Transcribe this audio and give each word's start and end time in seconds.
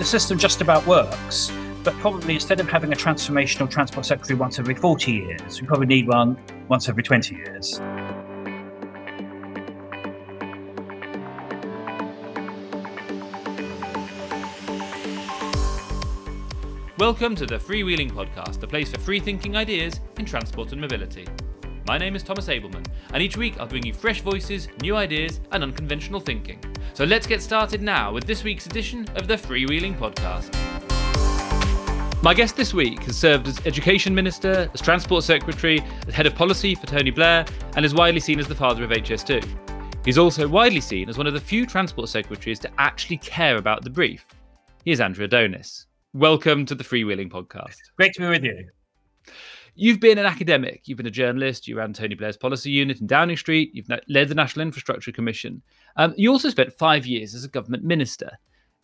the 0.00 0.06
system 0.06 0.38
just 0.38 0.62
about 0.62 0.86
works, 0.86 1.52
but 1.84 1.92
probably 1.96 2.32
instead 2.32 2.58
of 2.58 2.66
having 2.66 2.90
a 2.90 2.96
transformational 2.96 3.70
transport 3.70 4.06
secretary 4.06 4.34
once 4.34 4.58
every 4.58 4.74
40 4.74 5.12
years, 5.12 5.60
we 5.60 5.66
probably 5.66 5.86
need 5.86 6.08
one 6.08 6.38
once 6.68 6.88
every 6.88 7.02
20 7.02 7.34
years. 7.34 7.78
Welcome 16.96 17.36
to 17.36 17.44
the 17.44 17.58
Freewheeling 17.58 18.10
Podcast, 18.10 18.62
a 18.62 18.66
place 18.66 18.90
for 18.90 19.00
free 19.00 19.20
thinking 19.20 19.54
ideas 19.54 20.00
in 20.16 20.24
transport 20.24 20.72
and 20.72 20.80
mobility. 20.80 21.26
My 21.86 21.98
name 21.98 22.14
is 22.14 22.22
Thomas 22.22 22.46
Ableman, 22.46 22.86
and 23.12 23.22
each 23.22 23.36
week 23.36 23.58
I'll 23.58 23.66
bring 23.66 23.84
you 23.84 23.92
fresh 23.92 24.20
voices, 24.20 24.68
new 24.82 24.96
ideas, 24.96 25.40
and 25.52 25.62
unconventional 25.62 26.20
thinking. 26.20 26.60
So 26.94 27.04
let's 27.04 27.26
get 27.26 27.42
started 27.42 27.82
now 27.82 28.12
with 28.12 28.24
this 28.24 28.44
week's 28.44 28.66
edition 28.66 29.06
of 29.16 29.26
the 29.26 29.34
Freewheeling 29.34 29.98
Podcast. 29.98 30.54
My 32.22 32.34
guest 32.34 32.54
this 32.54 32.74
week 32.74 33.02
has 33.04 33.16
served 33.16 33.48
as 33.48 33.64
Education 33.66 34.14
Minister, 34.14 34.70
as 34.74 34.80
Transport 34.82 35.24
Secretary, 35.24 35.82
as 36.06 36.14
Head 36.14 36.26
of 36.26 36.34
Policy 36.34 36.74
for 36.74 36.86
Tony 36.86 37.10
Blair, 37.10 37.46
and 37.76 37.84
is 37.84 37.94
widely 37.94 38.20
seen 38.20 38.38
as 38.38 38.46
the 38.46 38.54
father 38.54 38.84
of 38.84 38.90
HS2. 38.90 39.42
He's 40.04 40.18
also 40.18 40.46
widely 40.46 40.82
seen 40.82 41.08
as 41.08 41.16
one 41.16 41.26
of 41.26 41.32
the 41.32 41.40
few 41.40 41.66
Transport 41.66 42.10
Secretaries 42.10 42.58
to 42.60 42.70
actually 42.78 43.16
care 43.18 43.56
about 43.56 43.84
the 43.84 43.90
brief. 43.90 44.26
He 44.84 44.90
is 44.90 45.00
Andrew 45.00 45.24
Adonis. 45.24 45.86
Welcome 46.12 46.66
to 46.66 46.74
the 46.74 46.84
Freewheeling 46.84 47.30
Podcast. 47.30 47.76
Great 47.96 48.12
to 48.14 48.20
be 48.20 48.28
with 48.28 48.44
you. 48.44 48.68
You've 49.82 49.98
been 49.98 50.18
an 50.18 50.26
academic, 50.26 50.82
you've 50.84 50.98
been 50.98 51.06
a 51.06 51.10
journalist, 51.10 51.66
you 51.66 51.78
ran 51.78 51.94
Tony 51.94 52.14
Blair's 52.14 52.36
policy 52.36 52.70
unit 52.70 53.00
in 53.00 53.06
Downing 53.06 53.38
Street, 53.38 53.70
you've 53.72 53.88
led 54.08 54.28
the 54.28 54.34
National 54.34 54.66
Infrastructure 54.66 55.10
Commission. 55.10 55.62
Um, 55.96 56.12
you 56.18 56.30
also 56.30 56.50
spent 56.50 56.74
five 56.74 57.06
years 57.06 57.34
as 57.34 57.44
a 57.44 57.48
government 57.48 57.82
minister. 57.82 58.30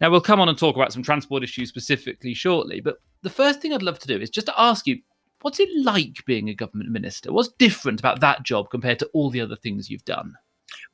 Now, 0.01 0.09
we'll 0.11 0.23
come 0.23 0.41
on 0.41 0.49
and 0.49 0.57
talk 0.57 0.75
about 0.75 0.95
some 0.95 1.03
transport 1.03 1.43
issues 1.43 1.69
specifically 1.69 2.33
shortly, 2.33 2.81
but 2.81 2.97
the 3.21 3.29
first 3.29 3.61
thing 3.61 3.75
I'd 3.75 3.83
love 3.83 3.99
to 3.99 4.07
do 4.07 4.19
is 4.19 4.31
just 4.31 4.47
to 4.47 4.59
ask 4.59 4.87
you 4.87 4.99
what's 5.43 5.61
it 5.61 5.69
like 5.85 6.25
being 6.25 6.49
a 6.49 6.55
government 6.55 6.89
minister? 6.89 7.31
What's 7.31 7.53
different 7.59 8.01
about 8.01 8.21
that 8.21 8.43
job 8.43 8.71
compared 8.71 8.99
to 9.01 9.11
all 9.13 9.29
the 9.29 9.43
other 9.43 9.57
things 9.57 9.91
you've 9.91 10.07
done? 10.07 10.33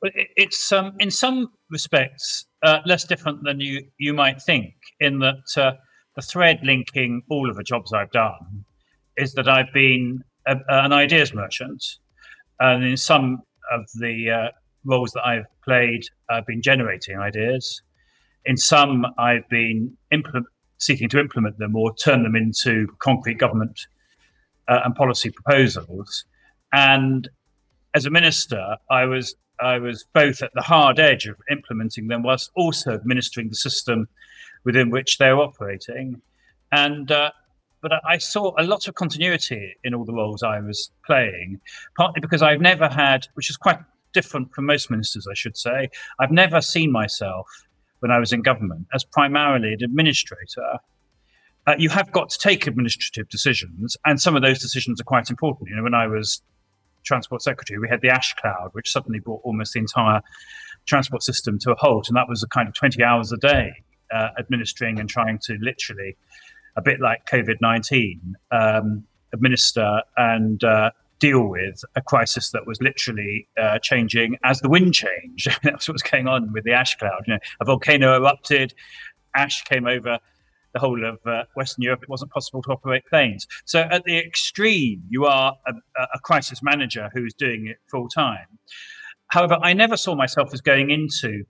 Well, 0.02 0.10
it's 0.34 0.72
um, 0.72 0.94
in 0.98 1.12
some 1.12 1.52
respects 1.70 2.46
uh, 2.64 2.80
less 2.86 3.04
different 3.04 3.44
than 3.44 3.60
you, 3.60 3.86
you 3.98 4.14
might 4.14 4.42
think, 4.42 4.74
in 4.98 5.20
that 5.20 5.56
uh, 5.56 5.74
the 6.16 6.22
thread 6.22 6.58
linking 6.64 7.22
all 7.30 7.48
of 7.48 7.54
the 7.54 7.62
jobs 7.62 7.92
I've 7.92 8.10
done 8.10 8.61
is 9.16 9.32
that 9.34 9.48
I've 9.48 9.72
been 9.72 10.22
a, 10.46 10.56
an 10.68 10.92
ideas 10.92 11.34
merchant, 11.34 11.84
and 12.60 12.84
in 12.84 12.96
some 12.96 13.42
of 13.70 13.86
the 13.94 14.30
uh, 14.30 14.48
roles 14.84 15.12
that 15.12 15.26
I've 15.26 15.46
played, 15.64 16.04
I've 16.30 16.46
been 16.46 16.62
generating 16.62 17.18
ideas. 17.18 17.82
In 18.44 18.56
some, 18.56 19.06
I've 19.18 19.48
been 19.48 19.96
seeking 20.78 21.08
to 21.10 21.20
implement 21.20 21.58
them 21.58 21.76
or 21.76 21.94
turn 21.94 22.24
them 22.24 22.34
into 22.34 22.88
concrete 22.98 23.38
government 23.38 23.86
uh, 24.68 24.80
and 24.84 24.94
policy 24.94 25.30
proposals. 25.30 26.24
And 26.72 27.28
as 27.94 28.06
a 28.06 28.10
minister, 28.10 28.76
I 28.90 29.04
was 29.04 29.34
I 29.60 29.78
was 29.78 30.04
both 30.12 30.42
at 30.42 30.50
the 30.54 30.62
hard 30.62 30.98
edge 30.98 31.26
of 31.26 31.36
implementing 31.50 32.08
them, 32.08 32.22
whilst 32.24 32.50
also 32.56 32.94
administering 32.94 33.48
the 33.48 33.54
system 33.54 34.08
within 34.64 34.90
which 34.90 35.18
they're 35.18 35.38
operating. 35.38 36.20
And 36.72 37.12
uh, 37.12 37.30
but 37.82 37.92
I 38.06 38.18
saw 38.18 38.52
a 38.56 38.62
lot 38.62 38.86
of 38.86 38.94
continuity 38.94 39.74
in 39.82 39.92
all 39.92 40.04
the 40.04 40.14
roles 40.14 40.42
I 40.42 40.60
was 40.60 40.90
playing, 41.04 41.60
partly 41.96 42.20
because 42.20 42.40
I've 42.40 42.60
never 42.60 42.88
had, 42.88 43.26
which 43.34 43.50
is 43.50 43.56
quite 43.56 43.78
different 44.12 44.54
from 44.54 44.66
most 44.66 44.90
ministers, 44.90 45.26
I 45.28 45.34
should 45.34 45.56
say, 45.56 45.90
I've 46.20 46.30
never 46.30 46.60
seen 46.60 46.92
myself 46.92 47.48
when 47.98 48.10
I 48.10 48.18
was 48.18 48.32
in 48.32 48.42
government 48.42 48.86
as 48.94 49.04
primarily 49.04 49.72
an 49.72 49.82
administrator. 49.82 50.78
Uh, 51.66 51.74
you 51.76 51.88
have 51.88 52.10
got 52.12 52.30
to 52.30 52.38
take 52.38 52.66
administrative 52.66 53.28
decisions, 53.28 53.96
and 54.06 54.20
some 54.20 54.36
of 54.36 54.42
those 54.42 54.60
decisions 54.60 55.00
are 55.00 55.04
quite 55.04 55.28
important. 55.28 55.70
You 55.70 55.76
know, 55.76 55.82
when 55.82 55.94
I 55.94 56.06
was 56.06 56.42
transport 57.04 57.42
secretary, 57.42 57.80
we 57.80 57.88
had 57.88 58.00
the 58.00 58.10
ash 58.10 58.34
cloud, 58.34 58.70
which 58.72 58.90
suddenly 58.90 59.18
brought 59.18 59.40
almost 59.44 59.72
the 59.72 59.80
entire 59.80 60.20
transport 60.86 61.22
system 61.22 61.58
to 61.60 61.72
a 61.72 61.74
halt, 61.76 62.08
and 62.08 62.16
that 62.16 62.28
was 62.28 62.42
a 62.42 62.48
kind 62.48 62.68
of 62.68 62.74
20 62.74 63.02
hours 63.02 63.32
a 63.32 63.36
day 63.36 63.72
uh, 64.12 64.28
administering 64.38 65.00
and 65.00 65.08
trying 65.08 65.38
to 65.38 65.56
literally 65.60 66.16
a 66.76 66.82
bit 66.82 67.00
like 67.00 67.26
COVID 67.26 67.56
19, 67.60 68.36
um, 68.50 69.04
administer 69.32 70.02
and 70.16 70.62
uh, 70.64 70.90
deal 71.18 71.46
with 71.46 71.84
a 71.94 72.02
crisis 72.02 72.50
that 72.50 72.66
was 72.66 72.80
literally 72.80 73.48
uh, 73.56 73.78
changing 73.78 74.36
as 74.44 74.60
the 74.60 74.68
wind 74.68 74.94
changed. 74.94 75.48
That's 75.62 75.88
what 75.88 75.94
was 75.94 76.02
going 76.02 76.26
on 76.26 76.52
with 76.52 76.64
the 76.64 76.72
ash 76.72 76.96
cloud. 76.96 77.22
You 77.26 77.34
know, 77.34 77.40
a 77.60 77.64
volcano 77.64 78.16
erupted, 78.16 78.74
ash 79.34 79.62
came 79.64 79.86
over 79.86 80.18
the 80.72 80.80
whole 80.80 81.04
of 81.04 81.18
uh, 81.26 81.44
Western 81.54 81.82
Europe. 81.82 82.02
It 82.02 82.08
wasn't 82.08 82.32
possible 82.32 82.62
to 82.62 82.70
operate 82.72 83.04
planes. 83.06 83.46
So 83.64 83.80
at 83.80 84.04
the 84.04 84.18
extreme, 84.18 85.02
you 85.08 85.26
are 85.26 85.54
a, 85.66 85.72
a 86.14 86.18
crisis 86.20 86.62
manager 86.62 87.10
who's 87.14 87.34
doing 87.34 87.66
it 87.66 87.76
full 87.90 88.08
time. 88.08 88.46
However, 89.28 89.58
I 89.62 89.72
never 89.74 89.96
saw 89.96 90.14
myself 90.14 90.52
as 90.52 90.60
going 90.60 90.90
into 90.90 91.44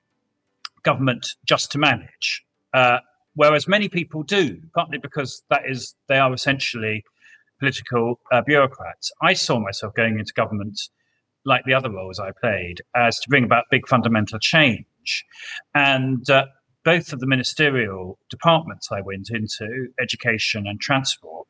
government 0.83 1.35
just 1.47 1.73
to 1.73 1.79
manage. 1.79 2.45
Uh, 2.75 2.99
whereas 3.35 3.69
many 3.69 3.89
people 3.89 4.23
do, 4.23 4.61
partly 4.75 4.99
because 4.99 5.43
that 5.51 5.63
is 5.69 5.95
they 6.09 6.19
are 6.19 6.33
essentially 6.33 7.05
political 7.59 8.21
uh, 8.33 8.43
bureaucrats. 8.43 9.13
I 9.23 9.35
saw 9.35 9.61
myself 9.61 9.95
going 9.95 10.19
into 10.19 10.33
government, 10.35 10.81
like 11.45 11.65
the 11.65 11.75
other 11.75 11.91
roles 11.91 12.19
I 12.19 12.31
played, 12.41 12.83
as 12.97 13.19
to 13.21 13.29
bring 13.29 13.45
about 13.45 13.65
big 13.71 13.87
fundamental 13.87 14.39
change, 14.39 15.25
and 15.75 16.29
uh, 16.29 16.47
both 16.85 17.13
of 17.13 17.21
the 17.21 17.27
ministerial 17.27 18.19
departments 18.29 18.89
I 18.91 19.01
went 19.01 19.31
into, 19.31 19.89
education 20.01 20.67
and 20.67 20.81
transport, 20.81 21.49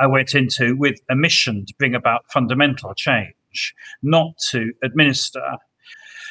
I 0.00 0.06
went 0.06 0.34
into 0.34 0.76
with 0.76 0.98
a 1.10 1.14
mission 1.14 1.66
to 1.66 1.74
bring 1.78 1.94
about 1.94 2.30
fundamental 2.32 2.94
change, 2.94 3.74
not 4.02 4.32
to 4.50 4.72
administer 4.82 5.58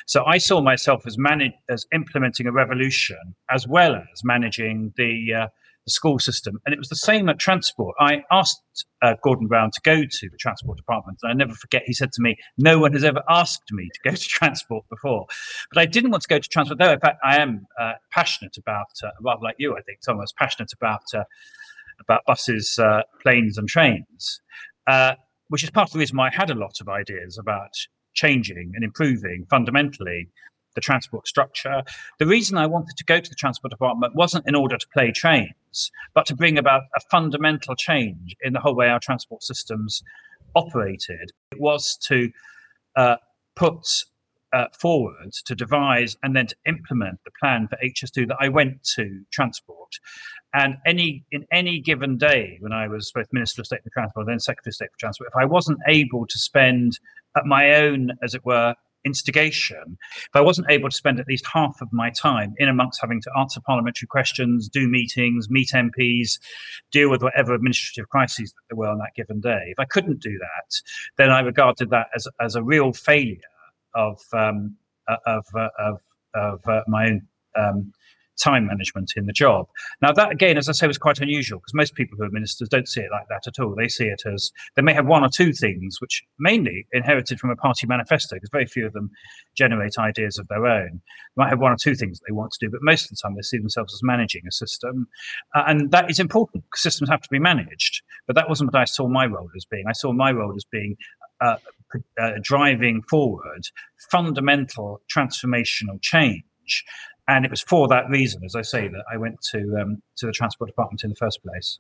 so 0.08 0.24
I 0.26 0.38
saw 0.38 0.62
myself 0.62 1.06
as 1.06 1.18
manage, 1.18 1.54
as 1.70 1.86
implementing 1.94 2.48
a 2.48 2.52
revolution 2.52 3.36
as 3.50 3.68
well 3.68 3.96
as 3.96 4.24
managing 4.24 4.94
the, 4.98 5.34
uh, 5.34 5.48
the 5.86 5.92
school 5.92 6.20
system. 6.20 6.60
And 6.66 6.74
it 6.74 6.80
was 6.80 6.90
the 6.90 6.96
same 6.96 7.30
at 7.30 7.40
transport. 7.40 7.96
I 8.00 8.24
asked 8.32 8.86
uh, 9.02 9.16
Gordon 9.24 9.48
Brown 9.48 9.72
to 9.72 9.82
go 9.84 10.04
to 10.04 10.30
the 10.30 10.38
transport 10.38 10.78
department. 10.78 11.20
And 11.24 11.32
I 11.32 11.34
never 11.34 11.54
forget, 11.54 11.84
he 11.86 11.94
said 11.94 12.12
to 12.14 12.22
me, 12.22 12.38
No 12.58 12.80
one 12.80 12.94
has 12.94 13.04
ever 13.04 13.22
asked 13.30 13.72
me 13.72 13.90
to 13.94 14.10
go 14.10 14.16
to 14.16 14.22
transport 14.28 14.86
before. 14.90 15.26
But 15.72 15.82
I 15.82 15.86
didn't 15.86 16.12
want 16.12 16.24
to 16.24 16.30
go 16.30 16.40
to 16.40 16.50
transport, 16.50 16.80
though, 16.80 16.92
in 16.92 17.00
fact, 17.00 17.20
I 17.24 17.38
am 17.38 17.66
uh, 17.80 17.94
passionate 18.12 18.58
about, 18.58 18.92
uh, 19.04 19.10
rather 19.22 19.42
like 19.44 19.56
you, 19.58 19.76
I 19.76 19.82
think, 19.82 20.00
Thomas, 20.06 20.32
passionate 20.38 20.72
about, 20.74 21.04
uh, 21.14 21.24
about 22.00 22.22
buses, 22.26 22.78
uh, 22.80 23.02
planes, 23.22 23.58
and 23.58 23.68
trains. 23.68 24.42
which 25.50 25.64
is 25.64 25.70
part 25.70 25.90
of 25.90 25.94
the 25.94 26.00
reason 26.00 26.18
why 26.18 26.28
I 26.28 26.32
had 26.34 26.50
a 26.50 26.56
lot 26.56 26.80
of 26.80 26.88
ideas 26.88 27.38
about 27.38 27.74
changing 28.14 28.72
and 28.76 28.84
improving 28.84 29.46
fundamentally 29.50 30.30
the 30.76 30.82
transport 30.82 31.28
structure. 31.28 31.84
The 32.20 32.26
reason 32.26 32.58
I 32.58 32.66
wanted 32.66 32.96
to 32.98 33.04
go 33.04 33.20
to 33.20 33.30
the 33.30 33.36
transport 33.36 33.72
department 33.72 34.16
wasn't 34.16 34.48
in 34.48 34.56
order 34.56 34.78
to 34.78 34.88
play 34.94 35.12
trains, 35.12 35.92
but 36.14 36.26
to 36.28 36.36
bring 36.36 36.58
about 36.58 36.84
a 36.96 37.02
fundamental 37.10 37.76
change 37.76 38.36
in 38.42 38.54
the 38.54 38.60
whole 38.60 38.76
way 38.76 38.88
our 38.88 39.00
transport 39.00 39.44
systems 39.44 40.02
operated. 40.56 41.32
It 41.52 41.60
was 41.60 41.98
to 42.08 42.32
uh, 42.96 43.18
put 43.56 44.06
uh, 44.54 44.66
forward 44.78 45.32
to 45.46 45.56
devise 45.56 46.18
and 46.24 46.36
then 46.36 46.48
to 46.48 46.56
implement 46.68 47.20
the 47.26 47.32
plan 47.40 47.68
for 47.68 47.78
HS2 47.84 48.28
that 48.28 48.38
I 48.40 48.50
went 48.50 48.84
to 48.96 49.24
transport. 49.32 49.96
And 50.54 50.76
any 50.86 51.24
in 51.32 51.46
any 51.52 51.80
given 51.80 52.18
day, 52.18 52.58
when 52.60 52.74
I 52.74 52.88
was 52.88 53.12
both 53.14 53.28
Minister 53.32 53.62
of 53.62 53.68
State 53.68 53.84
for 53.84 53.90
Transport 53.90 54.26
and 54.26 54.34
then 54.34 54.40
Secretary 54.40 54.72
of 54.72 54.76
State 54.76 54.90
for 54.92 55.00
Transport, 55.00 55.30
if 55.34 55.42
I 55.42 55.46
wasn't 55.46 55.80
able 55.88 56.26
to 56.28 56.38
spend 56.38 57.00
at 57.38 57.46
my 57.46 57.76
own, 57.76 58.12
as 58.22 58.34
it 58.34 58.46
were, 58.46 58.76
instigation, 59.04 59.98
if 60.16 60.36
I 60.36 60.42
wasn't 60.42 60.70
able 60.70 60.90
to 60.90 60.96
spend 60.96 61.20
at 61.20 61.28
least 61.28 61.46
half 61.52 61.82
of 61.82 61.92
my 61.92 62.10
time 62.12 62.54
in 62.58 62.68
amongst 62.70 63.02
having 63.02 63.22
to 63.22 63.32
answer 63.40 63.60
parliamentary 63.66 64.08
questions, 64.08 64.70
do 64.70 64.88
meetings, 64.88 65.50
meet 65.50 65.70
MPs, 65.74 66.40
deal 66.92 67.10
with 67.10 67.24
whatever 67.24 67.54
administrative 67.54 68.10
crises 68.10 68.52
that 68.52 68.62
there 68.70 68.78
were 68.78 68.90
on 68.90 69.00
that 69.00 69.16
given 69.16 69.40
day, 69.40 69.68
if 69.68 69.80
I 69.80 69.86
couldn't 69.86 70.20
do 70.20 70.38
that, 70.38 70.82
then 71.18 71.32
I 71.32 71.40
regarded 71.40 71.90
that 71.90 72.08
as, 72.16 72.28
as 72.40 72.56
a 72.56 72.64
real 72.64 72.94
failure 72.94 73.40
of 73.96 74.20
um, 74.34 74.76
uh, 75.08 75.18
of, 75.26 75.46
uh, 75.56 75.70
of 75.80 76.02
of 76.34 76.68
uh, 76.68 76.82
my 76.88 77.08
own 77.08 77.22
um, 77.58 77.92
time 78.42 78.66
management 78.66 79.12
in 79.16 79.26
the 79.26 79.34
job. 79.34 79.68
Now, 80.02 80.12
that 80.14 80.32
again, 80.32 80.58
as 80.58 80.68
I 80.68 80.72
say, 80.72 80.88
was 80.88 80.98
quite 80.98 81.20
unusual 81.20 81.60
because 81.60 81.74
most 81.74 81.96
people 81.96 82.18
who 82.18 82.24
are 82.24 82.32
ministers 82.32 82.70
don't 82.70 82.88
see 82.88 83.02
it 83.02 83.12
like 83.12 83.28
that 83.30 83.48
at 83.48 83.64
all. 83.64 83.76
They 83.76 83.88
see 83.88 84.06
it 84.06 84.24
as 84.26 84.52
they 84.76 84.82
may 84.82 84.94
have 84.94 85.06
one 85.06 85.24
or 85.24 85.30
two 85.30 85.54
things, 85.54 85.98
which 86.00 86.24
mainly 86.40 86.88
inherited 86.92 87.40
from 87.40 87.52
a 87.52 87.56
party 87.56 87.88
manifesto, 87.88 88.36
because 88.36 88.50
very 88.52 88.66
few 88.66 88.86
of 88.86 88.94
them 88.94 89.12
generate 89.56 89.98
ideas 89.98 90.38
of 90.40 90.48
their 90.48 90.66
own. 90.66 91.02
They 91.36 91.44
might 91.44 91.50
have 91.50 91.60
one 91.60 91.72
or 91.72 91.78
two 91.78 91.96
things 91.96 92.20
they 92.20 92.34
want 92.34 92.52
to 92.54 92.66
do, 92.66 92.72
but 92.72 92.80
most 92.84 93.04
of 93.06 93.10
the 93.10 93.18
time 93.22 93.36
they 93.36 93.42
see 93.42 93.58
themselves 93.58 93.94
as 93.94 94.02
managing 94.04 94.44
a 94.48 94.52
system. 94.52 95.08
Uh, 95.56 95.64
and 95.68 95.92
that 95.92 96.10
is 96.10 96.20
important 96.20 96.64
because 96.66 96.82
systems 96.82 97.10
have 97.10 97.22
to 97.22 97.30
be 97.30 97.40
managed. 97.40 98.02
But 98.28 98.36
that 98.36 98.50
wasn't 98.50 98.74
what 98.74 98.82
I 98.82 98.86
saw 98.86 99.08
my 99.08 99.26
role 99.26 99.50
as 99.56 99.66
being. 99.66 99.86
I 99.88 99.94
saw 99.94 100.14
my 100.14 100.32
role 100.32 100.54
as 100.56 100.66
being 100.72 100.96
uh, 101.42 101.58
uh, 102.20 102.32
driving 102.42 103.02
forward 103.02 103.64
fundamental 104.10 105.02
transformational 105.14 106.02
change 106.02 106.44
And 107.28 107.46
it 107.46 107.52
was 107.52 107.62
for 107.62 107.88
that 107.88 108.10
reason, 108.10 108.44
as 108.44 108.56
I 108.56 108.62
say, 108.62 108.88
that 108.88 109.04
I 109.12 109.18
went 109.18 109.42
to 109.52 109.60
um, 109.82 110.02
to 110.18 110.26
the 110.26 110.32
transport 110.32 110.70
department 110.70 111.04
in 111.04 111.10
the 111.10 111.16
first 111.16 111.40
place. 111.44 111.80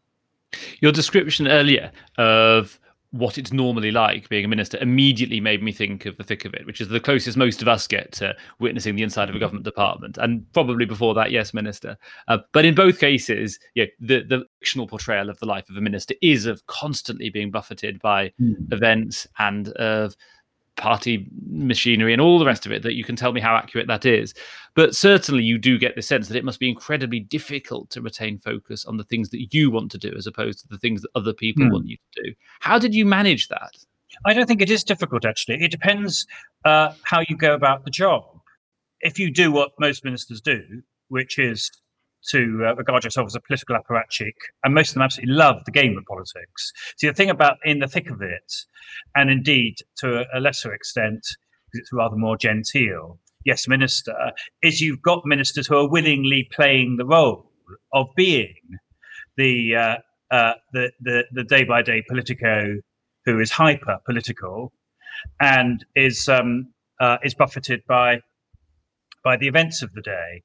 Your 0.79 0.91
description 0.91 1.47
earlier 1.47 1.91
of 2.17 2.79
what 3.11 3.37
it's 3.37 3.51
normally 3.51 3.91
like 3.91 4.29
being 4.29 4.45
a 4.45 4.47
minister 4.47 4.77
immediately 4.79 5.41
made 5.41 5.61
me 5.61 5.71
think 5.71 6.05
of 6.05 6.15
the 6.17 6.23
thick 6.23 6.45
of 6.45 6.53
it, 6.53 6.65
which 6.65 6.79
is 6.79 6.87
the 6.87 6.99
closest 6.99 7.37
most 7.37 7.61
of 7.61 7.67
us 7.67 7.85
get 7.85 8.11
to 8.13 8.33
witnessing 8.59 8.95
the 8.95 9.03
inside 9.03 9.29
of 9.29 9.35
a 9.35 9.39
government 9.39 9.65
department, 9.65 10.17
and 10.17 10.45
probably 10.53 10.85
before 10.85 11.13
that, 11.13 11.31
yes, 11.31 11.53
minister. 11.53 11.97
Uh, 12.27 12.37
but 12.53 12.63
in 12.65 12.73
both 12.73 12.99
cases, 12.99 13.59
yeah, 13.75 13.85
the 13.99 14.23
the 14.23 14.45
fictional 14.59 14.87
portrayal 14.87 15.29
of 15.29 15.39
the 15.39 15.45
life 15.45 15.69
of 15.69 15.75
a 15.75 15.81
minister 15.81 16.15
is 16.21 16.45
of 16.45 16.65
constantly 16.67 17.29
being 17.29 17.51
buffeted 17.51 17.99
by 18.01 18.31
mm. 18.41 18.55
events 18.71 19.27
and 19.39 19.69
of 19.73 20.15
party 20.77 21.27
machinery 21.49 22.13
and 22.13 22.21
all 22.21 22.39
the 22.39 22.45
rest 22.45 22.65
of 22.65 22.71
it 22.71 22.81
that 22.83 22.95
you 22.95 23.03
can 23.03 23.15
tell 23.15 23.33
me 23.33 23.41
how 23.41 23.55
accurate 23.55 23.87
that 23.87 24.05
is. 24.05 24.33
But 24.73 24.95
certainly 24.95 25.43
you 25.43 25.57
do 25.57 25.77
get 25.77 25.95
the 25.95 26.01
sense 26.01 26.27
that 26.27 26.37
it 26.37 26.45
must 26.45 26.59
be 26.59 26.69
incredibly 26.69 27.19
difficult 27.19 27.89
to 27.91 28.01
retain 28.01 28.39
focus 28.39 28.85
on 28.85 28.97
the 28.97 29.03
things 29.03 29.29
that 29.29 29.53
you 29.53 29.69
want 29.69 29.91
to 29.91 29.97
do 29.97 30.13
as 30.17 30.27
opposed 30.27 30.59
to 30.59 30.67
the 30.69 30.77
things 30.77 31.01
that 31.01 31.09
other 31.15 31.33
people 31.33 31.65
mm. 31.65 31.71
want 31.71 31.87
you 31.87 31.97
to 31.97 32.23
do. 32.23 32.33
How 32.61 32.79
did 32.79 32.95
you 32.95 33.05
manage 33.05 33.47
that? 33.49 33.71
I 34.25 34.33
don't 34.33 34.47
think 34.47 34.61
it 34.61 34.71
is 34.71 34.83
difficult 34.83 35.25
actually. 35.25 35.63
It 35.63 35.71
depends 35.71 36.25
uh, 36.65 36.93
how 37.03 37.21
you 37.27 37.37
go 37.37 37.53
about 37.53 37.85
the 37.85 37.91
job. 37.91 38.23
If 39.01 39.19
you 39.19 39.31
do 39.31 39.51
what 39.51 39.71
most 39.79 40.03
ministers 40.03 40.41
do 40.41 40.83
which 41.11 41.37
is 41.37 41.69
to 42.29 42.65
uh, 42.65 42.75
regard 42.75 43.03
yourself 43.03 43.27
as 43.27 43.35
a 43.35 43.39
political 43.39 43.75
apparatchik, 43.75 44.35
and 44.63 44.73
most 44.73 44.89
of 44.89 44.93
them 44.95 45.03
absolutely 45.03 45.33
love 45.33 45.63
the 45.65 45.71
game 45.71 45.97
of 45.97 46.05
politics. 46.05 46.71
So 46.97 47.07
the 47.07 47.13
thing 47.13 47.29
about 47.29 47.57
in 47.65 47.79
the 47.79 47.87
thick 47.87 48.09
of 48.09 48.21
it, 48.21 48.53
and 49.15 49.29
indeed 49.29 49.75
to 49.97 50.25
a, 50.33 50.39
lesser 50.39 50.73
extent, 50.73 51.21
because 51.65 51.81
it's 51.81 51.93
rather 51.93 52.15
more 52.15 52.37
genteel, 52.37 53.19
yes, 53.45 53.67
minister, 53.67 54.31
is 54.61 54.81
you've 54.81 55.01
got 55.01 55.25
ministers 55.25 55.67
who 55.67 55.77
are 55.77 55.89
willingly 55.89 56.47
playing 56.51 56.97
the 56.97 57.05
role 57.05 57.51
of 57.93 58.07
being 58.15 58.55
the 59.37 59.75
uh, 59.75 59.95
uh, 60.33 60.53
the 60.73 60.91
the 61.01 61.23
the 61.31 61.43
day 61.43 61.63
by 61.63 61.81
day 61.81 62.03
politico 62.07 62.77
who 63.25 63.39
is 63.39 63.51
hyper 63.51 63.97
political 64.05 64.71
and 65.39 65.85
is 65.95 66.27
um, 66.29 66.71
uh, 66.99 67.17
is 67.23 67.33
buffeted 67.33 67.81
by 67.87 68.19
by 69.23 69.37
the 69.37 69.47
events 69.47 69.81
of 69.81 69.93
the 69.93 70.01
day. 70.01 70.43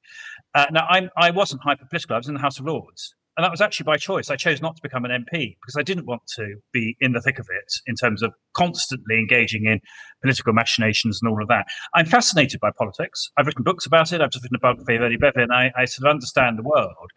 Uh, 0.57 0.65
now, 0.71 0.87
I'm, 0.89 1.11
I 1.15 1.29
wasn't 1.29 1.61
hyper 1.61 1.85
political. 1.87 2.15
I 2.15 2.17
was 2.17 2.27
in 2.27 2.33
the 2.33 2.39
House 2.39 2.59
of 2.59 2.65
Lords. 2.65 3.13
And 3.37 3.43
that 3.43 3.51
was 3.51 3.61
actually 3.61 3.83
by 3.83 3.97
choice. 3.97 4.31
I 4.31 4.35
chose 4.35 4.59
not 4.59 4.75
to 4.75 4.81
become 4.81 5.05
an 5.05 5.11
MP 5.11 5.55
because 5.61 5.75
I 5.77 5.83
didn't 5.83 6.07
want 6.07 6.23
to 6.37 6.55
be 6.73 6.97
in 6.99 7.11
the 7.11 7.21
thick 7.21 7.37
of 7.37 7.45
it 7.51 7.71
in 7.85 7.93
terms 7.93 8.23
of 8.23 8.33
constantly 8.55 9.19
engaging 9.19 9.65
in 9.65 9.79
political 10.23 10.53
machinations 10.53 11.19
and 11.21 11.31
all 11.31 11.39
of 11.39 11.47
that. 11.49 11.67
I'm 11.93 12.07
fascinated 12.07 12.59
by 12.59 12.71
politics. 12.75 13.29
I've 13.37 13.45
written 13.45 13.61
books 13.61 13.85
about 13.85 14.11
it. 14.11 14.21
I've 14.21 14.31
just 14.31 14.43
written 14.43 14.55
a 14.55 14.59
biography 14.59 14.95
of 14.95 15.03
Ernie 15.03 15.17
Bevin. 15.17 15.51
I, 15.51 15.71
I 15.77 15.85
sort 15.85 16.07
of 16.07 16.15
understand 16.15 16.57
the 16.57 16.63
world. 16.63 17.11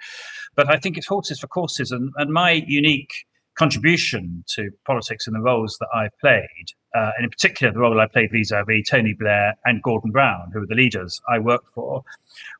But 0.55 0.71
I 0.71 0.77
think 0.77 0.99
it's 0.99 1.07
horses 1.07 1.41
for 1.41 1.47
courses. 1.47 1.91
And, 1.91 2.11
and 2.17 2.31
my 2.31 2.63
unique 2.67 3.25
contribution 3.57 4.45
to 4.57 4.69
politics 4.87 5.27
and 5.27 5.35
the 5.35 5.41
roles 5.41 5.79
that 5.81 5.89
I've 5.95 6.19
played, 6.21 6.67
uh, 6.95 7.11
and 7.17 7.25
in 7.25 7.31
particular 7.31 7.73
the 7.73 7.79
role 7.79 8.01
I 8.01 8.07
played 8.07 8.31
vis-a-vis 8.33 8.89
Tony 8.89 9.13
Blair 9.13 9.57
and 9.65 9.83
Gordon 9.83 10.11
Brown, 10.11 10.51
who 10.53 10.61
were 10.61 10.67
the 10.67 10.75
leaders 10.75 11.21
I 11.29 11.39
worked 11.39 11.73
for, 11.75 12.05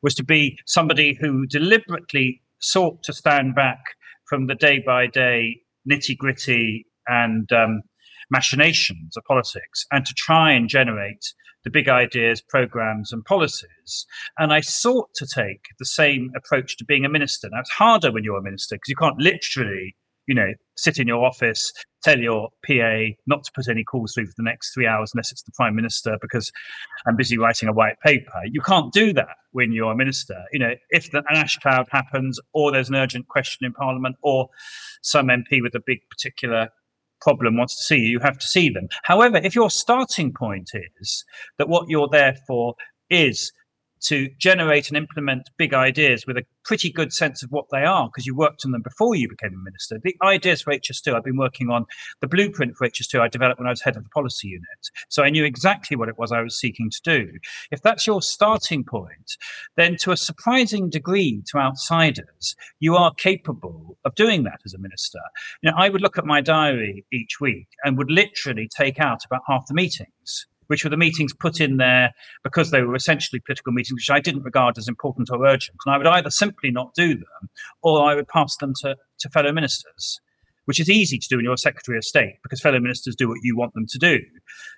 was 0.01 0.15
to 0.15 0.23
be 0.23 0.57
somebody 0.65 1.17
who 1.19 1.45
deliberately 1.45 2.41
sought 2.59 3.03
to 3.03 3.13
stand 3.13 3.55
back 3.55 3.81
from 4.25 4.47
the 4.47 4.55
day-by-day 4.55 5.61
nitty-gritty 5.89 6.85
and 7.07 7.51
um, 7.51 7.81
machinations 8.29 9.17
of 9.17 9.23
politics 9.25 9.85
and 9.91 10.05
to 10.05 10.13
try 10.13 10.51
and 10.51 10.69
generate 10.69 11.33
the 11.63 11.69
big 11.69 11.89
ideas, 11.89 12.41
programs, 12.41 13.11
and 13.11 13.23
policies. 13.25 14.05
And 14.37 14.51
I 14.51 14.61
sought 14.61 15.13
to 15.15 15.27
take 15.27 15.61
the 15.77 15.85
same 15.85 16.31
approach 16.35 16.77
to 16.77 16.85
being 16.85 17.05
a 17.05 17.09
minister. 17.09 17.49
Now, 17.51 17.59
it's 17.59 17.69
harder 17.69 18.11
when 18.11 18.23
you're 18.23 18.37
a 18.37 18.43
minister 18.43 18.75
because 18.75 18.89
you 18.89 18.95
can't 18.95 19.19
literally 19.19 19.95
you 20.27 20.35
know, 20.35 20.53
sit 20.77 20.97
in 20.97 21.07
your 21.07 21.25
office, 21.25 21.71
tell 22.03 22.19
your 22.19 22.49
PA 22.65 23.13
not 23.27 23.43
to 23.43 23.51
put 23.53 23.67
any 23.67 23.83
calls 23.83 24.13
through 24.13 24.25
for 24.25 24.33
the 24.37 24.43
next 24.43 24.73
three 24.73 24.87
hours 24.87 25.11
unless 25.13 25.31
it's 25.31 25.43
the 25.43 25.51
prime 25.55 25.75
minister 25.75 26.17
because 26.21 26.51
I'm 27.05 27.15
busy 27.15 27.37
writing 27.37 27.69
a 27.69 27.73
white 27.73 27.99
paper. 28.03 28.41
You 28.45 28.61
can't 28.61 28.91
do 28.91 29.13
that 29.13 29.35
when 29.51 29.71
you're 29.71 29.91
a 29.91 29.95
minister. 29.95 30.43
You 30.51 30.59
know, 30.59 30.73
if 30.89 31.11
the, 31.11 31.19
an 31.19 31.35
ash 31.35 31.57
cloud 31.57 31.87
happens, 31.91 32.39
or 32.53 32.71
there's 32.71 32.89
an 32.89 32.95
urgent 32.95 33.27
question 33.27 33.65
in 33.65 33.73
Parliament, 33.73 34.15
or 34.21 34.49
some 35.01 35.27
MP 35.27 35.61
with 35.61 35.75
a 35.75 35.81
big 35.85 35.99
particular 36.09 36.69
problem 37.21 37.55
wants 37.55 37.77
to 37.77 37.83
see 37.83 37.97
you, 37.97 38.09
you 38.09 38.19
have 38.19 38.39
to 38.39 38.47
see 38.47 38.69
them. 38.69 38.87
However, 39.03 39.37
if 39.37 39.55
your 39.55 39.69
starting 39.69 40.33
point 40.33 40.71
is 40.99 41.23
that 41.57 41.69
what 41.69 41.87
you're 41.87 42.09
there 42.11 42.35
for 42.47 42.75
is 43.09 43.51
to 44.01 44.29
generate 44.39 44.87
and 44.87 44.97
implement 44.97 45.49
big 45.57 45.73
ideas 45.73 46.25
with 46.25 46.37
a 46.37 46.45
pretty 46.63 46.91
good 46.91 47.13
sense 47.13 47.43
of 47.43 47.51
what 47.51 47.65
they 47.71 47.83
are 47.83 48.07
because 48.07 48.25
you 48.25 48.35
worked 48.35 48.63
on 48.65 48.71
them 48.71 48.81
before 48.81 49.15
you 49.15 49.27
became 49.29 49.53
a 49.53 49.63
minister. 49.63 49.99
The 50.03 50.15
ideas 50.23 50.61
for 50.61 50.73
HS2, 50.73 51.13
I've 51.13 51.23
been 51.23 51.37
working 51.37 51.69
on 51.69 51.85
the 52.19 52.27
blueprint 52.27 52.75
for 52.75 52.87
HS2 52.87 53.19
I 53.19 53.27
developed 53.27 53.59
when 53.59 53.67
I 53.67 53.71
was 53.71 53.81
head 53.81 53.97
of 53.97 54.03
the 54.03 54.09
policy 54.09 54.49
unit. 54.49 54.89
So 55.09 55.23
I 55.23 55.29
knew 55.29 55.43
exactly 55.43 55.95
what 55.97 56.09
it 56.09 56.17
was 56.17 56.31
I 56.31 56.41
was 56.41 56.59
seeking 56.59 56.89
to 56.89 57.01
do. 57.03 57.31
If 57.71 57.81
that's 57.81 58.07
your 58.07 58.21
starting 58.21 58.83
point, 58.83 59.37
then 59.75 59.97
to 59.97 60.11
a 60.11 60.17
surprising 60.17 60.89
degree 60.89 61.43
to 61.51 61.57
outsiders, 61.57 62.55
you 62.79 62.95
are 62.95 63.13
capable 63.13 63.97
of 64.05 64.15
doing 64.15 64.43
that 64.43 64.61
as 64.65 64.73
a 64.73 64.79
minister. 64.79 65.19
You 65.61 65.71
know, 65.71 65.77
I 65.77 65.89
would 65.89 66.01
look 66.01 66.17
at 66.17 66.25
my 66.25 66.41
diary 66.41 67.05
each 67.11 67.39
week 67.39 67.67
and 67.83 67.97
would 67.97 68.11
literally 68.11 68.67
take 68.75 68.99
out 68.99 69.25
about 69.25 69.41
half 69.47 69.67
the 69.67 69.73
meetings 69.73 70.47
which 70.71 70.85
were 70.85 70.89
the 70.89 70.95
meetings 70.95 71.33
put 71.33 71.59
in 71.59 71.75
there 71.75 72.11
because 72.45 72.71
they 72.71 72.81
were 72.81 72.95
essentially 72.95 73.41
political 73.45 73.73
meetings, 73.73 73.97
which 73.97 74.09
I 74.09 74.21
didn't 74.21 74.43
regard 74.43 74.77
as 74.77 74.87
important 74.87 75.29
or 75.29 75.45
urgent. 75.45 75.77
And 75.85 75.93
I 75.93 75.97
would 75.97 76.07
either 76.07 76.29
simply 76.29 76.71
not 76.71 76.93
do 76.95 77.09
them 77.09 77.49
or 77.83 78.09
I 78.09 78.15
would 78.15 78.29
pass 78.29 78.55
them 78.55 78.73
to, 78.81 78.95
to 79.19 79.29
fellow 79.29 79.51
ministers 79.51 80.21
which 80.65 80.79
is 80.79 80.89
easy 80.89 81.17
to 81.17 81.27
do 81.27 81.35
when 81.35 81.43
you're 81.43 81.55
a 81.55 81.57
Secretary 81.57 81.97
of 81.97 82.03
State 82.03 82.35
because 82.43 82.61
fellow 82.61 82.79
ministers 82.79 83.15
do 83.15 83.27
what 83.27 83.39
you 83.41 83.57
want 83.57 83.73
them 83.73 83.87
to 83.87 83.97
do. 83.97 84.19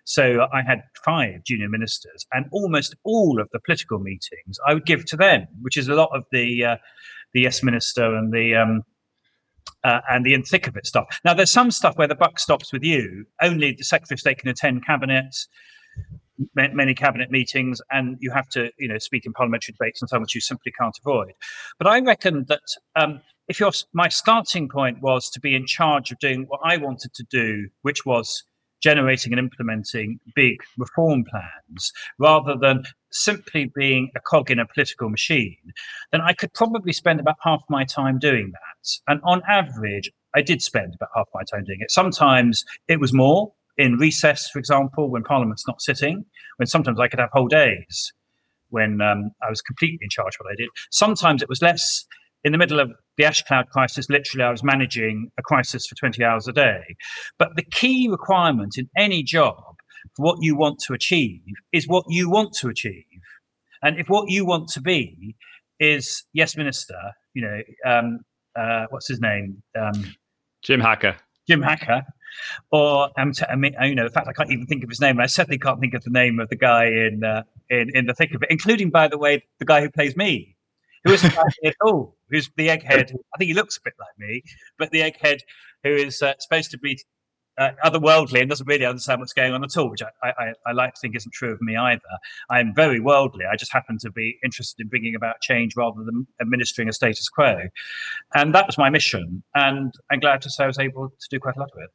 So 0.06 0.48
I 0.52 0.64
had 0.64 0.82
five 1.06 1.44
junior 1.44 1.70
ministers, 1.70 2.26
and 2.32 2.46
almost 2.52 2.96
all 3.04 3.40
of 3.40 3.50
the 3.52 3.60
political 3.60 4.00
meetings 4.00 4.58
I 4.66 4.74
would 4.74 4.86
give 4.86 5.06
to 5.08 5.18
them, 5.18 5.46
which 5.62 5.78
is 5.78 5.90
a 5.90 5.94
lot 5.94 6.10
of 6.14 6.24
the 6.32 6.64
uh, 6.64 6.76
the 7.34 7.42
yes 7.42 7.62
minister 7.62 8.16
and 8.16 8.34
the 8.34 8.56
um, 8.56 8.84
uh, 9.84 10.00
and 10.10 10.26
the 10.26 10.34
in 10.34 10.44
thick 10.44 10.68
of 10.68 10.76
it 10.78 10.86
stuff. 10.86 11.20
Now, 11.26 11.34
there's 11.34 11.52
some 11.52 11.72
stuff 11.72 11.98
where 11.98 12.08
the 12.08 12.16
buck 12.16 12.40
stops 12.40 12.72
with 12.72 12.84
you. 12.84 13.26
Only 13.42 13.74
the 13.74 13.84
Secretary 13.84 14.16
of 14.16 14.20
State 14.20 14.40
can 14.40 14.50
attend 14.50 14.86
cabinets 14.86 15.48
many 16.56 16.94
cabinet 16.94 17.32
meetings 17.32 17.82
and 17.92 18.18
you 18.20 18.32
have 18.32 18.48
to 18.50 18.72
you 18.78 18.88
know 18.88 18.98
speak 18.98 19.26
in 19.26 19.34
parliamentary 19.34 19.74
debates 19.74 20.02
and 20.02 20.10
so 20.10 20.16
on 20.16 20.22
which 20.22 20.36
you 20.36 20.42
simply 20.42 20.72
can't 20.80 20.98
avoid. 21.06 21.34
But 21.78 21.88
i 21.88 22.00
reckon 22.00 22.46
that 22.50 22.62
um, 22.96 23.22
if 23.48 23.60
your 23.60 23.72
my 23.94 24.10
starting 24.10 24.70
point 24.70 25.02
was 25.02 25.30
to 25.32 25.40
be 25.40 25.56
in 25.56 25.66
charge 25.66 26.12
of 26.12 26.20
doing 26.20 26.46
what 26.48 26.60
i 26.64 26.78
wanted 26.78 27.14
to 27.16 27.24
do 27.30 27.68
which 27.82 28.06
was 28.06 28.44
generating 28.82 29.32
and 29.32 29.40
implementing 29.40 30.20
big 30.36 30.58
reform 30.78 31.24
plans 31.24 31.94
rather 32.20 32.56
than 32.60 32.84
simply 33.12 33.72
being 33.74 34.12
a 34.16 34.20
cog 34.20 34.52
in 34.52 34.60
a 34.60 34.66
political 34.66 35.10
machine 35.10 35.72
then 36.12 36.22
i 36.22 36.34
could 36.34 36.54
probably 36.54 36.94
spend 36.94 37.20
about 37.20 37.36
half 37.42 37.64
my 37.70 37.84
time 37.84 38.20
doing 38.20 38.52
that. 38.52 38.90
And 39.08 39.22
on 39.24 39.42
average 39.48 40.12
i 40.36 40.42
did 40.42 40.62
spend 40.62 40.96
about 40.96 41.10
half 41.16 41.28
my 41.34 41.44
time 41.44 41.64
doing 41.64 41.80
it. 41.82 41.92
Sometimes 41.92 42.66
it 42.88 43.00
was 43.00 43.14
more 43.14 43.54
in 43.78 43.98
recess, 43.98 44.50
for 44.50 44.60
example, 44.60 45.10
when 45.10 45.24
Parliament's 45.24 45.68
not 45.68 45.82
sitting, 45.82 46.26
when 46.58 46.68
sometimes 46.68 47.00
I 47.00 47.08
could 47.08 47.20
have 47.20 47.30
whole 47.34 47.48
days 47.48 48.14
when 48.74 49.02
um, 49.02 49.30
I 49.46 49.50
was 49.50 49.62
completely 49.62 50.00
in 50.02 50.10
charge 50.10 50.34
of 50.36 50.46
what 50.46 50.52
I 50.52 50.56
did. 50.58 50.68
Sometimes 50.92 51.44
it 51.44 51.50
was 51.50 51.62
less. 51.62 52.06
In 52.44 52.52
the 52.52 52.58
middle 52.58 52.80
of 52.80 52.92
the 53.18 53.24
ash 53.24 53.44
cloud 53.44 53.70
crisis, 53.70 54.10
literally, 54.10 54.44
I 54.44 54.50
was 54.50 54.64
managing 54.64 55.30
a 55.38 55.44
crisis 55.44 55.86
for 55.88 55.96
20 55.96 56.24
hours 56.24 56.48
a 56.48 56.52
day. 56.52 56.82
But 57.38 57.50
the 57.56 57.64
key 57.64 58.10
requirement 58.10 58.74
in 58.78 58.90
any 58.98 59.22
job 59.24 59.76
for 60.16 60.26
what 60.26 60.38
you 60.42 60.58
want 60.58 60.80
to 60.88 60.94
achieve 60.94 61.42
is 61.72 61.88
what 61.88 62.04
you 62.10 62.30
want 62.30 62.54
to 62.62 62.68
achieve. 62.68 63.06
And 63.84 64.00
if 64.00 64.10
what 64.10 64.30
you 64.30 64.44
want 64.44 64.70
to 64.70 64.82
be 64.82 65.36
is, 65.80 66.26
yes, 66.34 66.58
Minister, 66.58 67.00
you 67.34 67.44
know, 67.44 67.62
um, 67.86 68.20
uh, 68.56 68.88
what's 68.90 69.08
his 69.08 69.22
name? 69.22 69.62
Um, 69.80 70.16
Jim 70.64 70.80
Hacker. 70.80 71.16
Jim 71.48 71.62
Hacker, 71.62 72.04
or 72.72 73.10
um, 73.18 73.34
mean, 73.58 73.76
you 73.84 73.96
know, 73.96 74.04
the 74.04 74.14
fact 74.14 74.28
I 74.28 74.34
can't 74.34 74.52
even 74.52 74.66
think 74.66 74.84
of 74.84 74.90
his 74.90 75.02
name, 75.02 75.12
and 75.12 75.22
I 75.22 75.28
certainly 75.28 75.60
can't 75.60 75.80
think 75.80 75.94
of 75.94 76.04
the 76.04 76.10
name 76.10 76.40
of 76.40 76.50
the 76.50 76.56
guy 76.56 76.86
in 76.86 77.24
uh, 77.24 77.44
in 77.70 77.90
in 77.96 78.06
the 78.06 78.14
thick 78.14 78.34
of 78.34 78.44
it, 78.44 78.50
including, 78.52 78.90
by 78.90 79.08
the 79.08 79.18
way, 79.18 79.44
the 79.60 79.66
guy 79.66 79.82
who 79.82 79.90
plays 79.90 80.16
me, 80.16 80.56
who 81.04 81.14
isn't 81.14 81.36
at 81.66 81.76
all, 81.82 82.16
who's 82.30 82.50
the 82.58 82.68
egghead. 82.68 83.14
I 83.34 83.38
think 83.38 83.50
he 83.50 83.54
looks 83.54 83.78
a 83.78 83.82
bit 83.84 83.94
like 84.00 84.18
me, 84.18 84.44
but 84.78 84.92
the 84.92 85.02
egghead 85.02 85.40
who 85.84 85.94
is 85.94 86.22
uh, 86.22 86.34
supposed 86.40 86.72
to 86.72 86.78
be 86.78 86.98
uh, 87.58 87.72
otherworldly 87.86 88.42
and 88.42 88.50
doesn't 88.50 88.68
really 88.68 88.86
understand 88.86 89.20
what's 89.20 89.34
going 89.34 89.54
on 89.54 89.64
at 89.64 89.78
all, 89.78 89.90
which 89.90 90.02
I, 90.02 90.30
I, 90.30 90.54
I, 90.66 90.72
like 90.72 90.96
to 90.96 91.00
think 91.00 91.16
isn't 91.16 91.34
true 91.34 91.52
of 91.52 91.62
me 91.62 91.76
either. 91.76 92.02
I'm 92.50 92.74
very 92.74 93.00
worldly. 93.00 93.46
I 93.46 93.56
just 93.56 93.72
happen 93.72 93.98
to 94.00 94.12
be 94.12 94.40
interested 94.44 94.82
in 94.82 94.88
bringing 94.88 95.16
about 95.16 95.42
change 95.42 95.76
rather 95.76 96.04
than 96.04 96.28
administering 96.42 96.90
a 96.90 96.94
status 96.94 97.30
quo. 97.30 97.62
And 98.34 98.56
that 98.56 98.66
was 98.66 98.78
my 98.78 98.90
mission. 98.90 99.44
And 99.54 99.94
I'm 100.12 100.20
glad 100.20 100.42
to 100.44 100.50
say 100.50 100.64
I 100.64 100.68
was 100.68 100.80
able 100.80 101.10
to 101.10 101.28
do 101.30 101.40
quite 101.40 101.56
a 101.56 101.60
lot 101.60 101.70
of 101.76 101.84
it. 101.84 101.90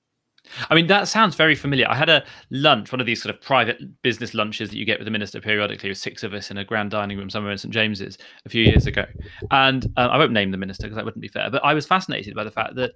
I 0.70 0.74
mean, 0.74 0.86
that 0.88 1.08
sounds 1.08 1.34
very 1.34 1.54
familiar. 1.54 1.86
I 1.88 1.94
had 1.94 2.08
a 2.08 2.24
lunch, 2.50 2.92
one 2.92 3.00
of 3.00 3.06
these 3.06 3.22
sort 3.22 3.34
of 3.34 3.40
private 3.40 4.02
business 4.02 4.34
lunches 4.34 4.70
that 4.70 4.76
you 4.76 4.84
get 4.84 4.98
with 4.98 5.06
the 5.06 5.10
minister 5.10 5.40
periodically, 5.40 5.88
with 5.88 5.98
six 5.98 6.22
of 6.22 6.34
us 6.34 6.50
in 6.50 6.58
a 6.58 6.64
grand 6.64 6.90
dining 6.90 7.18
room 7.18 7.30
somewhere 7.30 7.52
in 7.52 7.58
St 7.58 7.72
James's 7.72 8.18
a 8.44 8.48
few 8.48 8.62
years 8.62 8.86
ago. 8.86 9.04
And 9.50 9.86
uh, 9.96 10.08
I 10.10 10.18
won't 10.18 10.32
name 10.32 10.50
the 10.50 10.56
minister 10.56 10.84
because 10.84 10.96
that 10.96 11.04
wouldn't 11.04 11.22
be 11.22 11.28
fair, 11.28 11.50
but 11.50 11.64
I 11.64 11.74
was 11.74 11.86
fascinated 11.86 12.34
by 12.34 12.44
the 12.44 12.50
fact 12.50 12.74
that 12.76 12.92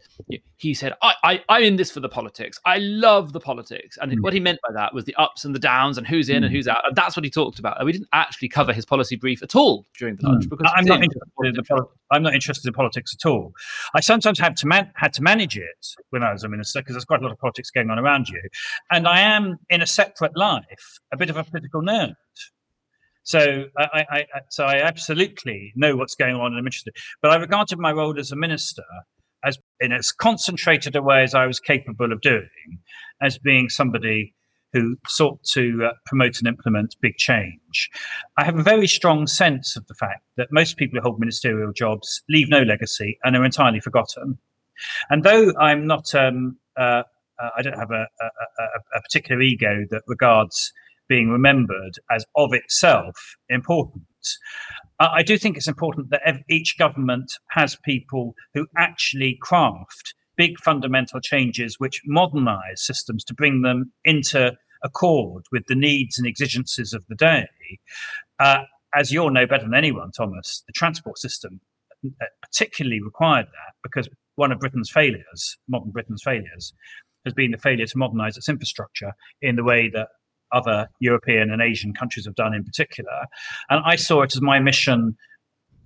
he 0.56 0.75
said, 0.75 0.94
I, 1.02 1.14
I, 1.25 1.44
I'm 1.49 1.64
in 1.64 1.76
this 1.76 1.90
for 1.90 2.00
the 2.00 2.09
politics. 2.09 2.59
I 2.64 2.78
love 2.78 3.32
the 3.32 3.40
politics. 3.40 3.99
And 4.00 4.12
mm. 4.12 4.21
what 4.21 4.32
he 4.32 4.40
meant 4.40 4.59
by 4.66 4.73
that 4.75 4.94
was 4.94 5.04
the 5.04 5.14
ups 5.16 5.44
and 5.44 5.54
the 5.54 5.59
downs 5.59 5.99
and 5.99 6.06
who's 6.06 6.28
in 6.28 6.35
mm. 6.35 6.44
and 6.44 6.47
hmm. 6.47 6.56
who's 6.56 6.68
out. 6.68 6.87
And 6.87 6.97
that's 6.97 7.16
what 7.16 7.25
he 7.25 7.30
talked 7.30 7.59
about. 7.59 7.78
And 7.78 7.87
we 7.87 7.92
didn't 7.92 8.09
actually 8.12 8.49
cover 8.49 8.73
his 8.73 8.85
policy 8.85 9.16
brief 9.16 9.42
at 9.42 9.54
all 9.56 9.87
during 9.99 10.16
the 10.16 10.28
lunch 10.28 10.47
mm. 10.47 10.50
because 10.50 10.73
I'm 10.75 10.85
not, 10.85 11.02
interested 11.02 11.23
in 11.44 11.54
the 11.54 11.62
poli- 11.62 11.87
I'm 12.11 12.23
not 12.23 12.35
interested 12.35 12.68
in 12.68 12.75
politics 12.75 13.16
at 13.18 13.28
all. 13.28 13.52
I 13.94 14.00
sometimes 14.00 14.38
had 14.38 14.56
to, 14.59 14.66
man- 14.66 14.92
had 14.94 15.12
to 15.14 15.23
manage 15.23 15.56
it 15.56 15.87
when 16.11 16.23
I 16.23 16.32
was 16.32 16.44
a 16.44 16.49
minister 16.49 16.80
because 16.80 16.94
there's 16.94 17.04
quite 17.04 17.21
a 17.21 17.23
lot 17.23 17.32
of 17.32 17.38
politics 17.42 17.70
going 17.70 17.90
on 17.90 17.99
around 17.99 18.28
you. 18.28 18.40
And 18.90 19.06
I 19.06 19.20
am, 19.20 19.58
in 19.68 19.82
a 19.82 19.87
separate 19.87 20.37
life, 20.37 20.99
a 21.12 21.16
bit 21.16 21.28
of 21.28 21.37
a 21.37 21.44
political 21.44 21.82
nerd. 21.82 22.14
So 23.25 23.66
I, 23.76 24.04
I, 24.11 24.25
so 24.50 24.64
I 24.64 24.78
absolutely 24.78 25.72
know 25.76 25.96
what's 25.96 26.14
going 26.16 26.34
on 26.34 26.46
and 26.46 26.56
I'm 26.56 26.66
interested. 26.66 26.96
But 27.20 27.30
I 27.30 27.37
regarded 27.37 27.78
my 27.78 27.92
role 27.92 28.18
as 28.18 28.32
a 28.32 28.37
minister 28.37 28.84
as 29.44 29.58
in 29.80 29.92
as 29.92 30.12
concentrated 30.12 30.96
a 30.96 31.02
way 31.02 31.22
as 31.22 31.34
I 31.34 31.46
was 31.46 31.61
capable 31.61 32.12
of 32.12 32.20
doing, 32.20 32.78
as 33.20 33.38
being 33.38 33.68
somebody 33.68 34.34
who 34.72 34.96
sought 35.06 35.42
to 35.44 35.84
uh, 35.84 35.92
promote 36.06 36.38
and 36.38 36.49
implement 36.49 36.96
big 37.02 37.16
change. 37.16 37.90
I 38.38 38.44
have 38.44 38.58
a 38.58 38.62
very 38.62 38.87
strong 38.87 39.26
sense 39.26 39.76
of 39.76 39.87
the 39.87 39.94
fact 39.94 40.22
that 40.38 40.49
most 40.50 40.78
people 40.78 40.99
who 40.99 41.02
hold 41.02 41.20
ministerial 41.20 41.72
jobs 41.72 42.22
leave 42.30 42.49
no 42.49 42.62
legacy 42.62 43.18
and 43.22 43.37
are 43.37 43.44
entirely 43.44 43.80
forgotten. 43.80 44.38
And 45.11 45.25
though 45.25 45.52
I'm 45.61 45.87
not 45.87 46.14
um, 46.14 46.56
uh, 46.78 47.02
uh, 47.42 47.50
I 47.56 47.62
don't 47.62 47.78
have 47.78 47.90
a, 47.90 48.06
a, 48.20 48.26
a, 48.58 48.99
a 48.99 49.02
particular 49.02 49.40
ego 49.42 49.84
that 49.90 50.02
regards 50.06 50.72
being 51.08 51.30
remembered 51.30 51.99
as 52.11 52.25
of 52.37 52.52
itself 52.54 53.37
important. 53.49 54.04
Uh, 55.00 55.08
I 55.12 55.22
do 55.22 55.37
think 55.37 55.56
it's 55.56 55.68
important 55.68 56.11
that 56.11 56.22
ev- 56.25 56.42
each 56.49 56.78
government 56.78 57.32
has 57.50 57.76
people 57.84 58.34
who 58.54 58.66
actually 58.76 59.37
craft 59.42 60.14
big 60.37 60.58
fundamental 60.58 61.20
changes 61.20 61.78
which 61.78 62.00
modernize 62.06 62.82
systems 62.82 63.25
to 63.25 63.34
bring 63.34 63.62
them 63.62 63.92
into 64.04 64.52
accord 64.82 65.44
with 65.52 65.66
the 65.66 65.75
needs 65.75 66.18
and 66.18 66.26
exigencies 66.26 66.92
of 66.92 67.04
the 67.08 67.14
day. 67.14 67.49
Uh, 68.38 68.62
as 68.94 69.11
you 69.12 69.20
all 69.20 69.30
know 69.30 69.46
better 69.46 69.64
than 69.64 69.75
anyone, 69.75 70.11
Thomas, 70.12 70.62
the 70.66 70.72
transport 70.72 71.18
system 71.18 71.61
uh, 72.04 72.26
particularly 72.42 73.00
required 73.02 73.46
that 73.46 73.75
because 73.82 74.08
one 74.37 74.50
of 74.50 74.58
Britain's 74.58 74.90
failures, 74.90 75.56
modern 75.68 75.90
Britain's 75.90 76.22
failures, 76.22 76.72
has 77.25 77.35
been 77.35 77.50
the 77.50 77.59
failure 77.59 77.87
to 77.87 77.99
modernize 77.99 78.37
its 78.37 78.49
infrastructure 78.49 79.12
in 79.41 79.57
the 79.57 79.64
way 79.64 79.91
that 79.93 80.09
other 80.52 80.88
European 81.00 81.50
and 81.50 81.62
Asian 81.62 81.95
countries 81.95 82.26
have 82.26 82.35
done 82.35 82.55
in 82.55 82.64
particular. 82.64 83.26
And 83.71 83.83
I 83.85 83.97
saw 83.97 84.23
it 84.23 84.35
as 84.35 84.43
my 84.43 84.59
mission 84.59 85.17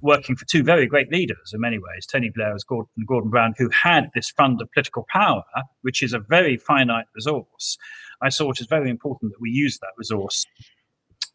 working 0.02 0.36
for 0.36 0.44
two 0.44 0.62
very 0.62 0.86
great 0.86 1.10
leaders 1.10 1.52
in 1.54 1.60
many 1.60 1.78
ways, 1.78 2.06
Tony 2.06 2.30
Blair 2.34 2.50
and 2.50 2.60
Gordon, 2.68 2.90
Gordon 3.06 3.30
Brown, 3.30 3.54
who 3.56 3.70
had 3.70 4.10
this 4.14 4.30
fund 4.30 4.60
of 4.60 4.70
political 4.72 5.06
power, 5.10 5.44
which 5.82 6.02
is 6.02 6.12
a 6.12 6.18
very 6.18 6.56
finite 6.56 7.06
resource. 7.14 7.78
I 8.22 8.28
saw 8.28 8.50
it 8.50 8.60
as 8.60 8.66
very 8.66 8.90
important 8.90 9.32
that 9.32 9.40
we 9.40 9.50
use 9.50 9.78
that 9.78 9.92
resource 9.96 10.44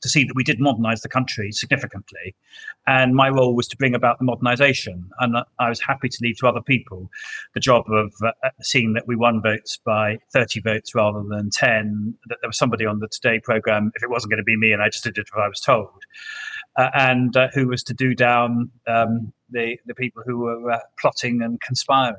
to 0.01 0.09
see 0.09 0.23
that 0.23 0.35
we 0.35 0.43
did 0.43 0.59
modernize 0.59 1.01
the 1.01 1.09
country 1.09 1.51
significantly. 1.51 2.35
And 2.87 3.15
my 3.15 3.29
role 3.29 3.55
was 3.55 3.67
to 3.69 3.77
bring 3.77 3.93
about 3.93 4.17
the 4.17 4.25
modernization. 4.25 5.09
And 5.19 5.37
I 5.59 5.69
was 5.69 5.79
happy 5.79 6.09
to 6.09 6.17
leave 6.21 6.37
to 6.39 6.47
other 6.47 6.61
people 6.61 7.09
the 7.53 7.59
job 7.59 7.85
of 7.91 8.13
uh, 8.23 8.31
seeing 8.61 8.93
that 8.93 9.07
we 9.07 9.15
won 9.15 9.41
votes 9.41 9.79
by 9.85 10.17
30 10.33 10.61
votes 10.61 10.95
rather 10.95 11.23
than 11.23 11.49
10, 11.51 12.15
that 12.27 12.39
there 12.41 12.49
was 12.49 12.57
somebody 12.57 12.85
on 12.85 12.99
the 12.99 13.07
Today 13.07 13.39
program, 13.39 13.91
if 13.95 14.03
it 14.03 14.09
wasn't 14.09 14.31
going 14.31 14.37
to 14.39 14.43
be 14.43 14.57
me, 14.57 14.71
and 14.71 14.81
I 14.81 14.89
just 14.89 15.03
did 15.03 15.17
it 15.17 15.27
if 15.27 15.37
I 15.37 15.47
was 15.47 15.59
told, 15.59 15.89
uh, 16.75 16.89
and 16.95 17.35
uh, 17.37 17.49
who 17.53 17.67
was 17.67 17.83
to 17.83 17.93
do 17.93 18.15
down 18.15 18.71
um, 18.87 19.31
the, 19.49 19.77
the 19.85 19.93
people 19.93 20.23
who 20.25 20.39
were 20.39 20.71
uh, 20.71 20.79
plotting 20.99 21.41
and 21.41 21.61
conspiring. 21.61 22.17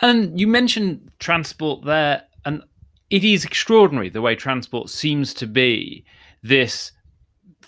And 0.00 0.38
you 0.38 0.46
mentioned 0.46 1.10
transport 1.18 1.84
there, 1.84 2.22
and 2.44 2.62
it 3.10 3.24
is 3.24 3.44
extraordinary 3.44 4.08
the 4.08 4.22
way 4.22 4.34
transport 4.36 4.88
seems 4.88 5.34
to 5.34 5.46
be 5.46 6.04
this 6.42 6.92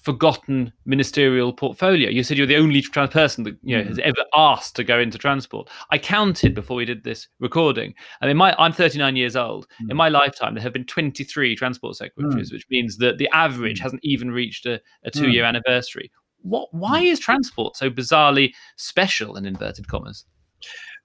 forgotten 0.02 0.73
ministerial 0.85 1.52
portfolio. 1.52 2.11
You 2.11 2.25
said 2.25 2.37
you're 2.37 2.47
the 2.47 2.57
only 2.57 2.83
trans- 2.83 3.12
person 3.12 3.45
that 3.45 3.57
you 3.62 3.76
know 3.76 3.85
mm. 3.85 3.88
has 3.88 3.99
ever 4.00 4.25
asked 4.35 4.75
to 4.76 4.85
go 4.85 4.99
into 4.99 5.17
transport. 5.17 5.71
I 5.91 5.99
counted 5.99 6.55
before 6.55 6.76
we 6.76 6.85
did 6.85 7.05
this 7.05 7.29
recording, 7.38 7.95
and 8.21 8.31
in 8.31 8.37
my 8.37 8.55
I'm 8.59 8.73
39 8.73 9.17
years 9.17 9.37
old. 9.37 9.67
Mm. 9.85 9.93
In 9.93 9.97
my 9.97 10.09
lifetime, 10.09 10.55
there 10.55 10.62
have 10.62 10.73
been 10.73 10.85
23 10.85 11.57
transport 11.57 11.97
secretaries, 11.97 12.50
mm. 12.50 12.55
which 12.55 12.67
means 12.71 12.97
that 12.99 13.19
the 13.19 13.29
average 13.33 13.79
mm. 13.79 13.83
hasn't 13.83 14.05
even 14.05 14.31
reached 14.31 14.67
a, 14.67 14.81
a 15.05 15.11
mm. 15.11 15.12
two-year 15.12 15.45
anniversary. 15.45 16.11
What? 16.43 16.69
Why 16.73 17.05
mm. 17.05 17.12
is 17.12 17.21
transport 17.21 17.76
so 17.76 17.88
bizarrely 17.88 18.52
special 18.76 19.37
in 19.37 19.47
inverted 19.47 19.87
commas? 19.88 20.25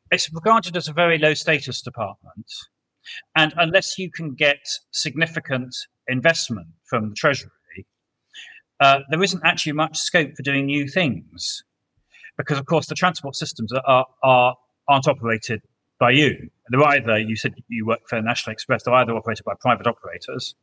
It's 0.09 0.33
regarded 0.33 0.75
as 0.75 0.87
a 0.87 0.93
very 0.93 1.19
low 1.19 1.35
status 1.35 1.81
department, 1.81 2.51
and 3.35 3.53
unless 3.57 3.99
you 3.99 4.09
can 4.11 4.33
get 4.33 4.57
significant 4.91 5.75
investment 6.07 6.67
from 6.89 7.09
the 7.09 7.15
treasury 7.15 7.51
uh, 8.79 8.99
there 9.09 9.23
isn't 9.23 9.41
actually 9.43 9.73
much 9.73 9.97
scope 9.97 10.35
for 10.35 10.43
doing 10.43 10.65
new 10.65 10.87
things 10.87 11.63
because, 12.37 12.59
of 12.59 12.65
course, 12.65 12.87
the 12.87 12.95
transport 12.95 13.35
systems 13.35 13.71
are, 13.73 14.05
are 14.23 14.55
aren't 14.87 15.07
operated 15.07 15.61
by 15.99 16.11
you. 16.11 16.49
They're 16.69 16.83
either 16.83 17.17
you 17.17 17.35
said 17.35 17.55
you 17.69 17.85
work 17.85 18.01
for 18.07 18.21
National 18.21 18.53
Express. 18.53 18.83
They're 18.83 18.93
either 18.93 19.15
operated 19.15 19.45
by 19.45 19.53
private 19.59 19.87
operators, 19.87 20.55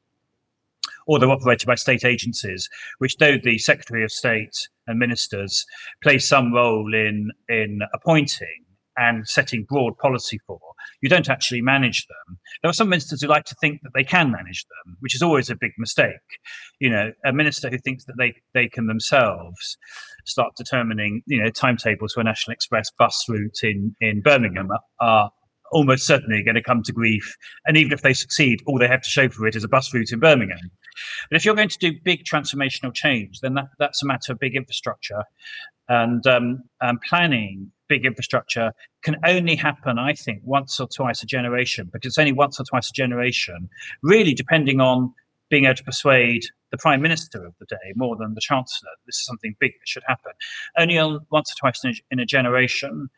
or 1.06 1.18
they're 1.18 1.30
operated 1.30 1.66
by 1.66 1.74
state 1.74 2.04
agencies, 2.04 2.68
which 2.98 3.16
though 3.16 3.36
the 3.42 3.58
Secretary 3.58 4.04
of 4.04 4.12
State 4.12 4.68
and 4.86 4.98
ministers 4.98 5.66
play 6.02 6.18
some 6.18 6.52
role 6.52 6.94
in 6.94 7.30
in 7.48 7.80
appointing, 7.92 8.63
and 8.96 9.26
setting 9.28 9.64
broad 9.64 9.96
policy 9.98 10.38
for, 10.46 10.60
you 11.00 11.08
don't 11.08 11.28
actually 11.28 11.60
manage 11.60 12.06
them. 12.06 12.38
There 12.62 12.70
are 12.70 12.74
some 12.74 12.88
ministers 12.88 13.22
who 13.22 13.28
like 13.28 13.44
to 13.46 13.56
think 13.60 13.80
that 13.82 13.90
they 13.94 14.04
can 14.04 14.30
manage 14.30 14.64
them, 14.64 14.96
which 15.00 15.14
is 15.14 15.22
always 15.22 15.50
a 15.50 15.56
big 15.56 15.72
mistake. 15.78 16.12
You 16.80 16.90
know, 16.90 17.12
a 17.24 17.32
minister 17.32 17.70
who 17.70 17.78
thinks 17.78 18.04
that 18.06 18.14
they, 18.18 18.34
they 18.52 18.68
can 18.68 18.86
themselves 18.86 19.76
start 20.24 20.54
determining, 20.56 21.22
you 21.26 21.42
know, 21.42 21.50
timetables 21.50 22.14
for 22.14 22.20
a 22.20 22.24
National 22.24 22.52
Express 22.52 22.90
bus 22.98 23.24
route 23.28 23.58
in, 23.62 23.94
in 24.00 24.20
Birmingham 24.20 24.68
are 25.00 25.30
almost 25.72 26.06
certainly 26.06 26.42
going 26.42 26.54
to 26.54 26.62
come 26.62 26.82
to 26.82 26.92
grief. 26.92 27.36
And 27.66 27.76
even 27.76 27.92
if 27.92 28.02
they 28.02 28.14
succeed, 28.14 28.62
all 28.66 28.78
they 28.78 28.88
have 28.88 29.02
to 29.02 29.10
show 29.10 29.28
for 29.28 29.46
it 29.46 29.56
is 29.56 29.64
a 29.64 29.68
bus 29.68 29.92
route 29.92 30.12
in 30.12 30.20
Birmingham. 30.20 30.70
But 31.28 31.36
if 31.36 31.44
you're 31.44 31.56
going 31.56 31.68
to 31.68 31.78
do 31.78 31.92
big 32.04 32.24
transformational 32.24 32.94
change, 32.94 33.40
then 33.40 33.54
that, 33.54 33.66
that's 33.78 34.02
a 34.02 34.06
matter 34.06 34.32
of 34.32 34.38
big 34.38 34.54
infrastructure 34.54 35.24
and 35.88 36.26
um, 36.26 36.62
um, 36.80 36.98
planning 37.06 37.70
big 37.88 38.04
infrastructure 38.04 38.72
can 39.02 39.16
only 39.26 39.56
happen, 39.56 39.98
I 39.98 40.14
think, 40.14 40.40
once 40.44 40.80
or 40.80 40.88
twice 40.88 41.22
a 41.22 41.26
generation, 41.26 41.90
because 41.92 42.10
it's 42.10 42.18
only 42.18 42.32
once 42.32 42.58
or 42.60 42.64
twice 42.64 42.90
a 42.90 42.92
generation, 42.92 43.68
really 44.02 44.34
depending 44.34 44.80
on 44.80 45.12
being 45.50 45.66
able 45.66 45.74
to 45.74 45.84
persuade 45.84 46.42
the 46.70 46.78
prime 46.78 47.02
minister 47.02 47.44
of 47.44 47.54
the 47.60 47.66
day 47.66 47.92
more 47.94 48.16
than 48.16 48.34
the 48.34 48.40
chancellor. 48.40 48.90
This 49.06 49.16
is 49.16 49.26
something 49.26 49.54
big 49.60 49.72
that 49.72 49.86
should 49.86 50.02
happen. 50.06 50.32
Only 50.76 50.98
on, 50.98 51.20
once 51.30 51.52
or 51.52 51.56
twice 51.60 51.84
in 51.84 51.90
a, 51.90 51.94
in 52.10 52.18
a 52.18 52.26
generation 52.26 53.08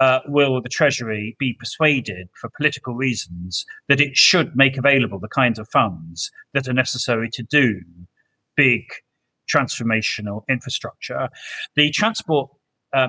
uh, 0.00 0.20
will 0.26 0.60
the 0.62 0.68
Treasury 0.68 1.36
be 1.38 1.54
persuaded, 1.58 2.28
for 2.40 2.50
political 2.56 2.94
reasons, 2.94 3.64
that 3.88 4.00
it 4.00 4.16
should 4.16 4.56
make 4.56 4.76
available 4.76 5.18
the 5.18 5.28
kinds 5.28 5.58
of 5.58 5.68
funds 5.68 6.30
that 6.52 6.66
are 6.68 6.72
necessary 6.72 7.28
to 7.32 7.42
do 7.42 7.80
big 8.56 8.82
transformational 9.52 10.42
infrastructure. 10.48 11.28
The 11.76 11.90
transport 11.90 12.50
uh, 12.92 13.08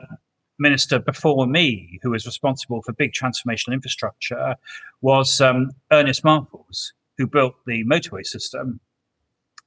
minister 0.60 1.00
before 1.00 1.48
me, 1.48 2.00
who 2.02 2.12
was 2.12 2.26
responsible 2.26 2.82
for 2.82 2.94
big 2.94 3.14
transformational 3.14 3.74
infrastructure, 3.74 4.56
was 5.02 5.42
um, 5.42 5.72
Ernest 5.92 6.24
Marples, 6.24 6.92
who 7.18 7.28
built 7.28 7.56
the 7.66 7.84
motorway 7.86 8.26
system. 8.26 8.80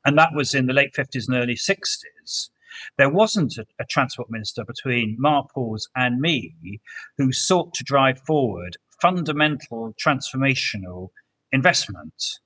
And 0.05 0.17
that 0.19 0.35
was 0.35 0.55
in 0.55 0.67
the 0.67 0.73
late 0.73 0.95
50s 0.95 1.29
and 1.29 1.37
early 1.37 1.55
60s. 1.55 2.51
There 2.97 3.11
wasn't 3.11 3.59
a, 3.59 3.67
a 3.79 3.85
transport 3.85 4.31
minister 4.31 4.65
between 4.65 5.19
Marples 5.23 5.89
and 5.97 6.21
me 6.21 6.81
who 7.17 7.33
sought 7.33 7.75
to 7.75 7.85
drive 7.85 8.21
forward 8.21 8.77
fundamental 9.01 9.95
transformational 10.05 11.11
investment. 11.53 12.41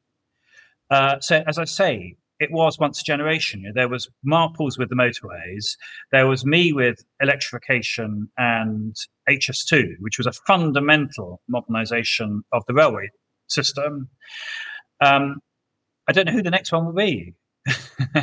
Uh, 0.91 1.19
so, 1.21 1.43
as 1.47 1.59
I 1.59 1.65
say, 1.65 2.17
it 2.43 2.51
was 2.51 2.77
once 2.79 3.01
a 3.01 3.05
generation. 3.05 3.65
There 3.73 3.89
was 3.89 4.11
Marples 4.27 4.77
with 4.77 4.89
the 4.89 4.97
motorways. 4.97 5.77
There 6.11 6.27
was 6.27 6.45
me 6.45 6.73
with 6.73 6.97
electrification 7.21 8.29
and 8.37 8.97
HS2, 9.31 9.85
which 10.01 10.19
was 10.19 10.27
a 10.27 10.33
fundamental 10.33 11.41
modernization 11.49 12.43
of 12.53 12.65
the 12.67 12.75
railway 12.75 13.11
system. 13.47 14.09
Um, 15.01 15.37
I 16.09 16.13
don't 16.13 16.27
know 16.27 16.33
who 16.33 16.43
the 16.43 16.51
next 16.51 16.73
one 16.73 16.85
will 16.85 16.95
be, 16.95 17.35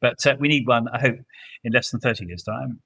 but 0.00 0.24
uh, 0.24 0.36
we 0.38 0.46
need 0.46 0.68
one, 0.68 0.86
I 0.92 1.00
hope, 1.00 1.18
in 1.64 1.72
less 1.72 1.90
than 1.90 1.98
30 1.98 2.26
years' 2.26 2.44
time. 2.44 2.80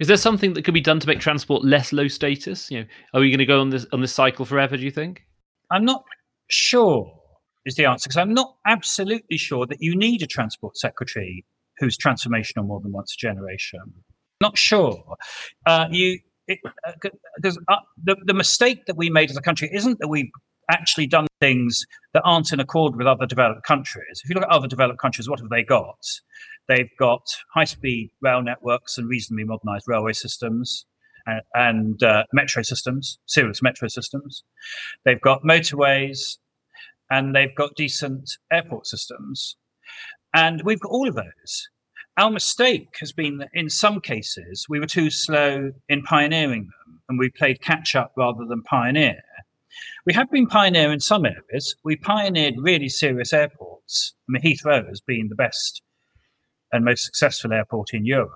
Is 0.00 0.08
there 0.08 0.16
something 0.16 0.54
that 0.54 0.64
could 0.64 0.74
be 0.74 0.80
done 0.80 0.98
to 0.98 1.06
make 1.06 1.20
transport 1.20 1.64
less 1.64 1.92
low 1.92 2.08
status? 2.08 2.68
You 2.68 2.80
know, 2.80 2.86
are 3.14 3.20
we 3.20 3.30
going 3.30 3.38
to 3.38 3.46
go 3.46 3.60
on 3.60 3.70
this 3.70 3.86
on 3.92 4.00
this 4.00 4.12
cycle 4.12 4.44
forever? 4.44 4.76
Do 4.76 4.82
you 4.82 4.90
think? 4.90 5.22
I'm 5.70 5.84
not 5.84 6.02
sure 6.48 7.19
is 7.70 7.76
the 7.76 7.86
answer 7.86 8.08
because 8.08 8.18
I'm 8.18 8.34
not 8.34 8.56
absolutely 8.66 9.38
sure 9.38 9.66
that 9.66 9.80
you 9.80 9.96
need 9.96 10.22
a 10.22 10.26
transport 10.26 10.76
secretary 10.76 11.44
who's 11.78 11.96
transformational 11.96 12.66
more 12.66 12.80
than 12.80 12.92
once 12.92 13.14
a 13.14 13.18
generation. 13.18 13.80
Not 14.40 14.58
sure. 14.58 15.02
Uh, 15.66 15.86
you 15.90 16.18
because 16.46 17.58
uh, 17.58 17.72
uh, 17.72 17.76
the, 18.02 18.16
the 18.24 18.34
mistake 18.34 18.86
that 18.86 18.96
we 18.96 19.08
made 19.08 19.30
as 19.30 19.36
a 19.36 19.40
country 19.40 19.70
isn't 19.72 20.00
that 20.00 20.08
we've 20.08 20.30
actually 20.68 21.06
done 21.06 21.26
things 21.40 21.84
that 22.12 22.22
aren't 22.24 22.52
in 22.52 22.58
accord 22.58 22.96
with 22.96 23.06
other 23.06 23.26
developed 23.26 23.64
countries. 23.64 24.20
If 24.22 24.28
you 24.28 24.34
look 24.34 24.44
at 24.44 24.50
other 24.50 24.66
developed 24.66 25.00
countries, 25.00 25.28
what 25.28 25.38
have 25.40 25.48
they 25.48 25.62
got? 25.62 25.98
They've 26.68 26.90
got 26.98 27.22
high 27.54 27.64
speed 27.64 28.10
rail 28.20 28.42
networks 28.42 28.98
and 28.98 29.08
reasonably 29.08 29.44
modernized 29.44 29.86
railway 29.86 30.12
systems 30.12 30.86
and, 31.26 31.42
and 31.54 32.02
uh, 32.02 32.24
metro 32.32 32.62
systems, 32.62 33.18
serious 33.26 33.62
metro 33.62 33.88
systems. 33.88 34.42
They've 35.04 35.20
got 35.20 35.42
motorways 35.42 36.38
and 37.10 37.34
they've 37.34 37.54
got 37.54 37.74
decent 37.74 38.30
airport 38.52 38.86
systems. 38.86 39.56
And 40.34 40.62
we've 40.64 40.80
got 40.80 40.92
all 40.92 41.08
of 41.08 41.16
those. 41.16 41.68
Our 42.16 42.30
mistake 42.30 42.96
has 43.00 43.12
been 43.12 43.38
that 43.38 43.50
in 43.52 43.70
some 43.70 44.00
cases 44.00 44.66
we 44.68 44.78
were 44.78 44.86
too 44.86 45.10
slow 45.10 45.72
in 45.88 46.02
pioneering 46.02 46.64
them 46.64 47.00
and 47.08 47.18
we 47.18 47.30
played 47.30 47.60
catch 47.60 47.96
up 47.96 48.12
rather 48.16 48.44
than 48.44 48.62
pioneer. 48.62 49.22
We 50.06 50.12
have 50.14 50.30
been 50.30 50.46
pioneer 50.46 50.92
in 50.92 51.00
some 51.00 51.24
areas. 51.24 51.74
We 51.84 51.96
pioneered 51.96 52.54
really 52.58 52.88
serious 52.88 53.32
airports. 53.32 54.14
I 54.28 54.32
mean, 54.32 54.42
Heathrow 54.42 54.86
has 54.88 55.00
been 55.00 55.28
the 55.28 55.34
best 55.34 55.82
and 56.72 56.84
most 56.84 57.04
successful 57.04 57.52
airport 57.52 57.92
in 57.92 58.04
Europe 58.04 58.32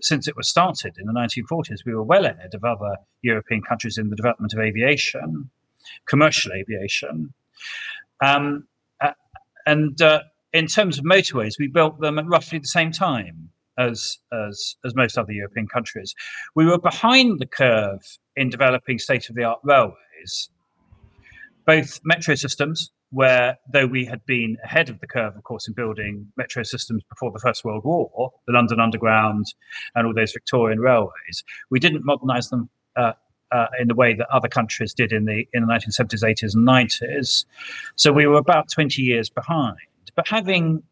since 0.00 0.28
it 0.28 0.36
was 0.36 0.48
started 0.48 0.96
in 0.98 1.06
the 1.06 1.12
1940s. 1.12 1.78
We 1.86 1.94
were 1.94 2.02
well 2.02 2.26
ahead 2.26 2.54
of 2.54 2.64
other 2.64 2.96
European 3.22 3.62
countries 3.62 3.96
in 3.96 4.10
the 4.10 4.16
development 4.16 4.52
of 4.52 4.60
aviation, 4.60 5.50
commercial 6.06 6.52
aviation. 6.52 7.32
Um, 8.22 8.66
uh, 9.00 9.12
and 9.66 10.00
uh, 10.00 10.20
in 10.52 10.66
terms 10.66 10.98
of 10.98 11.04
motorways, 11.04 11.54
we 11.58 11.68
built 11.68 12.00
them 12.00 12.18
at 12.18 12.26
roughly 12.26 12.58
the 12.58 12.66
same 12.66 12.92
time 12.92 13.50
as, 13.78 14.18
as, 14.32 14.76
as 14.84 14.94
most 14.94 15.18
other 15.18 15.32
European 15.32 15.66
countries. 15.66 16.14
We 16.54 16.66
were 16.66 16.78
behind 16.78 17.40
the 17.40 17.46
curve 17.46 18.00
in 18.36 18.50
developing 18.50 18.98
state 18.98 19.28
of 19.28 19.36
the 19.36 19.44
art 19.44 19.60
railways, 19.64 20.48
both 21.66 22.00
metro 22.04 22.34
systems, 22.34 22.90
where 23.10 23.56
though 23.72 23.86
we 23.86 24.04
had 24.04 24.24
been 24.26 24.56
ahead 24.64 24.90
of 24.90 25.00
the 25.00 25.06
curve, 25.06 25.36
of 25.36 25.42
course, 25.44 25.68
in 25.68 25.74
building 25.74 26.26
metro 26.36 26.62
systems 26.62 27.02
before 27.08 27.30
the 27.32 27.38
First 27.38 27.64
World 27.64 27.84
War, 27.84 28.32
the 28.46 28.52
London 28.52 28.80
Underground 28.80 29.46
and 29.94 30.06
all 30.06 30.14
those 30.14 30.32
Victorian 30.32 30.80
railways, 30.80 31.44
we 31.70 31.78
didn't 31.78 32.04
modernize 32.04 32.48
them 32.48 32.68
uh, 32.96 33.12
uh, 33.54 33.68
in 33.80 33.86
the 33.86 33.94
way 33.94 34.14
that 34.14 34.26
other 34.30 34.48
countries 34.48 34.92
did 34.92 35.12
in 35.12 35.26
the 35.26 35.46
in 35.52 35.66
the 35.66 35.72
1970s, 35.72 36.24
80s, 36.24 36.54
and 36.54 36.66
90s. 36.66 37.44
So 37.94 38.12
we 38.12 38.26
were 38.26 38.38
about 38.38 38.68
20 38.68 39.00
years 39.00 39.30
behind. 39.30 39.78
But 40.16 40.26
having 40.28 40.82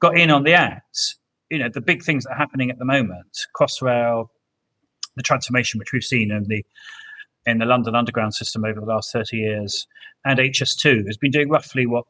got 0.00 0.18
in 0.18 0.30
on 0.30 0.42
the 0.42 0.52
act, 0.52 1.16
you 1.48 1.58
know, 1.58 1.68
the 1.72 1.80
big 1.80 2.02
things 2.02 2.24
that 2.24 2.32
are 2.32 2.36
happening 2.36 2.70
at 2.70 2.78
the 2.78 2.84
moment, 2.84 3.46
Crossrail, 3.56 4.28
the 5.16 5.22
transformation 5.22 5.78
which 5.78 5.92
we've 5.92 6.02
seen 6.02 6.32
in 6.32 6.44
the 6.48 6.64
in 7.46 7.58
the 7.58 7.66
London 7.66 7.94
Underground 7.94 8.34
system 8.34 8.64
over 8.64 8.80
the 8.80 8.86
last 8.86 9.12
30 9.12 9.36
years, 9.36 9.86
and 10.24 10.38
HS2 10.38 11.06
has 11.06 11.16
been 11.16 11.30
doing 11.30 11.48
roughly 11.48 11.86
what 11.86 12.06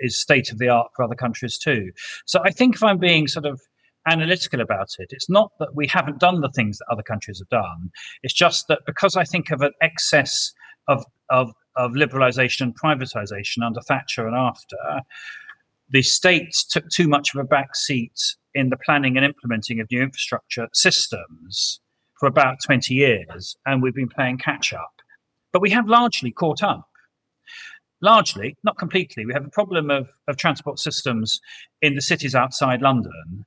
is 0.00 0.20
state 0.20 0.50
of 0.52 0.58
the 0.58 0.68
art 0.68 0.90
for 0.94 1.04
other 1.04 1.14
countries 1.14 1.58
too. 1.58 1.90
So 2.24 2.40
I 2.44 2.50
think 2.50 2.76
if 2.76 2.82
I'm 2.82 2.98
being 2.98 3.26
sort 3.28 3.46
of 3.46 3.60
analytical 4.06 4.60
about 4.60 4.88
it, 4.98 5.08
it's 5.10 5.30
not 5.30 5.52
that 5.58 5.74
we 5.74 5.86
haven't 5.86 6.18
done 6.18 6.40
the 6.40 6.50
things 6.50 6.78
that 6.78 6.86
other 6.90 7.02
countries 7.02 7.40
have 7.40 7.48
done. 7.48 7.90
It's 8.22 8.34
just 8.34 8.68
that 8.68 8.80
because 8.86 9.16
I 9.16 9.24
think 9.24 9.50
of 9.50 9.60
an 9.62 9.72
excess 9.80 10.52
of 10.88 11.04
of 11.30 11.52
of 11.76 11.92
liberalisation 11.92 12.62
and 12.62 12.78
privatisation 12.78 13.64
under 13.64 13.80
Thatcher 13.80 14.26
and 14.26 14.36
after, 14.36 14.76
the 15.90 16.02
state 16.02 16.54
took 16.70 16.88
too 16.88 17.08
much 17.08 17.34
of 17.34 17.40
a 17.40 17.44
back 17.44 17.74
seat 17.74 18.20
in 18.54 18.70
the 18.70 18.76
planning 18.76 19.16
and 19.16 19.24
implementing 19.24 19.80
of 19.80 19.90
new 19.90 20.02
infrastructure 20.02 20.68
systems 20.72 21.80
for 22.18 22.26
about 22.26 22.58
20 22.64 22.94
years, 22.94 23.56
and 23.66 23.82
we've 23.82 23.94
been 23.94 24.08
playing 24.08 24.38
catch 24.38 24.72
up. 24.72 24.92
But 25.52 25.62
we 25.62 25.70
have 25.70 25.88
largely 25.88 26.30
caught 26.30 26.62
up. 26.62 26.88
Largely, 28.00 28.56
not 28.64 28.78
completely. 28.78 29.24
We 29.24 29.32
have 29.32 29.46
a 29.46 29.50
problem 29.50 29.90
of, 29.90 30.10
of 30.28 30.36
transport 30.36 30.78
systems 30.78 31.40
in 31.80 31.94
the 31.94 32.02
cities 32.02 32.34
outside 32.34 32.82
London, 32.82 33.44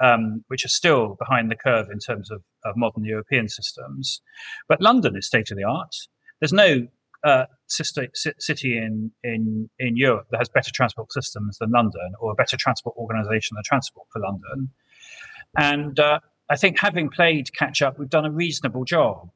um, 0.00 0.44
which 0.48 0.64
are 0.64 0.68
still 0.68 1.16
behind 1.18 1.50
the 1.50 1.56
curve 1.56 1.88
in 1.90 1.98
terms 1.98 2.30
of, 2.30 2.42
of 2.64 2.76
modern 2.76 3.04
European 3.04 3.48
systems. 3.48 4.20
But 4.68 4.80
London 4.80 5.16
is 5.16 5.26
state 5.26 5.50
of 5.50 5.56
the 5.56 5.64
art. 5.64 5.94
There's 6.40 6.52
no 6.52 6.86
uh, 7.24 7.46
city 7.66 8.76
in, 8.76 9.10
in, 9.24 9.68
in 9.78 9.96
Europe 9.96 10.26
that 10.30 10.38
has 10.38 10.48
better 10.48 10.70
transport 10.72 11.12
systems 11.12 11.58
than 11.58 11.70
London 11.70 12.12
or 12.20 12.32
a 12.32 12.34
better 12.34 12.56
transport 12.56 12.96
organization 12.96 13.56
than 13.56 13.64
Transport 13.64 14.06
for 14.12 14.20
London. 14.20 14.70
And 15.56 15.98
uh, 15.98 16.20
I 16.50 16.56
think 16.56 16.78
having 16.78 17.08
played 17.08 17.52
catch 17.54 17.82
up, 17.82 17.98
we've 17.98 18.10
done 18.10 18.26
a 18.26 18.30
reasonable 18.30 18.84
job. 18.84 19.30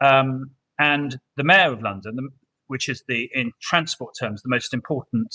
Um, 0.00 0.52
and 0.78 1.18
the 1.36 1.44
mayor 1.44 1.72
of 1.72 1.82
London, 1.82 2.30
which 2.70 2.88
is 2.88 3.02
the 3.08 3.28
in 3.34 3.52
transport 3.60 4.14
terms 4.18 4.42
the 4.42 4.48
most 4.48 4.72
important 4.72 5.34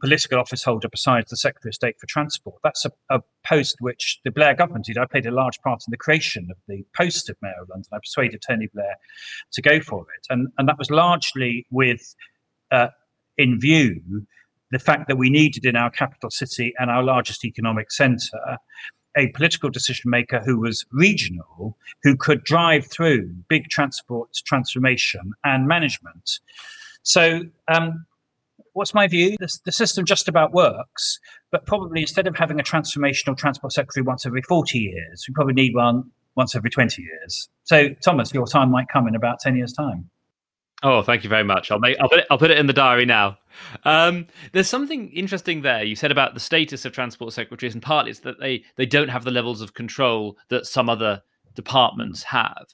political 0.00 0.38
office 0.38 0.64
holder 0.64 0.88
besides 0.88 1.30
the 1.30 1.36
Secretary 1.36 1.70
of 1.70 1.74
State 1.74 1.94
for 2.00 2.06
Transport. 2.06 2.56
That's 2.64 2.84
a, 2.84 2.90
a, 3.10 3.20
post 3.46 3.76
which 3.80 4.20
the 4.24 4.30
Blair 4.30 4.54
government 4.54 4.86
did. 4.86 4.98
I 4.98 5.04
played 5.04 5.26
a 5.26 5.30
large 5.30 5.60
part 5.60 5.82
in 5.86 5.90
the 5.90 5.96
creation 5.96 6.48
of 6.50 6.56
the 6.66 6.84
post 6.96 7.28
of 7.28 7.36
Mayor 7.42 7.54
of 7.60 7.68
London. 7.68 7.88
I 7.92 7.98
persuaded 7.98 8.42
Tony 8.46 8.68
Blair 8.72 8.96
to 9.52 9.62
go 9.62 9.80
for 9.80 10.02
it, 10.16 10.26
and 10.30 10.48
and 10.58 10.68
that 10.68 10.78
was 10.78 10.90
largely 10.90 11.66
with 11.70 12.14
uh, 12.70 12.88
in 13.36 13.60
view 13.60 14.26
the 14.70 14.78
fact 14.78 15.06
that 15.08 15.16
we 15.16 15.28
needed 15.28 15.66
in 15.66 15.76
our 15.76 15.90
capital 15.90 16.30
city 16.30 16.72
and 16.78 16.90
our 16.90 17.02
largest 17.02 17.44
economic 17.44 17.92
centre 17.92 18.56
a 19.16 19.28
political 19.28 19.70
decision 19.70 20.10
maker 20.10 20.40
who 20.40 20.58
was 20.58 20.84
regional, 20.92 21.76
who 22.02 22.16
could 22.16 22.44
drive 22.44 22.86
through 22.86 23.28
big 23.48 23.68
transport 23.68 24.30
transformation 24.44 25.32
and 25.44 25.66
management. 25.66 26.40
So, 27.02 27.42
um, 27.68 28.06
what's 28.72 28.94
my 28.94 29.06
view? 29.06 29.36
The, 29.38 29.58
the, 29.64 29.72
system 29.72 30.04
just 30.04 30.28
about 30.28 30.52
works, 30.52 31.18
but 31.50 31.66
probably 31.66 32.00
instead 32.00 32.26
of 32.26 32.36
having 32.36 32.60
a 32.60 32.62
transformational 32.62 33.36
transport 33.36 33.72
secretary 33.72 34.04
once 34.04 34.24
every 34.24 34.42
40 34.42 34.78
years, 34.78 35.24
we 35.28 35.34
probably 35.34 35.54
need 35.54 35.74
one 35.74 36.04
once 36.36 36.54
every 36.54 36.70
20 36.70 37.02
years. 37.02 37.48
So, 37.64 37.88
Thomas, 38.04 38.32
your 38.32 38.46
time 38.46 38.70
might 38.70 38.88
come 38.88 39.06
in 39.06 39.14
about 39.14 39.40
10 39.40 39.56
years' 39.56 39.72
time. 39.72 40.08
Oh, 40.82 41.02
thank 41.02 41.22
you 41.22 41.30
very 41.30 41.44
much. 41.44 41.70
I'll 41.70 41.78
make 41.78 41.96
I'll 42.00 42.08
put 42.08 42.18
it, 42.20 42.26
I'll 42.30 42.38
put 42.38 42.50
it 42.50 42.58
in 42.58 42.66
the 42.66 42.72
diary 42.72 43.04
now. 43.06 43.38
Um, 43.84 44.26
there's 44.52 44.68
something 44.68 45.10
interesting 45.10 45.62
there. 45.62 45.84
You 45.84 45.94
said 45.94 46.10
about 46.10 46.34
the 46.34 46.40
status 46.40 46.84
of 46.84 46.92
transport 46.92 47.32
secretaries, 47.32 47.74
and 47.74 47.82
partly 47.82 48.10
it's 48.10 48.20
that 48.20 48.40
they 48.40 48.64
they 48.76 48.86
don't 48.86 49.08
have 49.08 49.24
the 49.24 49.30
levels 49.30 49.60
of 49.60 49.74
control 49.74 50.36
that 50.48 50.66
some 50.66 50.88
other 50.88 51.22
departments 51.54 52.24
have. 52.24 52.66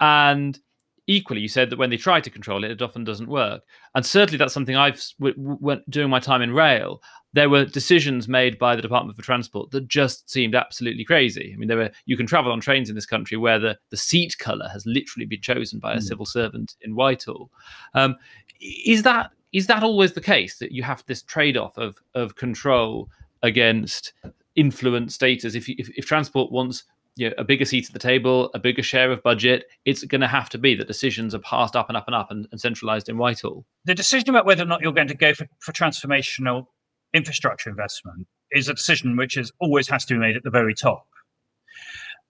And 0.00 0.58
equally, 1.06 1.40
you 1.40 1.48
said 1.48 1.70
that 1.70 1.78
when 1.78 1.90
they 1.90 1.96
try 1.96 2.20
to 2.20 2.30
control 2.30 2.64
it, 2.64 2.72
it 2.72 2.82
often 2.82 3.04
doesn't 3.04 3.28
work. 3.28 3.62
And 3.94 4.04
certainly, 4.04 4.38
that's 4.38 4.54
something 4.54 4.76
I've 4.76 5.00
w- 5.20 5.56
w- 5.60 5.82
doing 5.88 6.10
my 6.10 6.18
time 6.20 6.42
in 6.42 6.52
rail 6.52 7.00
there 7.32 7.48
were 7.48 7.64
decisions 7.64 8.28
made 8.28 8.58
by 8.58 8.76
the 8.76 8.82
Department 8.82 9.16
for 9.16 9.22
Transport 9.22 9.70
that 9.70 9.88
just 9.88 10.30
seemed 10.30 10.54
absolutely 10.54 11.04
crazy. 11.04 11.52
I 11.54 11.56
mean, 11.56 11.68
there 11.68 11.78
were 11.78 11.90
you 12.04 12.16
can 12.16 12.26
travel 12.26 12.52
on 12.52 12.60
trains 12.60 12.88
in 12.88 12.94
this 12.94 13.06
country 13.06 13.36
where 13.36 13.58
the, 13.58 13.78
the 13.90 13.96
seat 13.96 14.36
color 14.38 14.68
has 14.68 14.84
literally 14.86 15.26
been 15.26 15.40
chosen 15.40 15.78
by 15.78 15.94
a 15.94 15.98
mm. 15.98 16.02
civil 16.02 16.26
servant 16.26 16.74
in 16.82 16.94
Whitehall. 16.94 17.50
Um, 17.94 18.16
is 18.60 19.02
that 19.02 19.30
is 19.52 19.66
that 19.66 19.82
always 19.82 20.12
the 20.12 20.20
case 20.20 20.58
that 20.58 20.72
you 20.72 20.82
have 20.82 21.04
this 21.06 21.22
trade 21.22 21.56
off 21.56 21.76
of 21.78 21.98
of 22.14 22.36
control 22.36 23.08
against 23.42 24.12
influence 24.54 25.14
status? 25.14 25.54
If, 25.54 25.68
if 25.68 25.88
if 25.96 26.06
transport 26.06 26.52
wants 26.52 26.84
you 27.16 27.28
know, 27.28 27.34
a 27.38 27.44
bigger 27.44 27.64
seat 27.64 27.86
at 27.86 27.92
the 27.92 27.98
table, 27.98 28.50
a 28.54 28.58
bigger 28.58 28.82
share 28.82 29.10
of 29.10 29.22
budget, 29.22 29.66
it's 29.84 30.04
going 30.04 30.20
to 30.22 30.28
have 30.28 30.48
to 30.50 30.58
be 30.58 30.74
that 30.74 30.86
decisions 30.86 31.34
are 31.34 31.40
passed 31.40 31.76
up 31.76 31.88
and 31.88 31.96
up 31.96 32.04
and 32.06 32.14
up 32.14 32.30
and, 32.30 32.48
and 32.50 32.60
centralized 32.60 33.08
in 33.08 33.18
Whitehall. 33.18 33.66
The 33.84 33.94
decision 33.94 34.30
about 34.30 34.46
whether 34.46 34.62
or 34.62 34.66
not 34.66 34.80
you're 34.80 34.92
going 34.92 35.08
to 35.08 35.14
go 35.14 35.34
for, 35.34 35.46
for 35.60 35.72
transformational 35.72 36.66
infrastructure 37.14 37.70
investment 37.70 38.26
is 38.50 38.68
a 38.68 38.74
decision 38.74 39.16
which 39.16 39.36
is 39.36 39.52
always 39.60 39.88
has 39.88 40.04
to 40.06 40.14
be 40.14 40.20
made 40.20 40.36
at 40.36 40.42
the 40.42 40.50
very 40.50 40.74
top. 40.74 41.06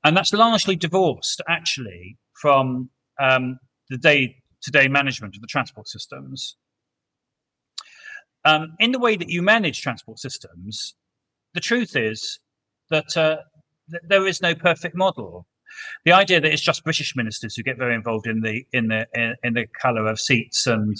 And 0.04 0.16
that's 0.16 0.32
largely 0.32 0.76
divorced, 0.76 1.40
actually, 1.48 2.18
from 2.40 2.90
um, 3.20 3.58
the 3.88 3.98
day 3.98 4.36
to 4.62 4.70
day 4.70 4.88
management 4.88 5.36
of 5.36 5.40
the 5.40 5.46
transport 5.46 5.88
systems. 5.88 6.56
Um, 8.44 8.74
in 8.80 8.90
the 8.90 8.98
way 8.98 9.16
that 9.16 9.28
you 9.28 9.42
manage 9.42 9.80
transport 9.80 10.18
systems, 10.18 10.94
the 11.54 11.60
truth 11.60 11.94
is 11.94 12.40
that, 12.90 13.16
uh, 13.16 13.36
th- 13.90 14.02
there 14.08 14.26
is 14.26 14.42
no 14.42 14.54
perfect 14.54 14.96
model. 14.96 15.46
The 16.04 16.12
idea 16.12 16.40
that 16.40 16.52
it's 16.52 16.62
just 16.62 16.84
British 16.84 17.14
ministers 17.16 17.54
who 17.56 17.62
get 17.62 17.78
very 17.78 17.94
involved 17.94 18.26
in 18.26 18.40
the 18.40 18.64
in 18.72 18.88
the 18.88 19.06
in, 19.42 19.54
the 19.54 19.66
colour 19.80 20.06
of 20.06 20.20
seats 20.20 20.66
and 20.66 20.96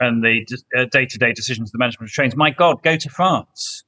and 0.00 0.22
the 0.22 0.44
day 0.90 1.06
to 1.06 1.18
day 1.18 1.32
decisions 1.32 1.68
of 1.68 1.72
the 1.72 1.78
management 1.78 2.10
of 2.10 2.12
trains. 2.12 2.36
My 2.36 2.50
God, 2.50 2.82
go 2.82 2.96
to 2.96 3.08
France. 3.08 3.84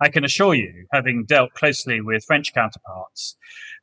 I 0.00 0.08
can 0.08 0.24
assure 0.24 0.54
you, 0.54 0.86
having 0.92 1.24
dealt 1.24 1.52
closely 1.54 2.00
with 2.00 2.24
French 2.24 2.52
counterparts, 2.52 3.36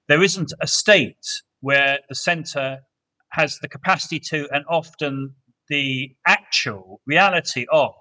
there 0.07 0.21
isn't 0.21 0.53
a 0.61 0.67
state 0.67 1.41
where 1.61 1.99
the 2.09 2.15
centre 2.15 2.79
has 3.29 3.57
the 3.59 3.69
capacity 3.69 4.19
to 4.19 4.47
and 4.51 4.65
often 4.69 5.33
the 5.69 6.13
actual 6.27 7.01
reality 7.07 7.65
of 7.71 7.93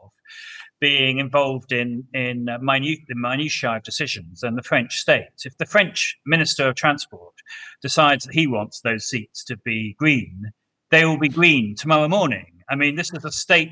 being 0.81 1.19
involved 1.19 1.73
in 1.73 2.05
in 2.15 2.49
uh, 2.49 2.59
minute 2.61 3.01
the 3.09 3.15
minutiae 3.15 3.77
of 3.77 3.83
decisions 3.83 4.43
and 4.43 4.57
the 4.57 4.63
French 4.63 4.97
state. 4.97 5.45
If 5.45 5.57
the 5.59 5.67
French 5.67 6.19
Minister 6.27 6.69
of 6.69 6.75
Transport 6.75 7.35
decides 7.83 8.25
that 8.25 8.35
he 8.35 8.47
wants 8.47 8.81
those 8.81 9.09
seats 9.09 9.45
to 9.45 9.57
be 9.59 9.95
green, 9.99 10.53
they 10.91 11.05
will 11.05 11.19
be 11.19 11.29
green 11.29 11.75
tomorrow 11.77 12.09
morning. 12.09 12.47
I 12.69 12.77
mean, 12.77 12.95
this 12.95 13.13
is 13.13 13.25
a 13.25 13.33
state 13.33 13.71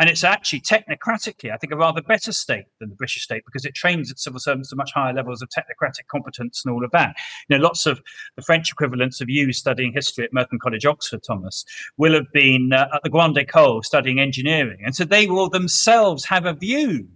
and 0.00 0.08
it's 0.08 0.24
actually 0.24 0.62
technocratically, 0.62 1.52
I 1.52 1.58
think, 1.58 1.74
a 1.74 1.76
rather 1.76 2.00
better 2.00 2.32
state 2.32 2.64
than 2.78 2.88
the 2.88 2.96
British 2.96 3.22
state 3.22 3.42
because 3.44 3.66
it 3.66 3.74
trains 3.74 4.10
its 4.10 4.24
civil 4.24 4.40
servants 4.40 4.70
to 4.70 4.76
much 4.76 4.92
higher 4.94 5.12
levels 5.12 5.42
of 5.42 5.50
technocratic 5.50 6.06
competence 6.10 6.62
and 6.64 6.72
all 6.72 6.82
of 6.82 6.90
that. 6.92 7.14
You 7.50 7.58
know, 7.58 7.62
lots 7.62 7.84
of 7.84 8.00
the 8.34 8.40
French 8.40 8.72
equivalents 8.72 9.20
of 9.20 9.28
you 9.28 9.52
studying 9.52 9.92
history 9.92 10.24
at 10.24 10.32
Merton 10.32 10.58
College, 10.58 10.86
Oxford, 10.86 11.22
Thomas, 11.22 11.66
will 11.98 12.14
have 12.14 12.32
been 12.32 12.70
uh, 12.72 12.88
at 12.94 13.02
the 13.02 13.10
Grande 13.10 13.36
École 13.36 13.84
studying 13.84 14.18
engineering. 14.18 14.78
And 14.82 14.96
so 14.96 15.04
they 15.04 15.26
will 15.26 15.50
themselves 15.50 16.24
have 16.24 16.46
a 16.46 16.54
view 16.54 17.06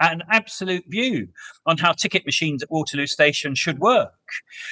an 0.00 0.22
absolute 0.30 0.84
view 0.88 1.28
on 1.64 1.78
how 1.78 1.92
ticket 1.92 2.26
machines 2.26 2.62
at 2.62 2.70
Waterloo 2.70 3.06
Station 3.06 3.54
should 3.54 3.78
work, 3.78 4.12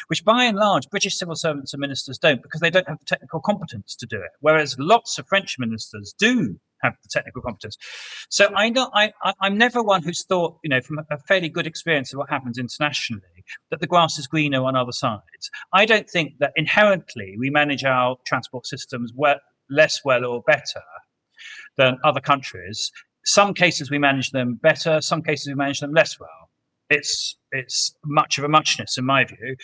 which 0.08 0.24
by 0.24 0.44
and 0.44 0.56
large 0.56 0.88
British 0.90 1.16
civil 1.16 1.36
servants 1.36 1.72
and 1.72 1.80
ministers 1.80 2.18
don't 2.18 2.42
because 2.42 2.60
they 2.60 2.70
don't 2.70 2.88
have 2.88 2.98
the 2.98 3.06
technical 3.06 3.40
competence 3.40 3.96
to 3.96 4.06
do 4.06 4.16
it. 4.16 4.30
Whereas 4.40 4.78
lots 4.78 5.18
of 5.18 5.26
French 5.26 5.56
ministers 5.58 6.14
do 6.18 6.58
have 6.82 6.94
the 7.02 7.08
technical 7.08 7.42
competence. 7.42 7.76
So 8.28 8.52
I 8.54 8.68
know 8.68 8.90
I, 8.94 9.12
am 9.42 9.58
never 9.58 9.82
one 9.82 10.02
who's 10.02 10.24
thought, 10.24 10.58
you 10.62 10.70
know, 10.70 10.80
from 10.80 11.00
a 11.10 11.18
fairly 11.18 11.48
good 11.48 11.66
experience 11.66 12.12
of 12.12 12.18
what 12.18 12.30
happens 12.30 12.58
internationally, 12.58 13.22
that 13.70 13.80
the 13.80 13.86
grass 13.86 14.18
is 14.18 14.26
greener 14.26 14.62
on 14.62 14.76
other 14.76 14.92
sides. 14.92 15.50
I 15.72 15.86
don't 15.86 16.08
think 16.08 16.34
that 16.40 16.52
inherently 16.56 17.36
we 17.38 17.50
manage 17.50 17.84
our 17.84 18.16
transport 18.26 18.66
systems 18.66 19.12
well, 19.14 19.40
less 19.70 20.04
well 20.04 20.24
or 20.24 20.42
better 20.42 20.82
than 21.76 21.98
other 22.04 22.20
countries. 22.20 22.92
Some 23.24 23.54
cases 23.54 23.90
we 23.90 23.98
manage 23.98 24.30
them 24.30 24.54
better, 24.62 25.00
some 25.00 25.22
cases 25.22 25.48
we 25.48 25.54
manage 25.54 25.80
them 25.80 25.92
less 25.92 26.18
well. 26.20 26.50
It's 26.90 27.36
it's 27.52 27.94
much 28.04 28.38
of 28.38 28.44
a 28.44 28.48
muchness 28.48 28.98
in 28.98 29.04
my 29.04 29.24
view. 29.24 29.56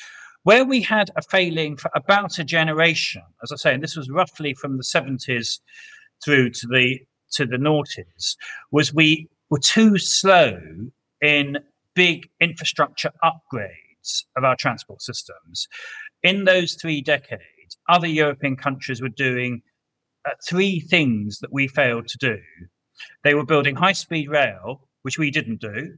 Where 0.43 0.65
we 0.65 0.81
had 0.81 1.11
a 1.17 1.23
failing 1.23 1.77
for 1.77 1.91
about 1.95 2.39
a 2.39 2.45
generation, 2.45 3.23
as 3.43 3.53
I 3.53 3.57
say, 3.57 3.75
and 3.75 3.83
this 3.83 3.97
was 3.97 4.09
roughly 4.09 4.55
from 4.55 4.79
the 4.79 4.83
70s 4.83 5.61
through 6.25 6.51
to 6.51 6.67
the 6.67 7.01
to 7.33 7.47
the 7.47 7.59
noughties 7.59 8.37
was 8.73 8.95
we 8.95 9.29
were 9.51 9.59
too 9.59 9.99
slow 9.99 10.59
in 11.21 11.59
big 11.95 12.29
infrastructure 12.41 13.11
upgrades 13.23 14.25
of 14.37 14.45
our 14.45 14.57
transport 14.57 15.03
systems. 15.03 15.69
In 16.23 16.45
those 16.45 16.75
three 16.75 17.03
decades, 17.03 17.77
other 17.89 18.07
European 18.07 18.57
countries 18.57 19.03
were 19.03 19.09
doing 19.09 19.63
uh, 20.27 20.31
three 20.49 20.81
things 20.81 21.39
that 21.41 21.53
we 21.53 21.69
failed 21.69 22.09
to 22.09 22.19
do. 22.19 22.39
They 23.25 23.35
were 23.35 23.45
building 23.45 23.77
high 23.77 23.93
speed 23.93 24.29
rail, 24.29 24.89
which 25.03 25.19
we 25.19 25.31
didn't 25.31 25.61
do. 25.61 25.97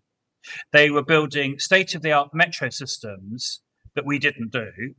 They 0.72 0.90
were 0.90 1.02
building 1.02 1.58
state 1.58 1.94
of 1.94 2.02
the 2.02 2.12
art 2.12 2.30
metro 2.34 2.70
systems 2.70 3.60
that 3.94 4.04
we 4.04 4.18
didn't 4.18 4.52
do. 4.52 4.94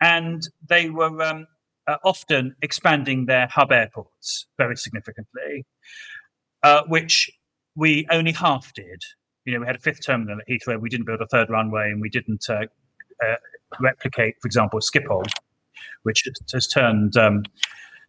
And 0.00 0.42
they 0.68 0.90
were 0.90 1.22
um, 1.22 1.46
uh, 1.86 1.96
often 2.04 2.56
expanding 2.62 3.26
their 3.26 3.46
hub 3.48 3.72
airports 3.72 4.46
very 4.58 4.76
significantly, 4.76 5.66
uh, 6.62 6.82
which 6.88 7.30
we 7.76 8.06
only 8.10 8.32
half 8.32 8.72
did. 8.74 9.02
You 9.44 9.54
know, 9.54 9.60
we 9.60 9.66
had 9.66 9.76
a 9.76 9.80
fifth 9.80 10.04
terminal 10.04 10.38
at 10.38 10.48
Heathrow. 10.48 10.80
We 10.80 10.88
didn't 10.88 11.06
build 11.06 11.20
a 11.20 11.26
third 11.26 11.50
runway, 11.50 11.90
and 11.90 12.00
we 12.00 12.10
didn't 12.10 12.44
uh, 12.48 12.66
uh 13.24 13.36
replicate, 13.80 14.34
for 14.40 14.46
example, 14.46 14.80
Schiphol, 14.80 15.24
which 16.02 16.24
has 16.52 16.66
turned 16.66 17.16
um, 17.16 17.44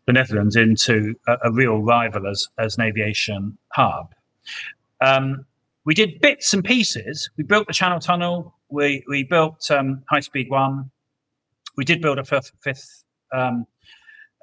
the 0.08 0.14
Netherlands 0.14 0.56
into 0.56 1.16
a, 1.28 1.38
a, 1.46 1.52
real 1.52 1.82
rival 1.82 2.28
as, 2.28 2.48
as 2.58 2.78
an 2.78 2.84
aviation 2.84 3.58
hub. 3.74 4.14
Um, 5.00 5.46
we 5.86 5.94
did 5.94 6.20
bits 6.22 6.54
and 6.54 6.64
pieces. 6.64 7.30
We 7.38 7.44
built 7.44 7.68
the 7.68 7.74
Channel 7.74 8.00
Tunnel. 8.00 8.56
We 8.70 9.04
we 9.08 9.24
built 9.24 9.70
um, 9.72 10.04
High 10.10 10.20
Speed 10.20 10.50
One. 10.50 10.92
We 11.76 11.86
did 11.86 12.02
build 12.02 12.20
a 12.20 12.24
fifth, 12.24 12.52
fifth 12.64 13.04
um, 13.34 13.66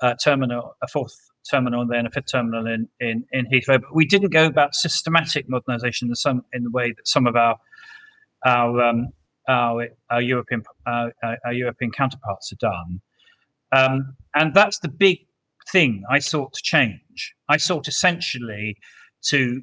uh, 0.02 0.14
terminal, 0.22 0.76
a 0.82 0.88
fourth 0.88 1.14
terminal, 1.50 1.82
and 1.82 1.90
then 1.90 2.06
a 2.06 2.10
fifth 2.10 2.30
terminal 2.30 2.66
in, 2.66 2.88
in, 3.00 3.24
in 3.32 3.46
Heathrow. 3.46 3.80
But 3.80 3.94
we 3.94 4.06
didn't 4.06 4.30
go 4.30 4.46
about 4.46 4.74
systematic 4.74 5.48
modernisation 5.48 6.02
in 6.02 6.14
some 6.14 6.44
in 6.52 6.64
the 6.64 6.70
way 6.70 6.92
that 6.92 7.06
some 7.06 7.26
of 7.26 7.36
our 7.36 7.56
our 8.44 8.82
um, 8.82 9.08
our, 9.48 9.88
our 10.10 10.20
European 10.20 10.62
our, 10.86 11.12
our, 11.44 11.52
European 11.52 11.90
counterparts 11.90 12.50
have 12.50 12.58
done. 12.58 13.00
Um, 13.72 14.16
and 14.34 14.54
that's 14.54 14.78
the 14.78 14.88
big 14.88 15.27
thing 15.70 16.04
I 16.10 16.18
sought 16.18 16.52
to 16.54 16.62
change. 16.62 17.34
I 17.48 17.56
sought 17.56 17.88
essentially 17.88 18.76
to 19.28 19.62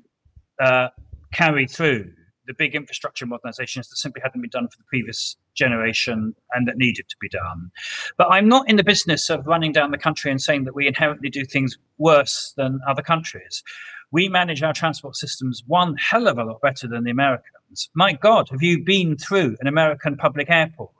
uh, 0.60 0.90
carry 1.34 1.68
through 1.68 2.12
the 2.48 2.54
big 2.54 2.76
infrastructure 2.76 3.26
modernizations 3.26 3.90
that 3.90 3.98
simply 3.98 4.22
hadn't 4.24 4.42
been 4.42 4.50
done 4.50 4.68
for 4.68 4.78
the 4.78 4.84
previous 4.88 5.36
generation 5.56 6.36
and 6.54 6.68
that 6.68 6.78
needed 6.78 7.06
to 7.10 7.16
be 7.20 7.30
done. 7.30 7.72
But 8.18 8.28
I'm 8.30 8.48
not 8.48 8.70
in 8.70 8.76
the 8.76 8.84
business 8.84 9.30
of 9.30 9.46
running 9.48 9.72
down 9.72 9.92
the 9.92 9.98
country 9.98 10.32
and 10.32 10.42
saying 10.42 10.66
that 10.66 10.76
we 10.76 10.88
inherently 10.88 11.30
do 11.30 11.44
things 11.46 11.78
worse 11.98 12.54
than 12.58 12.80
other 12.88 13.02
countries. 13.02 13.64
We 14.12 14.30
manage 14.30 14.62
our 14.62 14.74
transport 14.74 15.16
systems 15.16 15.64
one 15.66 15.96
hell 15.98 16.28
of 16.28 16.38
a 16.38 16.44
lot 16.44 16.62
better 16.62 16.88
than 16.88 17.04
the 17.04 17.12
Americans. 17.12 17.90
My 17.96 18.14
God, 18.14 18.48
have 18.52 18.62
you 18.62 18.84
been 18.84 19.18
through 19.18 19.58
an 19.60 19.68
American 19.68 20.16
public 20.16 20.50
airport? 20.50 20.92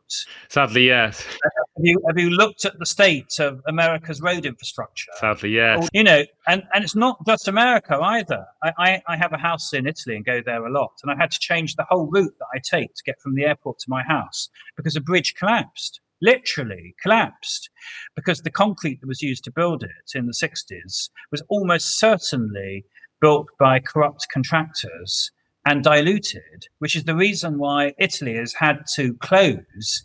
Sadly, 0.50 0.88
yes. 0.88 1.26
Have 1.86 1.90
you 1.92 2.02
have 2.08 2.18
you 2.18 2.30
looked 2.32 2.66
at 2.66 2.80
the 2.80 2.86
state 2.86 3.40
of 3.40 3.62
America's 3.68 4.20
road 4.20 4.48
infrastructure? 4.48 5.12
Sadly, 5.20 5.52
yes. 5.52 5.88
You 5.94 6.04
know, 6.04 6.24
and, 6.48 6.64
and 6.74 6.84
it's 6.84 6.96
not 6.96 7.24
just 7.28 7.48
America 7.48 8.00
either. 8.02 8.44
I, 8.64 8.72
I, 8.80 9.02
I 9.10 9.18
have 9.18 9.34
a 9.34 9.38
house 9.38 9.72
in 9.72 9.86
Italy 9.86 10.16
and 10.16 10.26
go 10.26 10.42
there 10.44 10.66
a 10.66 10.72
lot, 10.72 10.94
and 11.04 11.12
I 11.12 11.16
had 11.16 11.30
to 11.30 11.40
change 11.40 11.76
the 11.76 11.86
whole 11.88 12.10
route 12.12 12.34
that 12.40 12.48
I 12.56 12.58
take 12.58 12.96
to 12.96 13.04
get 13.06 13.22
from 13.22 13.36
the 13.36 13.44
airport 13.44 13.78
to 13.80 13.86
my 13.88 14.02
house 14.02 14.50
because 14.76 14.96
a 14.96 15.02
bridge 15.02 15.36
collapsed 15.36 16.02
literally 16.22 16.96
collapsed 17.04 17.70
because 18.16 18.42
the 18.42 18.50
concrete 18.50 19.00
that 19.02 19.08
was 19.08 19.22
used 19.22 19.44
to 19.44 19.52
build 19.52 19.84
it 19.84 20.18
in 20.18 20.26
the 20.26 20.34
60s 20.34 21.10
was 21.30 21.44
almost 21.50 22.00
certainly 22.00 22.86
built 23.22 23.48
by 23.60 23.80
corrupt 23.80 24.26
contractors 24.34 25.30
and 25.68 25.84
diluted, 25.84 26.68
which 26.80 26.96
is 26.96 27.04
the 27.04 27.16
reason 27.16 27.60
why 27.60 27.94
Italy 28.00 28.36
has 28.36 28.54
had 28.54 28.86
to 28.96 29.14
close 29.16 30.04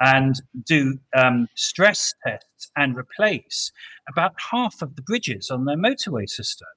and 0.00 0.34
do 0.64 0.98
um, 1.14 1.48
stress 1.54 2.14
tests 2.26 2.70
and 2.76 2.96
replace 2.96 3.70
about 4.08 4.32
half 4.50 4.82
of 4.82 4.96
the 4.96 5.02
bridges 5.02 5.50
on 5.50 5.66
their 5.66 5.76
motorway 5.76 6.28
system. 6.28 6.68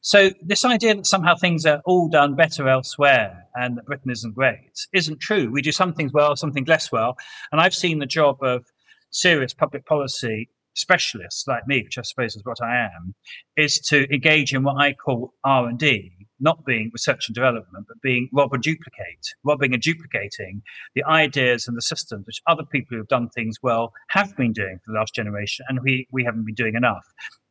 So 0.00 0.30
this 0.40 0.64
idea 0.64 0.94
that 0.94 1.06
somehow 1.06 1.34
things 1.34 1.66
are 1.66 1.82
all 1.84 2.08
done 2.08 2.36
better 2.36 2.68
elsewhere 2.68 3.46
and 3.54 3.76
that 3.76 3.86
Britain 3.86 4.10
isn't 4.10 4.34
great 4.34 4.86
isn't 4.92 5.20
true. 5.20 5.50
We 5.50 5.62
do 5.62 5.72
some 5.72 5.92
things 5.92 6.12
well, 6.12 6.36
some 6.36 6.52
things 6.52 6.68
less 6.68 6.92
well, 6.92 7.16
and 7.50 7.60
I've 7.60 7.74
seen 7.74 7.98
the 7.98 8.06
job 8.06 8.38
of 8.42 8.64
serious 9.10 9.52
public 9.52 9.84
policy 9.86 10.48
specialists 10.74 11.46
like 11.46 11.66
me, 11.66 11.82
which 11.82 11.98
I 11.98 12.02
suppose 12.02 12.34
is 12.36 12.44
what 12.44 12.62
I 12.62 12.84
am, 12.84 13.14
is 13.56 13.78
to 13.88 14.12
engage 14.12 14.54
in 14.54 14.62
what 14.62 14.80
I 14.80 14.94
call 14.94 15.34
R 15.44 15.68
and 15.68 15.78
D, 15.78 16.21
not 16.42 16.64
being 16.64 16.90
research 16.92 17.28
and 17.28 17.34
development, 17.34 17.86
but 17.88 18.00
being 18.02 18.28
rob 18.32 18.52
and 18.52 18.62
duplicate, 18.62 19.26
robbing 19.44 19.72
and 19.72 19.82
duplicating 19.82 20.60
the 20.94 21.04
ideas 21.04 21.66
and 21.66 21.76
the 21.76 21.82
systems 21.82 22.26
which 22.26 22.42
other 22.46 22.64
people 22.64 22.88
who 22.90 22.98
have 22.98 23.08
done 23.08 23.28
things 23.30 23.56
well 23.62 23.92
have 24.08 24.36
been 24.36 24.52
doing 24.52 24.78
for 24.84 24.92
the 24.92 24.98
last 24.98 25.14
generation, 25.14 25.64
and 25.68 25.80
we, 25.82 26.06
we 26.10 26.24
haven't 26.24 26.44
been 26.44 26.54
doing 26.54 26.74
enough. 26.74 27.06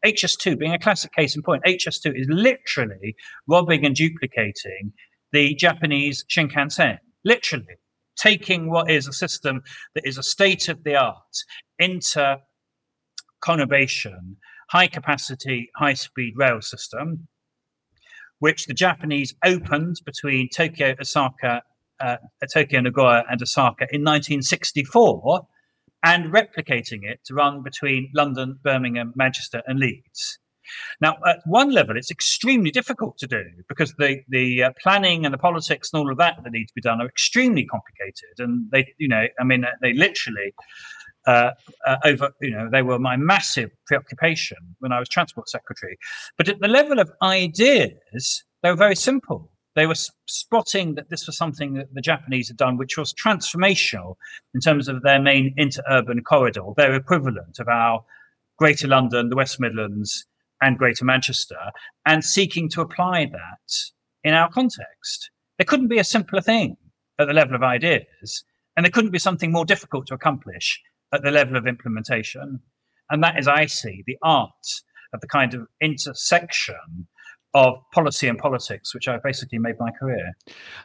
HS2 0.05 0.59
being 0.59 0.73
a 0.73 0.79
classic 0.79 1.13
case 1.13 1.35
in 1.35 1.41
point, 1.41 1.63
HS2 1.63 2.19
is 2.19 2.27
literally 2.29 3.15
robbing 3.47 3.85
and 3.85 3.95
duplicating 3.95 4.93
the 5.31 5.55
Japanese 5.55 6.25
Shinkansen, 6.29 6.97
literally 7.23 7.77
taking 8.17 8.69
what 8.69 8.91
is 8.91 9.07
a 9.07 9.13
system 9.13 9.61
that 9.95 10.05
is 10.05 10.17
a 10.17 10.23
state 10.23 10.67
of 10.67 10.83
the 10.83 10.95
art 10.95 11.15
into 11.79 12.37
conurbation, 13.43 14.35
high 14.69 14.87
capacity, 14.87 15.69
high 15.75 15.93
speed 15.93 16.33
rail 16.35 16.61
system 16.61 17.27
which 18.41 18.65
the 18.65 18.73
Japanese 18.73 19.35
opened 19.45 19.97
between 20.03 20.49
Tokyo, 20.49 20.95
Osaka, 20.99 21.61
uh, 21.99 22.17
Tokyo, 22.51 22.81
Nagoya, 22.81 23.23
and 23.29 23.39
Osaka 23.39 23.85
in 23.91 24.01
1964, 24.01 25.47
and 26.03 26.33
replicating 26.33 27.01
it 27.03 27.19
to 27.25 27.35
run 27.35 27.61
between 27.61 28.09
London, 28.15 28.57
Birmingham, 28.63 29.13
Manchester, 29.15 29.61
and 29.67 29.79
Leeds. 29.79 30.39
Now, 30.99 31.17
at 31.27 31.41
one 31.45 31.69
level, 31.69 31.95
it's 31.95 32.09
extremely 32.09 32.71
difficult 32.71 33.19
to 33.19 33.27
do 33.27 33.43
because 33.69 33.93
the 33.99 34.21
the 34.29 34.63
uh, 34.63 34.71
planning 34.81 35.23
and 35.23 35.33
the 35.33 35.37
politics 35.37 35.91
and 35.93 35.99
all 35.99 36.11
of 36.11 36.17
that 36.17 36.37
that 36.43 36.51
need 36.51 36.65
to 36.65 36.73
be 36.73 36.81
done 36.81 36.99
are 36.99 37.07
extremely 37.07 37.65
complicated, 37.65 38.39
and 38.39 38.71
they, 38.71 38.91
you 38.97 39.07
know, 39.07 39.27
I 39.39 39.43
mean, 39.43 39.65
they 39.83 39.93
literally 39.93 40.55
uh, 41.27 41.51
uh, 41.85 41.97
over, 42.03 42.31
you 42.41 42.51
know, 42.51 42.69
they 42.71 42.81
were 42.81 42.99
my 42.99 43.15
massive 43.15 43.71
preoccupation 43.85 44.57
when 44.79 44.91
I 44.91 44.99
was 44.99 45.09
transport 45.09 45.49
secretary. 45.49 45.97
But 46.37 46.49
at 46.49 46.59
the 46.59 46.67
level 46.67 46.99
of 46.99 47.11
ideas, 47.21 48.43
they 48.63 48.69
were 48.69 48.75
very 48.75 48.95
simple. 48.95 49.51
They 49.75 49.87
were 49.87 49.95
spotting 50.27 50.95
that 50.95 51.09
this 51.09 51.27
was 51.27 51.37
something 51.37 51.75
that 51.75 51.93
the 51.93 52.01
Japanese 52.01 52.49
had 52.49 52.57
done, 52.57 52.77
which 52.77 52.97
was 52.97 53.13
transformational 53.13 54.15
in 54.53 54.59
terms 54.59 54.87
of 54.87 55.01
their 55.01 55.21
main 55.21 55.55
interurban 55.57 56.23
corridor, 56.25 56.63
their 56.75 56.93
equivalent 56.93 57.59
of 57.59 57.67
our 57.69 58.03
Greater 58.57 58.87
London, 58.87 59.29
the 59.29 59.35
West 59.35 59.59
Midlands, 59.59 60.25
and 60.61 60.77
Greater 60.77 61.05
Manchester 61.05 61.57
and 62.05 62.23
seeking 62.23 62.69
to 62.69 62.81
apply 62.81 63.25
that 63.25 63.73
in 64.23 64.33
our 64.33 64.49
context. 64.49 65.31
There 65.57 65.65
couldn't 65.65 65.87
be 65.87 65.99
a 65.99 66.03
simpler 66.03 66.41
thing 66.41 66.77
at 67.19 67.27
the 67.27 67.33
level 67.33 67.55
of 67.55 67.63
ideas, 67.63 68.43
and 68.75 68.85
there 68.85 68.91
couldn't 68.91 69.11
be 69.11 69.19
something 69.19 69.51
more 69.51 69.65
difficult 69.65 70.07
to 70.07 70.13
accomplish 70.13 70.79
at 71.13 71.23
the 71.23 71.31
level 71.31 71.57
of 71.57 71.67
implementation. 71.67 72.59
And 73.09 73.23
that 73.23 73.37
is, 73.37 73.47
I 73.47 73.65
see, 73.65 74.03
the 74.07 74.17
art 74.23 74.51
of 75.13 75.21
the 75.21 75.27
kind 75.27 75.53
of 75.53 75.67
intersection 75.81 77.07
of 77.53 77.75
policy 77.93 78.27
and 78.27 78.37
politics, 78.37 78.93
which 78.93 79.07
I've 79.07 79.23
basically 79.23 79.59
made 79.59 79.75
my 79.79 79.91
career. 79.91 80.31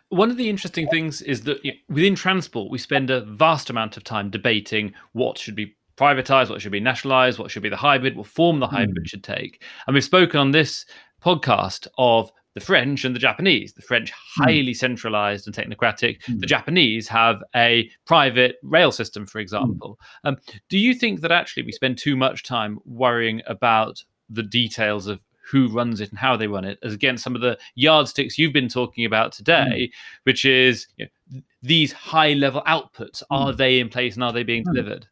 One 0.09 0.31
of 0.31 0.37
the 0.37 0.51
interesting 0.51 0.89
things 0.89 1.23
is 1.23 1.43
that 1.43 1.65
you 1.65 1.73
know, 1.73 1.95
within 1.95 2.17
transport, 2.17 2.71
we 2.71 2.79
spend 2.79 3.11
a 3.11 3.21
vast 3.21 3.71
amount 3.71 3.97
of 3.97 4.03
time 4.03 4.31
debating 4.31 4.93
what 5.12 5.39
should 5.39 5.55
be 5.55 5.77
privatized, 5.97 6.51
what 6.51 6.61
should 6.61 6.73
be 6.73 6.81
nationalized, 6.81 7.39
what 7.39 7.51
should 7.51 7.62
be 7.62 7.69
the 7.69 7.77
hybrid, 7.77 8.17
what 8.17 8.27
form 8.27 8.59
the 8.59 8.67
hybrid 8.67 9.05
mm. 9.05 9.09
should 9.09 9.25
take. 9.25 9.62
And 9.87 9.95
we've 9.95 10.05
spoken 10.05 10.41
on 10.41 10.51
this 10.51 10.85
podcast 11.23 11.87
of 11.99 12.31
the 12.57 12.61
French 12.61 13.05
and 13.05 13.14
the 13.14 13.21
Japanese. 13.21 13.75
The 13.75 13.83
French 13.83 14.11
hmm. 14.11 14.45
highly 14.45 14.73
mm. 14.73 14.77
centralized 14.77 15.47
and 15.47 15.55
technocratic. 15.55 16.23
Mm. 16.23 16.40
The 16.40 16.47
Japanese 16.47 17.07
have 17.07 17.45
a 17.55 17.90
private 18.07 18.57
rail 18.62 18.90
system, 18.90 19.27
for 19.27 19.38
hmm. 19.38 19.42
example. 19.42 19.99
Mm. 20.25 20.29
Um, 20.31 20.37
do 20.71 20.79
you 20.79 20.95
think 20.95 21.21
that 21.21 21.31
actually 21.31 21.64
we 21.64 21.73
spend 21.73 21.99
too 21.99 22.16
much 22.16 22.45
time 22.45 22.79
worrying 22.87 23.42
about 23.47 24.03
the 24.31 24.42
details 24.42 25.07
of 25.07 25.21
who 25.51 25.69
runs 25.69 26.01
it 26.01 26.09
and 26.09 26.19
how 26.19 26.35
they 26.35 26.47
run 26.47 26.64
it, 26.64 26.79
as 26.83 26.95
against 26.95 27.23
some 27.23 27.35
of 27.35 27.42
the 27.42 27.59
yardsticks 27.75 28.38
you've 28.38 28.55
been 28.55 28.69
talking 28.69 29.05
about 29.05 29.33
today, 29.33 29.90
hmm. 29.92 30.21
which 30.23 30.47
is 30.47 30.87
you 30.97 31.07
know, 31.31 31.42
these 31.61 31.92
high 31.92 32.33
level 32.33 32.62
outputs? 32.66 33.23
Are 33.31 33.53
they 33.53 33.81
in 33.81 33.90
place 33.90 34.14
and 34.14 34.25
are 34.25 34.33
they 34.33 34.45
being 34.45 34.64
delivered? 34.64 35.07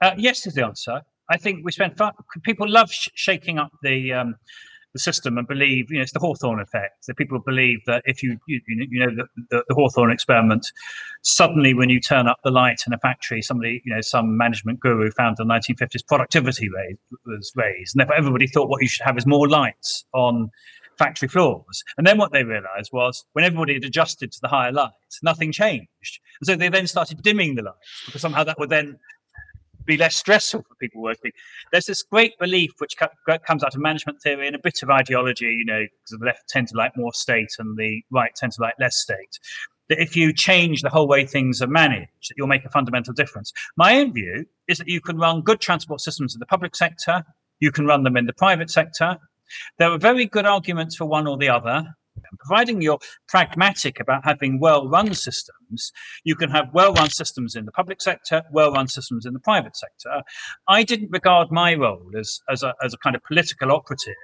Uh, 0.00 0.14
yes, 0.16 0.46
is 0.46 0.54
the 0.54 0.64
answer. 0.64 1.02
I 1.28 1.36
think 1.36 1.62
we 1.62 1.72
spend 1.72 1.98
far, 1.98 2.14
people 2.42 2.68
love 2.68 2.90
sh- 2.90 3.10
shaking 3.14 3.58
up 3.58 3.70
the 3.82 4.14
um, 4.14 4.36
the 4.92 4.98
system 4.98 5.38
and 5.38 5.46
believe, 5.46 5.90
you 5.90 5.96
know, 5.96 6.02
it's 6.02 6.12
the 6.12 6.18
Hawthorne 6.18 6.60
effect. 6.60 7.06
That 7.06 7.16
people 7.16 7.38
believe 7.38 7.80
that 7.86 8.02
if 8.04 8.22
you, 8.22 8.38
you, 8.46 8.60
you 8.66 9.00
know, 9.00 9.14
the, 9.14 9.24
the, 9.50 9.64
the 9.68 9.74
Hawthorne 9.74 10.10
experiment, 10.10 10.66
suddenly 11.22 11.74
when 11.74 11.88
you 11.88 12.00
turn 12.00 12.26
up 12.26 12.38
the 12.44 12.50
light 12.50 12.82
in 12.86 12.92
a 12.92 12.98
factory, 12.98 13.42
somebody, 13.42 13.82
you 13.84 13.94
know, 13.94 14.00
some 14.00 14.36
management 14.36 14.80
guru 14.80 15.10
found 15.12 15.36
the 15.36 15.44
1950s 15.44 16.06
productivity 16.06 16.68
rate 16.68 16.98
was 17.26 17.52
raised. 17.56 17.96
And 17.96 18.10
everybody 18.10 18.46
thought 18.46 18.68
what 18.68 18.82
you 18.82 18.88
should 18.88 19.04
have 19.04 19.16
is 19.16 19.26
more 19.26 19.48
lights 19.48 20.04
on 20.12 20.50
factory 20.98 21.28
floors. 21.28 21.82
And 21.96 22.06
then 22.06 22.18
what 22.18 22.32
they 22.32 22.44
realized 22.44 22.90
was 22.92 23.24
when 23.32 23.44
everybody 23.44 23.74
had 23.74 23.84
adjusted 23.84 24.32
to 24.32 24.38
the 24.40 24.48
higher 24.48 24.72
lights, 24.72 25.20
nothing 25.22 25.52
changed. 25.52 26.20
And 26.40 26.46
so 26.46 26.56
they 26.56 26.68
then 26.68 26.86
started 26.86 27.22
dimming 27.22 27.54
the 27.54 27.62
lights 27.62 28.02
because 28.06 28.20
somehow 28.20 28.44
that 28.44 28.58
would 28.58 28.70
then 28.70 28.98
be 29.84 29.96
less 29.96 30.16
stressful 30.16 30.62
for 30.62 30.74
people 30.76 31.02
working. 31.02 31.32
There's 31.70 31.86
this 31.86 32.02
great 32.02 32.38
belief 32.38 32.72
which 32.78 32.96
comes 32.96 33.64
out 33.64 33.74
of 33.74 33.80
management 33.80 34.20
theory 34.22 34.46
and 34.46 34.56
a 34.56 34.60
bit 34.60 34.82
of 34.82 34.90
ideology, 34.90 35.56
you 35.58 35.64
know, 35.64 35.80
because 35.80 36.18
the 36.18 36.24
left 36.24 36.48
tend 36.48 36.68
to 36.68 36.76
like 36.76 36.96
more 36.96 37.12
state 37.12 37.50
and 37.58 37.76
the 37.76 38.02
right 38.10 38.34
tend 38.34 38.52
to 38.52 38.62
like 38.62 38.74
less 38.78 38.96
state. 38.96 39.38
That 39.88 40.00
if 40.00 40.16
you 40.16 40.32
change 40.32 40.82
the 40.82 40.88
whole 40.88 41.08
way 41.08 41.26
things 41.26 41.60
are 41.60 41.66
managed, 41.66 42.28
that 42.28 42.34
you'll 42.36 42.46
make 42.46 42.64
a 42.64 42.70
fundamental 42.70 43.12
difference. 43.12 43.52
My 43.76 43.98
own 43.98 44.12
view 44.12 44.46
is 44.68 44.78
that 44.78 44.88
you 44.88 45.00
can 45.00 45.18
run 45.18 45.42
good 45.42 45.60
transport 45.60 46.00
systems 46.00 46.34
in 46.34 46.40
the 46.40 46.46
public 46.46 46.76
sector, 46.76 47.24
you 47.60 47.72
can 47.72 47.86
run 47.86 48.02
them 48.02 48.16
in 48.16 48.26
the 48.26 48.32
private 48.32 48.70
sector. 48.70 49.18
There 49.78 49.90
are 49.90 49.98
very 49.98 50.26
good 50.26 50.46
arguments 50.46 50.96
for 50.96 51.04
one 51.04 51.26
or 51.26 51.36
the 51.36 51.48
other. 51.48 51.84
Providing 52.38 52.80
you're 52.80 52.98
pragmatic 53.28 54.00
about 54.00 54.24
having 54.24 54.58
well 54.58 54.88
run 54.88 55.14
systems, 55.14 55.92
you 56.24 56.34
can 56.34 56.50
have 56.50 56.68
well 56.72 56.92
run 56.92 57.10
systems 57.10 57.54
in 57.54 57.64
the 57.64 57.72
public 57.72 58.00
sector, 58.00 58.42
well 58.52 58.72
run 58.72 58.88
systems 58.88 59.26
in 59.26 59.32
the 59.32 59.40
private 59.40 59.76
sector. 59.76 60.22
I 60.68 60.82
didn't 60.82 61.10
regard 61.10 61.50
my 61.50 61.74
role 61.74 62.10
as, 62.18 62.40
as, 62.50 62.62
a, 62.62 62.74
as 62.82 62.94
a 62.94 62.98
kind 62.98 63.16
of 63.16 63.22
political 63.24 63.72
operative 63.72 64.14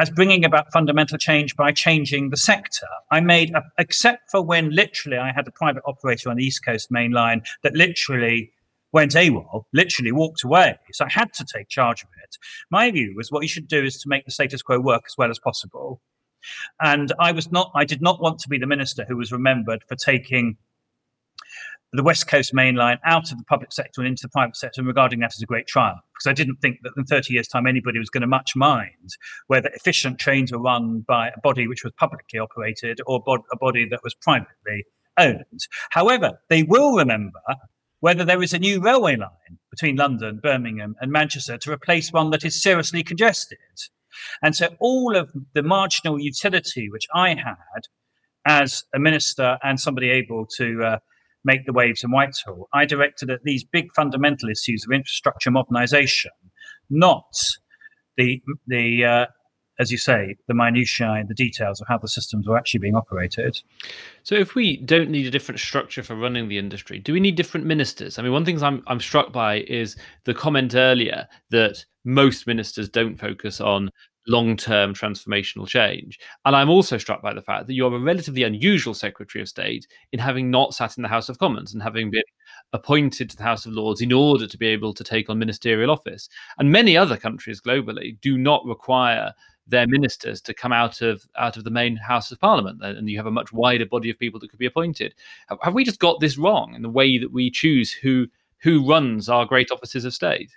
as 0.00 0.10
bringing 0.10 0.44
about 0.44 0.72
fundamental 0.72 1.18
change 1.18 1.56
by 1.56 1.72
changing 1.72 2.30
the 2.30 2.36
sector. 2.36 2.86
I 3.10 3.20
made, 3.20 3.54
a, 3.54 3.62
except 3.78 4.30
for 4.30 4.42
when 4.42 4.70
literally 4.70 5.18
I 5.18 5.32
had 5.32 5.46
a 5.46 5.52
private 5.52 5.82
operator 5.86 6.30
on 6.30 6.36
the 6.36 6.44
East 6.44 6.64
Coast 6.64 6.90
main 6.90 7.12
line 7.12 7.42
that 7.62 7.74
literally 7.74 8.52
went 8.92 9.12
AWOL, 9.12 9.64
literally 9.72 10.12
walked 10.12 10.44
away. 10.44 10.78
So 10.92 11.06
I 11.06 11.08
had 11.10 11.32
to 11.34 11.44
take 11.44 11.68
charge 11.68 12.02
of 12.02 12.10
it. 12.22 12.36
My 12.70 12.90
view 12.90 13.14
was 13.16 13.32
what 13.32 13.42
you 13.42 13.48
should 13.48 13.68
do 13.68 13.82
is 13.82 13.98
to 14.02 14.08
make 14.08 14.24
the 14.24 14.30
status 14.30 14.62
quo 14.62 14.78
work 14.80 15.04
as 15.06 15.14
well 15.16 15.30
as 15.30 15.38
possible. 15.38 16.00
And 16.80 17.12
I 17.18 17.32
was 17.32 17.50
not, 17.50 17.70
I 17.74 17.84
did 17.84 18.02
not 18.02 18.20
want 18.20 18.38
to 18.40 18.48
be 18.48 18.58
the 18.58 18.66
minister 18.66 19.04
who 19.08 19.16
was 19.16 19.32
remembered 19.32 19.84
for 19.88 19.96
taking 19.96 20.56
the 21.94 22.02
West 22.02 22.26
Coast 22.26 22.54
main 22.54 22.74
line 22.74 22.98
out 23.04 23.30
of 23.30 23.38
the 23.38 23.44
public 23.44 23.70
sector 23.70 24.00
and 24.00 24.08
into 24.08 24.22
the 24.22 24.30
private 24.30 24.56
sector 24.56 24.80
and 24.80 24.88
regarding 24.88 25.20
that 25.20 25.34
as 25.34 25.42
a 25.42 25.46
great 25.46 25.66
triumph. 25.66 26.00
Because 26.14 26.30
I 26.30 26.32
didn't 26.32 26.56
think 26.56 26.78
that 26.82 26.92
in 26.96 27.04
30 27.04 27.34
years' 27.34 27.48
time 27.48 27.66
anybody 27.66 27.98
was 27.98 28.08
going 28.08 28.22
to 28.22 28.26
much 28.26 28.56
mind 28.56 29.10
whether 29.48 29.68
efficient 29.74 30.18
trains 30.18 30.50
were 30.50 30.58
run 30.58 31.00
by 31.06 31.28
a 31.28 31.40
body 31.42 31.68
which 31.68 31.84
was 31.84 31.92
publicly 31.98 32.38
operated 32.38 33.00
or 33.06 33.22
a 33.52 33.56
body 33.56 33.86
that 33.90 34.00
was 34.02 34.14
privately 34.14 34.86
owned. 35.18 35.66
However, 35.90 36.40
they 36.48 36.62
will 36.62 36.96
remember 36.96 37.40
whether 38.00 38.24
there 38.24 38.42
is 38.42 38.54
a 38.54 38.58
new 38.58 38.80
railway 38.80 39.16
line 39.16 39.58
between 39.70 39.96
London, 39.96 40.40
Birmingham, 40.42 40.96
and 41.00 41.12
Manchester 41.12 41.58
to 41.58 41.70
replace 41.70 42.10
one 42.10 42.30
that 42.30 42.44
is 42.44 42.62
seriously 42.62 43.02
congested. 43.02 43.58
And 44.42 44.54
so 44.54 44.68
all 44.78 45.16
of 45.16 45.32
the 45.54 45.62
marginal 45.62 46.20
utility 46.20 46.88
which 46.90 47.06
I 47.14 47.30
had 47.30 47.82
as 48.46 48.84
a 48.94 48.98
minister 48.98 49.58
and 49.62 49.78
somebody 49.78 50.10
able 50.10 50.46
to 50.56 50.82
uh, 50.82 50.98
make 51.44 51.66
the 51.66 51.72
waves 51.72 52.02
in 52.04 52.10
Whitehall, 52.10 52.68
I 52.72 52.84
directed 52.84 53.30
at 53.30 53.40
these 53.44 53.64
big 53.64 53.92
fundamental 53.94 54.48
issues 54.48 54.84
of 54.84 54.92
infrastructure 54.92 55.50
modernisation, 55.50 56.30
not 56.90 57.32
the 58.16 58.42
the 58.66 59.04
uh, 59.04 59.26
as 59.78 59.90
you 59.90 59.98
say, 59.98 60.36
the 60.46 60.54
minutiae 60.54 61.12
and 61.12 61.28
the 61.28 61.34
details 61.34 61.80
of 61.80 61.88
how 61.88 61.98
the 61.98 62.08
systems 62.08 62.46
are 62.46 62.56
actually 62.56 62.80
being 62.80 62.94
operated. 62.94 63.60
So, 64.22 64.34
if 64.34 64.54
we 64.54 64.76
don't 64.76 65.10
need 65.10 65.26
a 65.26 65.30
different 65.30 65.60
structure 65.60 66.02
for 66.02 66.14
running 66.14 66.48
the 66.48 66.58
industry, 66.58 66.98
do 66.98 67.12
we 67.12 67.20
need 67.20 67.36
different 67.36 67.66
ministers? 67.66 68.18
I 68.18 68.22
mean, 68.22 68.32
one 68.32 68.44
thing 68.44 68.62
I'm 68.62 68.82
I'm 68.86 69.00
struck 69.00 69.32
by 69.32 69.60
is 69.60 69.96
the 70.24 70.34
comment 70.34 70.74
earlier 70.74 71.26
that 71.50 71.84
most 72.04 72.46
ministers 72.46 72.88
don't 72.88 73.16
focus 73.16 73.60
on 73.60 73.90
long 74.28 74.56
term 74.56 74.94
transformational 74.94 75.66
change. 75.66 76.18
And 76.44 76.54
I'm 76.54 76.70
also 76.70 76.98
struck 76.98 77.22
by 77.22 77.34
the 77.34 77.42
fact 77.42 77.66
that 77.66 77.74
you're 77.74 77.94
a 77.94 77.98
relatively 77.98 78.44
unusual 78.44 78.94
Secretary 78.94 79.42
of 79.42 79.48
State 79.48 79.86
in 80.12 80.18
having 80.18 80.50
not 80.50 80.74
sat 80.74 80.96
in 80.96 81.02
the 81.02 81.08
House 81.08 81.28
of 81.28 81.38
Commons 81.38 81.74
and 81.74 81.82
having 81.82 82.10
been 82.10 82.22
appointed 82.72 83.30
to 83.30 83.36
the 83.36 83.42
House 83.42 83.66
of 83.66 83.72
Lords 83.72 84.00
in 84.00 84.12
order 84.12 84.46
to 84.46 84.58
be 84.58 84.66
able 84.68 84.94
to 84.94 85.04
take 85.04 85.28
on 85.28 85.38
ministerial 85.38 85.90
office. 85.90 86.28
And 86.58 86.70
many 86.70 86.96
other 86.96 87.16
countries 87.16 87.60
globally 87.60 88.20
do 88.20 88.38
not 88.38 88.64
require 88.64 89.32
their 89.66 89.86
ministers 89.86 90.40
to 90.42 90.54
come 90.54 90.72
out 90.72 91.02
of 91.02 91.26
out 91.38 91.56
of 91.56 91.64
the 91.64 91.70
main 91.70 91.96
House 91.96 92.30
of 92.32 92.40
Parliament, 92.40 92.82
and 92.82 93.08
you 93.08 93.16
have 93.16 93.26
a 93.26 93.30
much 93.30 93.52
wider 93.52 93.86
body 93.86 94.10
of 94.10 94.18
people 94.18 94.40
that 94.40 94.50
could 94.50 94.58
be 94.58 94.66
appointed. 94.66 95.14
Have 95.62 95.74
we 95.74 95.84
just 95.84 96.00
got 96.00 96.20
this 96.20 96.36
wrong 96.36 96.74
in 96.74 96.82
the 96.82 96.90
way 96.90 97.18
that 97.18 97.32
we 97.32 97.50
choose 97.50 97.92
who 97.92 98.26
who 98.62 98.88
runs 98.88 99.28
our 99.28 99.44
great 99.46 99.70
offices 99.70 100.04
of 100.04 100.14
state? 100.14 100.50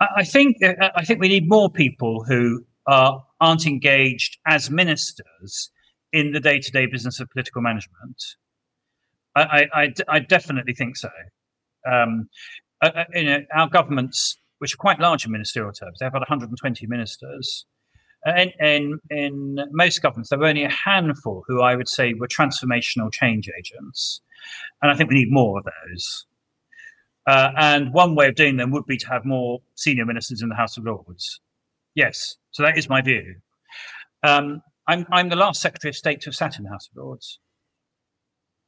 I 0.00 0.24
think 0.24 0.62
uh, 0.62 0.90
I 0.94 1.04
think 1.04 1.20
we 1.20 1.28
need 1.28 1.48
more 1.48 1.70
people 1.70 2.24
who 2.24 2.64
are, 2.86 3.24
aren't 3.40 3.66
engaged 3.66 4.38
as 4.46 4.70
ministers 4.70 5.70
in 6.12 6.32
the 6.32 6.40
day-to-day 6.40 6.86
business 6.86 7.18
of 7.20 7.30
political 7.30 7.62
management. 7.62 8.22
I, 9.36 9.66
I, 9.74 9.94
I 10.08 10.18
definitely 10.20 10.74
think 10.74 10.96
so. 10.96 11.10
Um, 11.90 12.28
uh, 12.80 12.90
uh, 12.94 13.04
you 13.14 13.24
know, 13.24 13.40
our 13.54 13.68
governments, 13.68 14.38
which 14.58 14.74
are 14.74 14.78
quite 14.78 15.00
large 15.00 15.24
in 15.24 15.32
ministerial 15.32 15.72
terms, 15.72 15.98
they 15.98 16.06
have 16.06 16.12
about 16.12 16.20
120 16.20 16.86
ministers. 16.86 17.66
In, 18.26 18.52
in, 18.58 18.98
in 19.10 19.58
most 19.72 20.00
governments, 20.00 20.30
there 20.30 20.38
were 20.38 20.46
only 20.46 20.64
a 20.64 20.70
handful 20.70 21.44
who 21.46 21.60
I 21.60 21.76
would 21.76 21.88
say 21.88 22.14
were 22.14 22.28
transformational 22.28 23.12
change 23.12 23.50
agents. 23.58 24.22
And 24.80 24.90
I 24.90 24.96
think 24.96 25.10
we 25.10 25.16
need 25.16 25.30
more 25.30 25.58
of 25.58 25.64
those. 25.64 26.26
Uh, 27.26 27.50
and 27.56 27.92
one 27.92 28.14
way 28.14 28.28
of 28.28 28.34
doing 28.34 28.56
them 28.56 28.70
would 28.70 28.86
be 28.86 28.96
to 28.98 29.06
have 29.08 29.24
more 29.24 29.60
senior 29.74 30.04
ministers 30.04 30.42
in 30.42 30.48
the 30.48 30.54
House 30.54 30.76
of 30.76 30.84
Lords. 30.84 31.40
Yes, 31.94 32.36
so 32.50 32.62
that 32.62 32.76
is 32.76 32.88
my 32.88 33.00
view. 33.00 33.36
Um, 34.22 34.62
I'm, 34.86 35.06
I'm 35.10 35.28
the 35.28 35.36
last 35.36 35.60
Secretary 35.60 35.90
of 35.90 35.96
State 35.96 36.20
to 36.22 36.26
have 36.26 36.34
sat 36.34 36.58
in 36.58 36.64
the 36.64 36.70
House 36.70 36.88
of 36.88 37.02
Lords. 37.02 37.38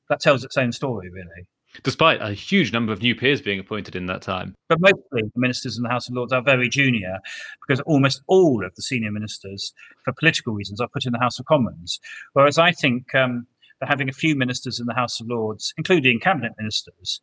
That 0.08 0.20
tells 0.20 0.44
its 0.44 0.56
own 0.56 0.72
story, 0.72 1.10
really. 1.10 1.46
Despite 1.82 2.20
a 2.20 2.32
huge 2.32 2.72
number 2.72 2.92
of 2.92 3.02
new 3.02 3.14
peers 3.14 3.40
being 3.40 3.58
appointed 3.58 3.96
in 3.96 4.06
that 4.06 4.22
time. 4.22 4.54
But 4.68 4.80
mostly 4.80 5.22
the 5.22 5.30
ministers 5.36 5.76
in 5.76 5.82
the 5.82 5.88
House 5.88 6.08
of 6.08 6.14
Lords 6.14 6.32
are 6.32 6.42
very 6.42 6.68
junior 6.68 7.18
because 7.66 7.80
almost 7.80 8.22
all 8.26 8.64
of 8.64 8.74
the 8.74 8.82
senior 8.82 9.12
ministers, 9.12 9.72
for 10.04 10.12
political 10.12 10.54
reasons, 10.54 10.80
are 10.80 10.88
put 10.88 11.06
in 11.06 11.12
the 11.12 11.18
House 11.18 11.38
of 11.38 11.46
Commons. 11.46 11.98
Whereas 12.32 12.58
I 12.58 12.72
think 12.72 13.14
um, 13.14 13.46
that 13.80 13.88
having 13.88 14.08
a 14.08 14.12
few 14.12 14.36
ministers 14.36 14.80
in 14.80 14.86
the 14.86 14.94
House 14.94 15.20
of 15.20 15.28
Lords, 15.28 15.72
including 15.76 16.20
cabinet 16.20 16.52
ministers, 16.58 17.20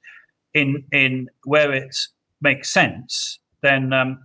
in 0.54 0.84
in 0.92 1.28
where 1.46 1.72
it 1.74 1.96
makes 2.42 2.72
sense, 2.72 3.40
then 3.62 3.92
um, 3.94 4.20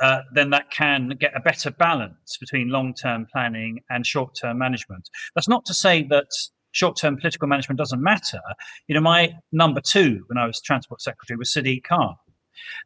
uh, 0.00 0.20
then 0.34 0.50
that 0.50 0.70
can 0.70 1.10
get 1.18 1.34
a 1.34 1.40
better 1.40 1.70
balance 1.70 2.36
between 2.38 2.68
long-term 2.68 3.26
planning 3.32 3.80
and 3.88 4.06
short-term 4.06 4.58
management. 4.58 5.08
That's 5.34 5.48
not 5.48 5.64
to 5.66 5.74
say 5.74 6.02
that 6.10 6.28
short-term 6.76 7.16
political 7.16 7.48
management 7.48 7.78
doesn't 7.78 8.02
matter. 8.02 8.40
You 8.86 8.94
know, 8.94 9.00
my 9.00 9.34
number 9.50 9.80
two 9.80 10.24
when 10.28 10.38
I 10.38 10.46
was 10.46 10.60
transport 10.60 11.00
secretary 11.00 11.38
was 11.38 11.50
Sadiq 11.50 11.84
Khan, 11.84 12.16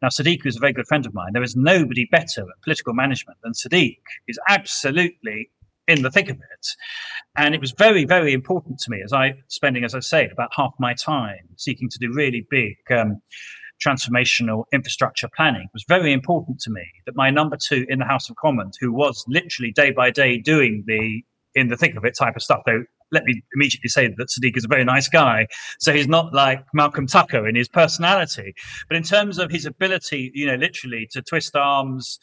Now, 0.01 0.09
Sadiq 0.09 0.47
is 0.47 0.57
a 0.57 0.61
very 0.61 0.73
good 0.73 0.87
friend 0.87 1.05
of 1.07 1.13
mine. 1.13 1.33
There 1.33 1.43
is 1.43 1.57
nobody 1.57 2.07
better 2.11 2.43
at 2.43 2.63
political 2.63 2.95
management 2.95 3.39
than 3.43 3.53
Sadiq. 3.53 3.99
He's 4.27 4.39
absolutely 4.49 5.51
in 5.89 6.03
the 6.03 6.11
thick 6.11 6.29
of 6.31 6.37
it. 6.37 6.67
And 7.37 7.55
it 7.55 7.61
was 7.61 7.73
very, 7.73 8.05
very 8.05 8.33
important 8.33 8.79
to 8.81 8.91
me 8.91 9.03
as 9.05 9.13
I 9.13 9.35
spending, 9.49 9.85
as 9.85 9.95
I 9.95 10.01
say, 10.01 10.29
about 10.31 10.51
half 10.55 10.75
my 10.79 10.95
time 10.95 11.49
seeking 11.57 11.89
to 11.89 11.99
do 11.99 12.13
really 12.15 12.47
big 12.49 12.77
um, 12.91 13.21
transformational 13.85 14.65
infrastructure 14.73 15.29
planning. 15.35 15.63
It 15.63 15.75
was 15.75 15.85
very 15.89 16.13
important 16.13 16.61
to 16.61 16.71
me 16.71 16.87
that 17.07 17.17
my 17.17 17.31
number 17.31 17.57
two 17.57 17.87
in 17.89 17.99
the 17.99 18.05
House 18.05 18.31
of 18.31 18.37
Commons, 18.37 18.77
who 18.81 18.93
was 18.93 19.25
literally 19.27 19.73
day 19.73 19.91
by 19.91 20.11
day 20.11 20.39
doing 20.39 20.85
the 20.87 21.23
in 21.57 21.67
the 21.67 21.77
thick 21.77 21.97
of 21.97 22.05
it 22.05 22.15
type 22.17 22.37
of 22.37 22.43
stuff, 22.43 22.63
though 22.67 22.85
let 23.13 23.25
me 23.25 23.43
immediately 23.55 23.89
say 23.89 24.09
that 24.09 24.29
Sadiq 24.29 24.57
is 24.57 24.65
a 24.65 24.69
very 24.69 24.85
nice 24.85 25.09
guy. 25.09 25.47
So 25.79 25.93
he's 25.93 26.09
not 26.09 26.33
like 26.33 26.65
Malcolm 26.75 27.07
Tucker 27.07 27.49
in 27.49 27.55
his 27.55 27.69
personality. 27.69 28.55
But 28.89 28.97
in 28.97 29.03
terms 29.03 29.39
of 29.39 29.51
his 29.51 29.67
ability, 29.67 30.31
you 30.35 30.47
know, 30.47 30.55
literally 30.55 31.09
to 31.13 31.23
twist 31.23 31.57
arms, 31.57 32.19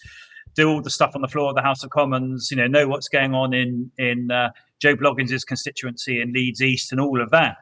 do 0.56 0.70
all 0.70 0.82
the 0.82 0.90
stuff 0.90 1.12
on 1.16 1.22
the 1.22 1.28
floor 1.28 1.50
of 1.50 1.56
the 1.56 1.62
House 1.62 1.84
of 1.84 1.90
Commons, 1.92 2.50
you 2.50 2.58
know, 2.58 2.68
know 2.68 2.88
what's 2.88 3.10
going 3.10 3.34
on 3.34 3.54
in 3.54 3.92
in 3.98 4.32
uh, 4.32 4.50
Joe 4.82 4.96
Bloggins's 4.96 5.44
constituency 5.44 6.22
in 6.22 6.34
Leeds 6.34 6.62
East 6.62 6.92
and 6.92 7.02
all 7.02 7.22
of 7.22 7.30
that. 7.32 7.58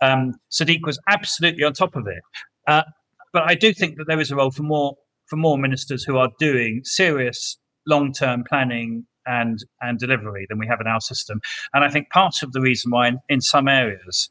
Um, 0.00 0.34
Sadiq 0.50 0.80
was 0.84 0.98
absolutely 1.08 1.64
on 1.64 1.74
top 1.74 1.96
of 1.96 2.06
it. 2.06 2.22
Uh, 2.66 2.82
but 3.32 3.44
I 3.48 3.54
do 3.54 3.72
think 3.72 3.96
that 3.98 4.06
there 4.06 4.20
is 4.20 4.30
a 4.30 4.36
role 4.36 4.50
for 4.50 4.62
more 4.62 4.96
for 5.26 5.36
more 5.36 5.58
ministers 5.58 6.02
who 6.02 6.16
are 6.16 6.30
doing 6.38 6.80
serious 6.84 7.58
long 7.86 8.12
term 8.12 8.44
planning 8.48 9.06
and 9.30 9.64
and 9.80 9.98
delivery 9.98 10.46
than 10.48 10.58
we 10.58 10.66
have 10.66 10.80
in 10.80 10.86
our 10.86 11.00
system. 11.00 11.40
And 11.72 11.84
I 11.84 11.90
think 11.90 12.10
part 12.10 12.42
of 12.42 12.52
the 12.52 12.60
reason 12.60 12.90
why 12.90 13.08
in, 13.08 13.20
in 13.28 13.40
some 13.40 13.68
areas 13.68 14.28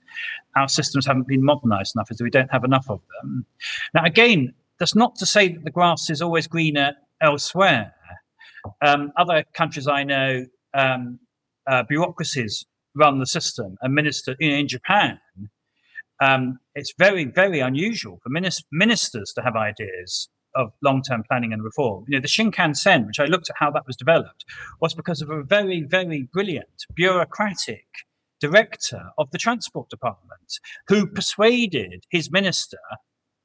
our 0.55 0.67
systems 0.67 1.05
haven't 1.05 1.27
been 1.27 1.43
modernized 1.43 1.95
enough 1.95 2.11
is 2.11 2.17
that 2.17 2.23
we 2.23 2.29
don't 2.29 2.51
have 2.51 2.63
enough 2.63 2.89
of 2.89 3.01
them. 3.13 3.45
Now 3.93 4.03
again, 4.03 4.53
that's 4.79 4.95
not 4.95 5.15
to 5.15 5.25
say 5.25 5.47
that 5.53 5.63
the 5.63 5.71
grass 5.71 6.09
is 6.09 6.21
always 6.21 6.47
greener 6.47 6.93
elsewhere. 7.21 7.93
Um, 8.81 9.11
other 9.17 9.45
countries 9.53 9.87
I 9.87 10.03
know, 10.03 10.45
um, 10.73 11.19
uh, 11.69 11.83
bureaucracies 11.83 12.65
run 12.95 13.19
the 13.19 13.25
system. 13.25 13.77
A 13.81 13.89
minister 13.89 14.35
in 14.39 14.67
Japan, 14.67 15.19
um, 16.21 16.59
it's 16.75 16.93
very, 16.97 17.25
very 17.25 17.59
unusual 17.59 18.19
for 18.21 18.29
ministers 18.71 19.31
to 19.33 19.41
have 19.41 19.55
ideas 19.55 20.29
of 20.59 20.73
long-term 20.83 21.23
planning 21.27 21.53
and 21.53 21.63
reform. 21.63 22.05
You 22.07 22.17
know, 22.17 22.21
the 22.21 22.27
Shinkansen, 22.27 23.07
which 23.07 23.19
I 23.19 23.25
looked 23.25 23.49
at 23.49 23.55
how 23.57 23.71
that 23.71 23.87
was 23.87 23.95
developed, 23.95 24.45
was 24.81 24.93
because 24.93 25.21
of 25.21 25.29
a 25.29 25.43
very, 25.43 25.83
very 25.83 26.27
brilliant 26.33 26.85
bureaucratic 26.93 27.85
director 28.39 29.09
of 29.17 29.31
the 29.31 29.37
transport 29.37 29.89
department 29.89 30.59
who 30.87 31.07
persuaded 31.07 32.05
his 32.09 32.31
minister 32.31 32.79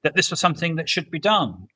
that 0.03 0.14
this 0.14 0.31
was 0.31 0.40
something 0.40 0.77
that 0.77 0.88
should 0.88 1.11
be 1.11 1.18
done. 1.18 1.66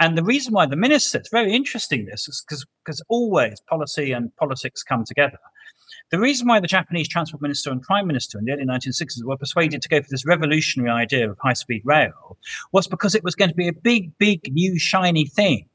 And 0.00 0.16
the 0.16 0.24
reason 0.24 0.54
why 0.54 0.66
the 0.66 0.76
minister, 0.76 1.18
it's 1.18 1.28
very 1.30 1.52
interesting 1.52 2.06
this, 2.06 2.26
is 2.28 2.44
because 2.46 2.66
because 2.84 3.02
always 3.08 3.60
policy 3.68 4.12
and 4.12 4.34
politics 4.36 4.82
come 4.82 5.04
together. 5.04 5.38
The 6.10 6.18
reason 6.18 6.48
why 6.48 6.60
the 6.60 6.66
Japanese 6.66 7.08
transport 7.08 7.40
minister 7.40 7.70
and 7.70 7.82
prime 7.82 8.06
minister 8.06 8.38
in 8.38 8.44
the 8.44 8.52
early 8.52 8.64
1960s 8.64 9.24
were 9.24 9.36
persuaded 9.36 9.80
to 9.82 9.88
go 9.88 10.02
for 10.02 10.08
this 10.10 10.26
revolutionary 10.26 10.90
idea 10.90 11.30
of 11.30 11.38
high 11.38 11.52
speed 11.52 11.82
rail 11.84 12.36
was 12.72 12.88
because 12.88 13.14
it 13.14 13.22
was 13.22 13.34
going 13.34 13.50
to 13.50 13.56
be 13.56 13.68
a 13.68 13.72
big, 13.72 14.16
big, 14.18 14.52
new, 14.52 14.78
shiny 14.78 15.26
thing 15.26 15.68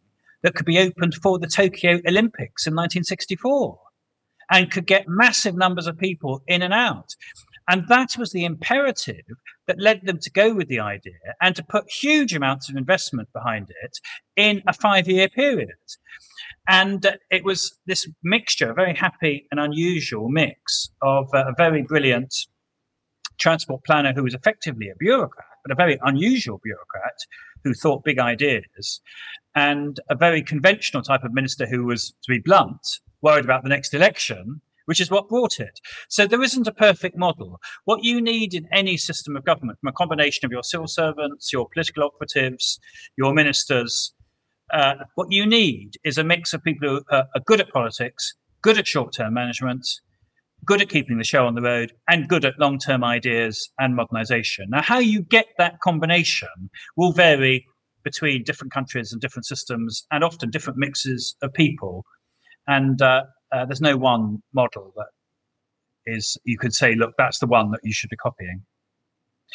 that 0.43 0.55
could 0.55 0.65
be 0.65 0.79
opened 0.79 1.15
for 1.15 1.39
the 1.39 1.47
Tokyo 1.47 2.01
Olympics 2.07 2.67
in 2.67 2.73
1964 2.73 3.79
and 4.51 4.71
could 4.71 4.85
get 4.85 5.07
massive 5.07 5.55
numbers 5.55 5.87
of 5.87 5.97
people 5.97 6.43
in 6.47 6.61
and 6.61 6.73
out. 6.73 7.15
And 7.67 7.87
that 7.87 8.15
was 8.17 8.31
the 8.31 8.45
imperative 8.45 9.25
that 9.67 9.79
led 9.79 10.01
them 10.03 10.19
to 10.19 10.29
go 10.29 10.53
with 10.53 10.67
the 10.67 10.79
idea 10.79 11.13
and 11.41 11.55
to 11.55 11.63
put 11.63 11.89
huge 11.89 12.35
amounts 12.35 12.69
of 12.69 12.75
investment 12.75 13.29
behind 13.33 13.71
it 13.83 13.97
in 14.35 14.61
a 14.67 14.73
five 14.73 15.07
year 15.07 15.29
period. 15.29 15.71
And 16.67 17.17
it 17.29 17.43
was 17.43 17.77
this 17.85 18.07
mixture, 18.23 18.71
a 18.71 18.73
very 18.73 18.95
happy 18.95 19.47
and 19.51 19.59
unusual 19.59 20.29
mix 20.29 20.89
of 21.01 21.27
a 21.33 21.53
very 21.57 21.83
brilliant 21.83 22.33
transport 23.37 23.83
planner 23.83 24.13
who 24.13 24.23
was 24.23 24.33
effectively 24.33 24.89
a 24.89 24.95
bureaucrat, 24.97 25.45
but 25.63 25.71
a 25.71 25.75
very 25.75 25.99
unusual 26.03 26.59
bureaucrat 26.63 27.17
who 27.63 27.73
thought 27.73 28.03
big 28.03 28.19
ideas, 28.19 29.01
and 29.55 29.99
a 30.09 30.15
very 30.15 30.41
conventional 30.41 31.03
type 31.03 31.23
of 31.23 31.33
minister 31.33 31.65
who 31.65 31.85
was, 31.85 32.13
to 32.23 32.31
be 32.31 32.39
blunt, 32.39 32.99
worried 33.21 33.45
about 33.45 33.63
the 33.63 33.69
next 33.69 33.93
election, 33.93 34.61
which 34.85 35.01
is 35.01 35.09
what 35.09 35.27
brought 35.27 35.59
it. 35.59 35.79
So 36.09 36.27
there 36.27 36.43
isn't 36.43 36.67
a 36.67 36.71
perfect 36.71 37.17
model. 37.17 37.59
What 37.85 38.03
you 38.03 38.21
need 38.21 38.53
in 38.53 38.67
any 38.71 38.97
system 38.97 39.35
of 39.35 39.43
government, 39.43 39.79
from 39.79 39.89
a 39.89 39.93
combination 39.93 40.45
of 40.45 40.51
your 40.51 40.63
civil 40.63 40.87
servants, 40.87 41.51
your 41.51 41.67
political 41.67 42.03
operatives, 42.03 42.79
your 43.17 43.33
ministers, 43.33 44.13
uh, 44.71 44.95
what 45.15 45.31
you 45.31 45.45
need 45.45 45.91
is 46.03 46.17
a 46.17 46.23
mix 46.23 46.53
of 46.53 46.63
people 46.63 46.89
who 46.89 47.01
are, 47.11 47.25
are 47.35 47.41
good 47.45 47.61
at 47.61 47.69
politics, 47.69 48.33
good 48.61 48.77
at 48.77 48.87
short 48.87 49.13
term 49.13 49.33
management, 49.33 49.87
good 50.65 50.81
at 50.81 50.89
keeping 50.89 51.17
the 51.17 51.23
show 51.23 51.45
on 51.45 51.55
the 51.55 51.61
road, 51.61 51.93
and 52.09 52.27
good 52.27 52.45
at 52.45 52.59
long 52.59 52.79
term 52.79 53.03
ideas 53.03 53.69
and 53.79 53.95
modernization. 53.95 54.65
Now, 54.69 54.81
how 54.81 54.99
you 54.99 55.21
get 55.21 55.47
that 55.57 55.79
combination 55.81 56.69
will 56.95 57.11
vary 57.11 57.65
between 58.03 58.43
different 58.43 58.71
countries 58.71 59.11
and 59.11 59.21
different 59.21 59.45
systems, 59.45 60.05
and 60.11 60.23
often 60.23 60.49
different 60.51 60.77
mixes 60.77 61.35
of 61.41 61.51
people. 61.53 62.05
And 62.67 63.01
uh, 63.01 63.23
uh, 63.51 63.65
there's 63.65 63.81
no 63.81 63.97
one 63.97 64.43
model 64.53 64.93
that 64.95 65.07
is, 66.05 66.37
you 66.45 66.57
could 66.57 66.73
say, 66.73 66.95
look, 66.95 67.13
that's 67.17 67.39
the 67.39 67.47
one 67.47 67.71
that 67.71 67.81
you 67.83 67.93
should 67.93 68.09
be 68.09 68.15
copying. 68.15 68.63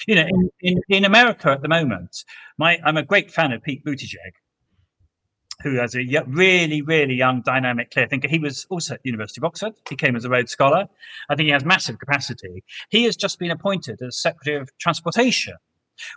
You 0.07 0.17
know, 0.17 0.27
in, 0.29 0.51
in, 0.61 0.81
in 0.89 1.05
America 1.05 1.51
at 1.51 1.63
the 1.63 1.69
moment, 1.69 2.25
my, 2.59 2.79
I'm 2.85 2.97
a 2.97 3.05
great 3.05 3.31
fan 3.31 3.53
of 3.53 3.63
Pete 3.63 3.85
Buttigieg 3.85 4.33
who 5.63 5.77
has 5.77 5.95
a 5.95 6.05
really, 6.27 6.83
really 6.83 7.15
young, 7.15 7.43
dynamic, 7.43 7.91
clear 7.91 8.07
thinker. 8.07 8.29
He 8.29 8.39
was 8.39 8.67
also 8.71 8.95
at 8.95 9.03
the 9.03 9.09
University 9.09 9.41
of 9.41 9.45
Oxford. 9.45 9.75
He 9.89 9.97
came 9.97 10.17
as 10.17 10.25
a 10.25 10.31
Rhodes 10.31 10.53
Scholar. 10.53 10.89
I 11.29 11.35
think 11.35 11.47
he 11.47 11.53
has 11.53 11.65
massive 11.65 11.99
capacity. 11.99 12.65
He 12.89 13.05
has 13.05 13.17
just 13.17 13.39
been 13.39 13.51
appointed 13.51 14.01
as 14.03 14.21
Secretary 14.21 14.57
of 14.57 14.71
Transportation, 14.79 15.55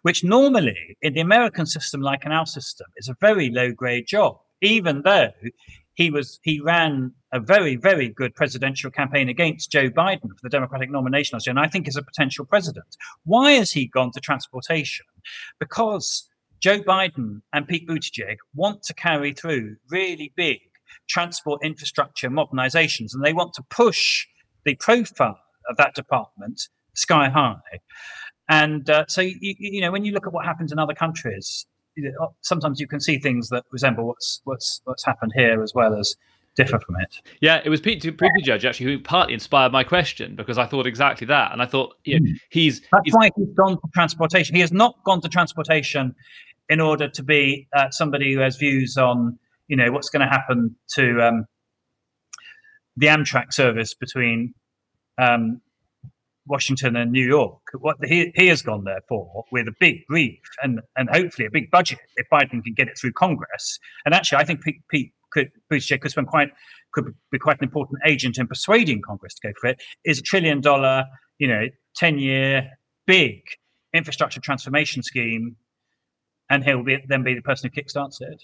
which 0.03 0.23
normally 0.23 0.97
in 1.01 1.13
the 1.13 1.21
American 1.21 1.65
system, 1.65 2.01
like 2.01 2.25
in 2.25 2.31
our 2.31 2.45
system, 2.45 2.87
is 2.97 3.09
a 3.09 3.15
very 3.19 3.49
low 3.49 3.71
grade 3.71 4.07
job, 4.07 4.39
even 4.61 5.01
though 5.03 5.31
he 5.95 6.09
was 6.09 6.39
he 6.43 6.59
ran 6.59 7.13
a 7.31 7.39
very, 7.39 7.75
very 7.75 8.09
good 8.09 8.35
presidential 8.35 8.91
campaign 8.91 9.29
against 9.29 9.71
Joe 9.71 9.89
Biden 9.89 10.29
for 10.29 10.43
the 10.43 10.49
Democratic 10.49 10.89
nomination 10.89 11.35
last 11.35 11.47
year, 11.47 11.51
and 11.51 11.59
I 11.59 11.67
think 11.67 11.87
is 11.87 11.97
a 11.97 12.03
potential 12.03 12.45
president. 12.45 12.97
Why 13.25 13.53
has 13.53 13.71
he 13.71 13.87
gone 13.87 14.11
to 14.11 14.19
transportation? 14.19 15.05
Because 15.59 16.29
Joe 16.63 16.79
Biden 16.79 17.41
and 17.51 17.67
Pete 17.67 17.85
Buttigieg 17.85 18.37
want 18.55 18.83
to 18.83 18.93
carry 18.93 19.33
through 19.33 19.75
really 19.89 20.31
big 20.37 20.59
transport 21.09 21.59
infrastructure 21.61 22.29
modernizations, 22.29 23.13
and 23.13 23.21
they 23.21 23.33
want 23.33 23.53
to 23.55 23.63
push 23.69 24.25
the 24.63 24.75
profile 24.75 25.41
of 25.69 25.75
that 25.75 25.93
department 25.93 26.69
sky 26.93 27.27
high. 27.27 27.57
And 28.47 28.89
uh, 28.89 29.03
so, 29.09 29.19
you, 29.19 29.35
you, 29.41 29.81
know, 29.81 29.91
when 29.91 30.05
you 30.05 30.13
look 30.13 30.25
at 30.25 30.31
what 30.31 30.45
happens 30.45 30.71
in 30.71 30.79
other 30.79 30.93
countries, 30.93 31.65
sometimes 32.39 32.79
you 32.79 32.87
can 32.87 33.01
see 33.01 33.19
things 33.19 33.49
that 33.49 33.65
resemble 33.73 34.07
what's 34.07 34.39
what's 34.45 34.79
what's 34.85 35.03
happened 35.03 35.33
here 35.35 35.61
as 35.61 35.73
well 35.75 35.93
as 35.93 36.15
differ 36.55 36.79
from 36.79 36.95
it. 37.01 37.15
Yeah, 37.41 37.61
it 37.65 37.69
was 37.69 37.81
Pete, 37.81 38.01
Buttigieg 38.03 38.63
actually 38.63 38.85
who 38.85 38.99
partly 38.99 39.33
inspired 39.33 39.71
my 39.71 39.83
question 39.83 40.35
because 40.35 40.57
I 40.57 40.65
thought 40.65 40.87
exactly 40.87 41.27
that, 41.27 41.51
and 41.51 41.61
I 41.61 41.65
thought 41.65 41.95
you 42.05 42.19
know, 42.19 42.25
hmm. 42.25 42.35
he's 42.51 42.79
that's 42.91 43.01
he's, 43.03 43.13
why 43.13 43.31
he's 43.35 43.53
gone 43.55 43.73
to 43.73 43.87
transportation. 43.93 44.55
He 44.55 44.61
has 44.61 44.71
not 44.71 44.95
gone 45.03 45.19
to 45.21 45.27
transportation 45.27 46.15
in 46.73 46.79
order 46.79 47.07
to 47.07 47.21
be 47.21 47.67
uh, 47.75 47.91
somebody 47.91 48.33
who 48.33 48.39
has 48.39 48.57
views 48.57 48.97
on, 48.97 49.37
you 49.67 49.77
know, 49.77 49.91
what's 49.91 50.09
going 50.09 50.27
to 50.27 50.27
happen 50.27 50.75
to 50.89 51.21
um, 51.21 51.45
the 52.97 53.05
Amtrak 53.05 53.53
service 53.53 53.93
between 53.93 54.55
um, 55.19 55.61
Washington 56.47 56.95
and 56.95 57.11
New 57.11 57.23
York. 57.23 57.61
What 57.77 57.97
he, 58.03 58.31
he 58.33 58.47
has 58.47 58.63
gone 58.63 58.85
there 58.85 59.01
for 59.07 59.43
with 59.51 59.67
a 59.67 59.73
big 59.79 59.97
brief 60.07 60.39
and 60.63 60.79
and 60.97 61.09
hopefully 61.11 61.45
a 61.45 61.51
big 61.51 61.69
budget 61.69 61.99
if 62.15 62.25
Biden 62.33 62.63
can 62.63 62.73
get 62.75 62.87
it 62.87 62.97
through 62.99 63.13
Congress. 63.13 63.79
And 64.03 64.15
actually, 64.15 64.39
I 64.39 64.43
think 64.43 64.63
Pete, 64.63 64.81
Pete 64.89 65.13
could 65.31 65.51
Buttigieg 65.71 66.01
could 66.01 66.09
spend 66.09 66.27
quite 66.27 66.49
could 66.91 67.13
be 67.31 67.37
quite 67.37 67.59
an 67.59 67.65
important 67.65 67.99
agent 68.03 68.39
in 68.39 68.47
persuading 68.47 69.03
Congress 69.05 69.35
to 69.35 69.47
go 69.49 69.53
for 69.61 69.67
it. 69.67 69.83
Is 70.05 70.17
a 70.17 70.23
trillion 70.23 70.59
dollar, 70.59 71.05
you 71.37 71.47
know, 71.47 71.67
ten 71.95 72.17
year 72.17 72.71
big 73.05 73.41
infrastructure 73.93 74.41
transformation 74.41 75.03
scheme 75.03 75.55
and 76.49 76.63
he'll 76.63 76.83
be, 76.83 76.97
then 77.07 77.23
be 77.23 77.33
the 77.33 77.41
person 77.41 77.69
who 77.69 77.81
kickstarts 77.81 78.21
it. 78.21 78.43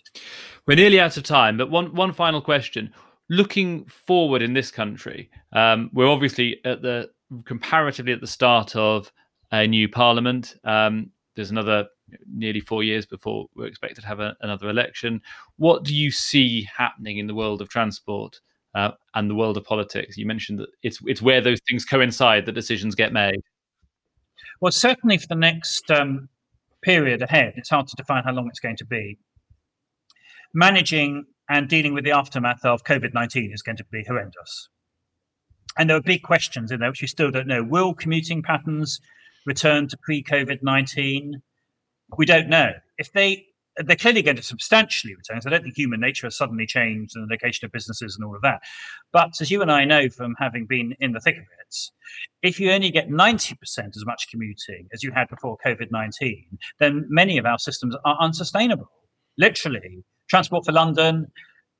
We're 0.65 0.75
nearly 0.75 0.99
out 0.99 1.17
of 1.17 1.23
time, 1.23 1.57
but 1.57 1.69
one 1.69 1.93
one 1.95 2.13
final 2.13 2.41
question. 2.41 2.91
Looking 3.29 3.85
forward 3.85 4.41
in 4.41 4.53
this 4.53 4.71
country, 4.71 5.29
um, 5.53 5.91
we're 5.93 6.07
obviously 6.07 6.59
at 6.65 6.81
the 6.81 7.09
comparatively 7.45 8.13
at 8.13 8.21
the 8.21 8.27
start 8.27 8.75
of 8.75 9.11
a 9.51 9.67
new 9.67 9.87
parliament. 9.87 10.55
Um, 10.63 11.11
there's 11.35 11.51
another 11.51 11.87
nearly 12.25 12.59
four 12.59 12.83
years 12.83 13.05
before 13.05 13.47
we're 13.55 13.67
expected 13.67 14.01
to 14.01 14.07
have 14.07 14.19
a, 14.19 14.35
another 14.41 14.69
election. 14.69 15.21
What 15.57 15.83
do 15.83 15.95
you 15.95 16.11
see 16.11 16.67
happening 16.75 17.19
in 17.19 17.27
the 17.27 17.35
world 17.35 17.61
of 17.61 17.69
transport 17.69 18.39
uh, 18.73 18.91
and 19.13 19.29
the 19.29 19.35
world 19.35 19.57
of 19.57 19.63
politics? 19.63 20.17
You 20.17 20.25
mentioned 20.25 20.59
that 20.59 20.69
it's 20.81 20.99
it's 21.05 21.21
where 21.21 21.41
those 21.41 21.59
things 21.69 21.85
coincide 21.85 22.45
that 22.45 22.53
decisions 22.53 22.95
get 22.95 23.13
made. 23.13 23.41
Well, 24.59 24.71
certainly 24.71 25.17
for 25.17 25.27
the 25.27 25.35
next 25.35 25.89
um, 25.91 26.29
period 26.81 27.21
ahead. 27.21 27.53
It's 27.55 27.69
hard 27.69 27.87
to 27.87 27.95
define 27.95 28.23
how 28.23 28.31
long 28.31 28.47
it's 28.47 28.59
going 28.59 28.77
to 28.77 28.85
be. 28.85 29.17
Managing 30.53 31.25
and 31.49 31.67
dealing 31.67 31.93
with 31.93 32.03
the 32.03 32.11
aftermath 32.11 32.63
of 32.63 32.83
COVID 32.83 33.13
19 33.13 33.51
is 33.53 33.61
going 33.61 33.77
to 33.77 33.85
be 33.91 34.03
horrendous. 34.07 34.69
And 35.77 35.89
there 35.89 35.97
are 35.97 36.01
big 36.01 36.23
questions 36.23 36.71
in 36.71 36.79
there 36.79 36.89
which 36.89 37.01
we 37.01 37.07
still 37.07 37.31
don't 37.31 37.47
know. 37.47 37.63
Will 37.63 37.93
commuting 37.93 38.41
patterns 38.41 38.99
return 39.45 39.87
to 39.87 39.97
pre 39.97 40.23
COVID 40.23 40.59
19? 40.61 41.41
We 42.17 42.25
don't 42.25 42.49
know. 42.49 42.71
If 42.97 43.11
they 43.13 43.45
they're 43.85 43.95
clearly 43.95 44.21
going 44.21 44.35
to 44.35 44.43
substantially 44.43 45.15
return. 45.15 45.41
So 45.41 45.49
I 45.49 45.51
don't 45.51 45.63
think 45.63 45.77
human 45.77 45.99
nature 45.99 46.27
has 46.27 46.37
suddenly 46.37 46.65
changed 46.65 47.15
and 47.15 47.27
the 47.27 47.33
location 47.33 47.65
of 47.65 47.71
businesses 47.71 48.15
and 48.15 48.25
all 48.25 48.35
of 48.35 48.41
that. 48.41 48.61
But 49.11 49.39
as 49.41 49.49
you 49.49 49.61
and 49.61 49.71
I 49.71 49.85
know 49.85 50.09
from 50.09 50.35
having 50.39 50.65
been 50.65 50.95
in 50.99 51.13
the 51.13 51.19
thick 51.19 51.37
of 51.37 51.43
it, 51.43 51.75
if 52.41 52.59
you 52.59 52.71
only 52.71 52.91
get 52.91 53.09
90% 53.09 53.55
as 53.95 54.05
much 54.05 54.27
commuting 54.31 54.87
as 54.93 55.03
you 55.03 55.11
had 55.11 55.27
before 55.29 55.57
COVID 55.65 55.91
19, 55.91 56.57
then 56.79 57.05
many 57.09 57.37
of 57.37 57.45
our 57.45 57.59
systems 57.59 57.95
are 58.05 58.17
unsustainable. 58.19 58.89
Literally, 59.37 60.03
Transport 60.29 60.65
for 60.65 60.71
London, 60.71 61.27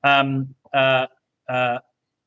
um, 0.02 0.54
uh, 0.74 1.06
uh, 1.48 1.78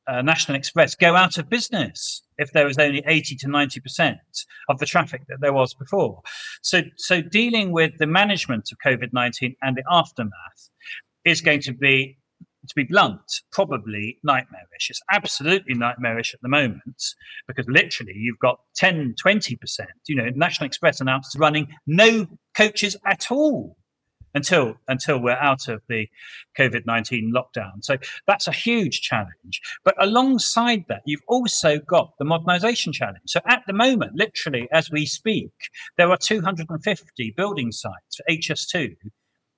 uh, 0.06 0.22
National 0.22 0.56
Express 0.56 0.94
go 0.94 1.16
out 1.16 1.38
of 1.38 1.48
business 1.48 2.22
if 2.38 2.52
there 2.52 2.66
was 2.66 2.78
only 2.78 3.02
80 3.06 3.36
to 3.36 3.46
90% 3.46 4.16
of 4.68 4.78
the 4.78 4.86
traffic 4.86 5.22
that 5.28 5.40
there 5.40 5.52
was 5.52 5.74
before. 5.74 6.20
So, 6.62 6.82
so 6.96 7.22
dealing 7.22 7.72
with 7.72 7.92
the 7.98 8.06
management 8.06 8.70
of 8.72 8.78
COVID 8.84 9.12
19 9.12 9.56
and 9.62 9.76
the 9.76 9.84
aftermath 9.90 10.70
is 11.24 11.40
going 11.40 11.60
to 11.62 11.72
be, 11.72 12.18
to 12.68 12.74
be 12.74 12.84
blunt, 12.84 13.20
probably 13.52 14.18
nightmarish. 14.24 14.90
It's 14.90 15.00
absolutely 15.10 15.74
nightmarish 15.74 16.34
at 16.34 16.40
the 16.42 16.48
moment 16.48 17.02
because 17.46 17.66
literally 17.68 18.14
you've 18.16 18.38
got 18.40 18.58
10, 18.76 19.14
20%. 19.24 19.56
You 20.08 20.16
know, 20.16 20.28
National 20.34 20.66
Express 20.66 21.00
announced 21.00 21.38
running 21.38 21.68
no 21.86 22.26
coaches 22.56 22.96
at 23.06 23.30
all 23.30 23.76
until 24.34 24.74
until 24.88 25.20
we're 25.20 25.32
out 25.32 25.68
of 25.68 25.82
the 25.88 26.08
COVID 26.58 26.86
nineteen 26.86 27.32
lockdown. 27.34 27.82
So 27.82 27.96
that's 28.26 28.46
a 28.46 28.52
huge 28.52 29.00
challenge. 29.00 29.60
But 29.84 29.94
alongside 29.98 30.84
that, 30.88 31.02
you've 31.06 31.22
also 31.28 31.78
got 31.78 32.12
the 32.18 32.24
modernisation 32.24 32.92
challenge. 32.92 33.22
So 33.26 33.40
at 33.46 33.62
the 33.66 33.72
moment, 33.72 34.12
literally 34.14 34.68
as 34.72 34.90
we 34.90 35.06
speak, 35.06 35.52
there 35.96 36.10
are 36.10 36.16
250 36.16 37.34
building 37.36 37.72
sites 37.72 38.16
for 38.16 38.24
HS2 38.30 38.94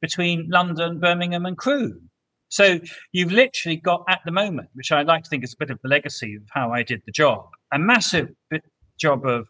between 0.00 0.48
London, 0.50 1.00
Birmingham, 1.00 1.46
and 1.46 1.56
Crewe. 1.56 2.00
So 2.48 2.78
you've 3.12 3.32
literally 3.32 3.76
got 3.76 4.04
at 4.08 4.20
the 4.24 4.30
moment, 4.30 4.68
which 4.74 4.92
I 4.92 5.02
like 5.02 5.24
to 5.24 5.30
think 5.30 5.42
is 5.42 5.54
a 5.54 5.56
bit 5.58 5.70
of 5.70 5.80
the 5.82 5.88
legacy 5.88 6.36
of 6.36 6.42
how 6.50 6.72
I 6.72 6.82
did 6.82 7.02
the 7.04 7.12
job, 7.12 7.46
a 7.72 7.78
massive 7.78 8.28
job 8.98 9.26
of 9.26 9.48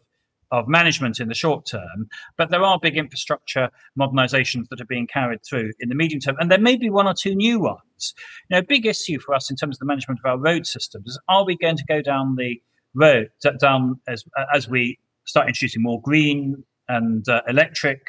of 0.51 0.67
management 0.67 1.19
in 1.19 1.27
the 1.27 1.35
short 1.35 1.65
term, 1.65 2.07
but 2.37 2.49
there 2.49 2.63
are 2.63 2.79
big 2.79 2.97
infrastructure 2.97 3.69
modernizations 3.99 4.69
that 4.69 4.79
are 4.81 4.85
being 4.85 5.07
carried 5.07 5.43
through 5.43 5.71
in 5.79 5.89
the 5.89 5.95
medium 5.95 6.19
term, 6.19 6.35
and 6.39 6.49
there 6.51 6.59
may 6.59 6.77
be 6.77 6.89
one 6.89 7.07
or 7.07 7.13
two 7.13 7.35
new 7.35 7.59
ones. 7.59 8.13
You 8.49 8.57
know, 8.57 8.61
big 8.61 8.85
issue 8.85 9.19
for 9.19 9.35
us 9.35 9.49
in 9.49 9.55
terms 9.55 9.75
of 9.75 9.79
the 9.79 9.85
management 9.85 10.19
of 10.23 10.29
our 10.29 10.37
road 10.37 10.65
systems 10.65 11.07
is: 11.07 11.19
are 11.27 11.45
we 11.45 11.57
going 11.57 11.77
to 11.77 11.85
go 11.87 12.01
down 12.01 12.35
the 12.37 12.61
road 12.93 13.29
down 13.59 13.99
as 14.07 14.23
as 14.53 14.67
we 14.67 14.97
start 15.25 15.47
introducing 15.47 15.83
more 15.83 16.01
green 16.01 16.63
and 16.87 17.27
uh, 17.27 17.41
electric 17.47 18.01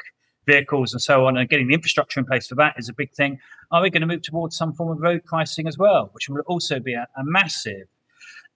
vehicles 0.45 0.93
and 0.93 1.01
so 1.01 1.25
on, 1.25 1.37
and 1.37 1.49
getting 1.49 1.67
the 1.67 1.73
infrastructure 1.73 2.19
in 2.19 2.25
place 2.25 2.47
for 2.47 2.55
that 2.55 2.73
is 2.77 2.89
a 2.89 2.93
big 2.93 3.13
thing. 3.13 3.37
Are 3.71 3.81
we 3.81 3.89
going 3.89 4.01
to 4.01 4.07
move 4.07 4.23
towards 4.23 4.57
some 4.57 4.73
form 4.73 4.91
of 4.91 4.99
road 4.99 5.23
pricing 5.25 5.67
as 5.67 5.77
well, 5.77 6.09
which 6.13 6.27
will 6.27 6.41
also 6.47 6.79
be 6.79 6.93
a, 6.93 7.05
a 7.17 7.23
massive 7.23 7.87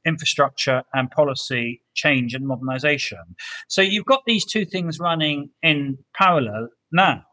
infrastructure 0.06 0.84
and 0.94 1.10
policy 1.12 1.82
change 1.94 2.34
and 2.34 2.48
modernization. 2.48 3.36
So 3.68 3.82
you've 3.82 4.06
got 4.06 4.24
these 4.26 4.46
two 4.46 4.66
things 4.66 5.00
running 5.00 5.50
in 5.62 5.98
parallel 6.16 6.70
now 6.92 7.24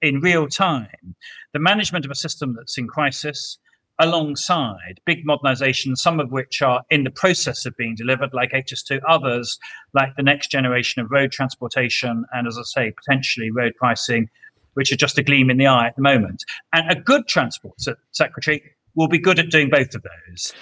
in 0.00 0.20
real 0.20 0.48
time. 0.48 1.16
The 1.52 1.58
management 1.58 2.04
of 2.04 2.10
a 2.10 2.14
system 2.14 2.54
that's 2.56 2.78
in 2.78 2.88
crisis 2.88 3.58
alongside 3.98 5.00
big 5.04 5.26
modernizations, 5.26 5.98
some 5.98 6.20
of 6.20 6.30
which 6.30 6.62
are 6.62 6.82
in 6.88 7.04
the 7.04 7.10
process 7.10 7.66
of 7.66 7.76
being 7.76 7.96
delivered, 7.96 8.30
like 8.32 8.52
HS2, 8.52 9.00
others, 9.08 9.58
like 9.92 10.10
the 10.16 10.22
next 10.22 10.50
generation 10.50 11.02
of 11.02 11.10
road 11.10 11.32
transportation, 11.32 12.24
and 12.32 12.46
as 12.46 12.56
I 12.56 12.62
say, 12.62 12.92
potentially 12.92 13.50
road 13.50 13.72
pricing, 13.76 14.28
which 14.74 14.92
are 14.92 14.96
just 14.96 15.18
a 15.18 15.22
gleam 15.22 15.50
in 15.50 15.56
the 15.56 15.66
eye 15.66 15.88
at 15.88 15.96
the 15.96 16.02
moment. 16.02 16.44
And 16.72 16.90
a 16.90 17.00
good 17.00 17.26
transport 17.26 17.74
secretary 18.12 18.62
will 18.94 19.08
be 19.08 19.18
good 19.18 19.40
at 19.40 19.50
doing 19.50 19.68
both 19.68 19.94
of 19.94 20.02
those 20.02 20.52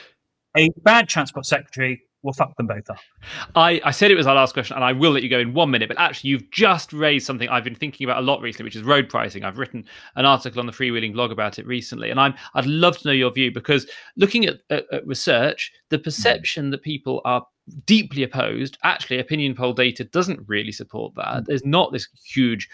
a 0.57 0.71
bad 0.83 1.09
transport 1.09 1.47
secretary 1.47 2.03
will 2.23 2.33
fuck 2.33 2.57
them 2.57 2.67
both 2.67 2.91
up. 2.91 2.99
I, 3.55 3.81
I 3.85 3.91
said 3.93 4.11
it 4.11 4.17
was 4.17 4.27
our 4.27 4.35
last 4.35 4.53
question, 4.53 4.75
and 4.75 4.85
I 4.85 4.93
will 4.93 5.13
let 5.13 5.23
you 5.23 5.29
go 5.29 5.39
in 5.39 5.55
one 5.55 5.71
minute. 5.71 5.89
But 5.89 5.99
actually, 5.99 6.31
you've 6.31 6.51
just 6.51 6.93
raised 6.93 7.25
something 7.27 7.49
I've 7.49 7.65
been 7.65 7.75
thinking 7.75 8.05
about 8.05 8.19
a 8.19 8.27
lot 8.27 8.43
recently, 8.43 8.65
which 8.65 8.77
is 8.77 8.83
road 8.83 9.09
pricing. 9.09 9.45
I've 9.45 9.59
written 9.59 9.85
an 10.17 10.27
article 10.27 10.61
on 10.61 10.67
the 10.67 10.73
freewheeling 10.73 11.15
blog 11.15 11.31
about 11.31 11.59
it 11.59 11.67
recently, 11.67 12.11
and 12.11 12.21
I'm 12.21 12.35
I'd 12.55 12.67
love 12.67 12.99
to 12.99 13.09
know 13.09 13.13
your 13.13 13.33
view 13.33 13.53
because 13.53 13.87
looking 14.17 14.45
at, 14.47 14.61
at, 14.71 14.85
at 14.93 15.07
research, 15.07 15.73
the 15.89 15.99
perception 15.99 16.71
that 16.71 16.83
people 16.83 17.23
are 17.25 17.47
deeply 17.85 18.23
opposed, 18.23 18.79
actually, 18.83 19.19
opinion 19.19 19.55
poll 19.55 19.73
data 19.73 20.05
doesn't 20.05 20.41
really 20.47 20.73
support 20.73 21.15
that. 21.15 21.43
Mm. 21.43 21.47
There's 21.47 21.65
not 21.65 21.93
this 21.93 22.09
huge 22.25 22.69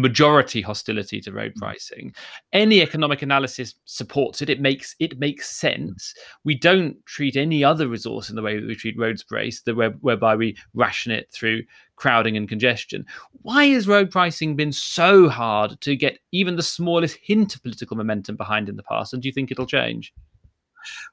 majority 0.00 0.60
hostility 0.60 1.20
to 1.20 1.32
road 1.32 1.52
mm. 1.54 1.56
pricing. 1.56 2.14
Any 2.52 2.80
economic 2.80 3.22
analysis 3.22 3.74
supports 3.84 4.42
it. 4.42 4.50
It 4.50 4.60
makes 4.60 4.96
it 4.98 5.18
makes 5.18 5.50
sense. 5.50 6.14
We 6.44 6.54
don't 6.54 7.04
treat 7.06 7.36
any 7.36 7.62
other 7.62 7.88
resource 7.88 8.30
in 8.30 8.36
the 8.36 8.42
way 8.42 8.58
that 8.58 8.66
we 8.66 8.74
treat 8.74 8.98
road 8.98 9.18
space, 9.18 9.62
the 9.62 9.74
where, 9.74 9.90
whereby 9.90 10.36
we 10.36 10.56
ration 10.74 11.12
it 11.12 11.30
through 11.32 11.62
crowding 11.96 12.36
and 12.36 12.48
congestion. 12.48 13.04
Why 13.42 13.66
has 13.66 13.86
road 13.86 14.10
pricing 14.10 14.56
been 14.56 14.72
so 14.72 15.28
hard 15.28 15.80
to 15.82 15.94
get 15.96 16.18
even 16.32 16.56
the 16.56 16.62
smallest 16.62 17.18
hint 17.22 17.54
of 17.54 17.62
political 17.62 17.96
momentum 17.96 18.36
behind 18.36 18.68
in 18.68 18.76
the 18.76 18.82
past? 18.82 19.12
And 19.12 19.22
do 19.22 19.28
you 19.28 19.32
think 19.32 19.50
it'll 19.50 19.66
change? 19.66 20.12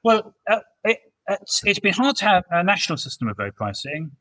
Well, 0.02 0.34
uh, 0.50 0.60
it, 0.84 0.98
it's, 1.28 1.62
it's 1.64 1.78
been 1.78 1.92
hard 1.92 2.16
to 2.16 2.24
have 2.24 2.44
a 2.50 2.64
national 2.64 2.96
system 2.96 3.28
of 3.28 3.38
road 3.38 3.54
pricing, 3.54 4.12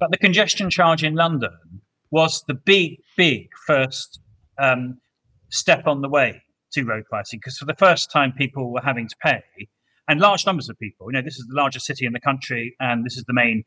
but 0.00 0.10
the 0.10 0.18
congestion 0.18 0.68
charge 0.68 1.04
in 1.04 1.14
London 1.14 1.80
was 2.16 2.42
the 2.48 2.54
big, 2.54 2.96
big 3.14 3.50
first 3.66 4.20
um, 4.58 4.98
step 5.50 5.86
on 5.86 6.00
the 6.00 6.08
way 6.08 6.40
to 6.72 6.82
road 6.82 7.04
pricing. 7.10 7.38
Because 7.38 7.58
for 7.58 7.66
the 7.66 7.74
first 7.74 8.10
time 8.10 8.32
people 8.32 8.72
were 8.72 8.80
having 8.80 9.06
to 9.06 9.16
pay 9.22 9.42
and 10.08 10.18
large 10.18 10.46
numbers 10.46 10.70
of 10.70 10.78
people. 10.78 11.08
You 11.08 11.12
know 11.12 11.22
this 11.22 11.36
is 11.36 11.46
the 11.46 11.54
largest 11.54 11.84
city 11.84 12.06
in 12.06 12.14
the 12.14 12.20
country 12.20 12.74
and 12.80 13.04
this 13.04 13.18
is 13.18 13.24
the 13.24 13.34
main 13.34 13.64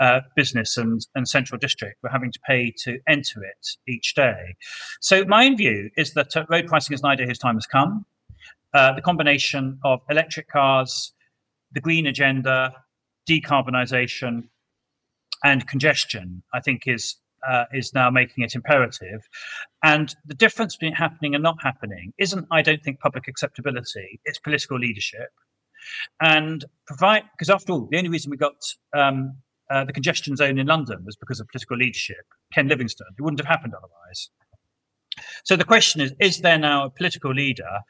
uh, 0.00 0.20
business 0.34 0.78
and, 0.78 0.98
and 1.14 1.28
central 1.28 1.58
district. 1.58 1.98
Were 2.02 2.08
having 2.08 2.32
to 2.32 2.40
pay 2.48 2.72
to 2.84 2.98
enter 3.06 3.44
it 3.44 3.66
each 3.86 4.14
day. 4.14 4.56
So 5.02 5.26
my 5.26 5.44
own 5.44 5.58
view 5.58 5.90
is 5.98 6.14
that 6.14 6.34
uh, 6.34 6.46
road 6.48 6.66
pricing 6.66 6.94
is 6.94 7.00
an 7.00 7.10
idea 7.10 7.26
whose 7.26 7.38
time 7.38 7.56
has 7.56 7.66
come. 7.66 8.06
Uh, 8.72 8.94
the 8.94 9.02
combination 9.02 9.78
of 9.84 10.00
electric 10.08 10.48
cars 10.48 11.12
the 11.74 11.80
green 11.80 12.06
agenda 12.06 12.72
decarbonisation 13.28 14.44
and 15.42 15.66
congestion 15.68 16.42
i 16.54 16.60
think 16.60 16.82
is 16.86 17.16
uh, 17.48 17.64
is 17.72 17.92
now 17.94 18.10
making 18.10 18.44
it 18.44 18.54
imperative. 18.54 19.28
And 19.82 20.14
the 20.24 20.34
difference 20.34 20.76
between 20.76 20.94
happening 20.94 21.34
and 21.34 21.42
not 21.42 21.56
happening 21.62 22.12
isn't, 22.18 22.46
I 22.50 22.62
don't 22.62 22.82
think, 22.82 23.00
public 23.00 23.28
acceptability, 23.28 24.20
it's 24.24 24.38
political 24.38 24.78
leadership. 24.78 25.30
And 26.20 26.64
provide, 26.86 27.24
because 27.32 27.50
after 27.50 27.72
all, 27.72 27.88
the 27.90 27.98
only 27.98 28.10
reason 28.10 28.30
we 28.30 28.36
got 28.36 28.56
um, 28.96 29.36
uh, 29.70 29.84
the 29.84 29.92
congestion 29.92 30.36
zone 30.36 30.58
in 30.58 30.66
London 30.66 31.02
was 31.04 31.16
because 31.16 31.40
of 31.40 31.48
political 31.48 31.76
leadership. 31.76 32.24
Ken 32.52 32.68
Livingstone, 32.68 33.08
it 33.18 33.22
wouldn't 33.22 33.40
have 33.40 33.48
happened 33.48 33.74
otherwise. 33.74 34.30
So 35.44 35.56
the 35.56 35.64
question 35.64 36.00
is 36.00 36.12
is 36.20 36.40
there 36.40 36.58
now 36.58 36.86
a 36.86 36.90
political 36.90 37.32
leader 37.32 37.80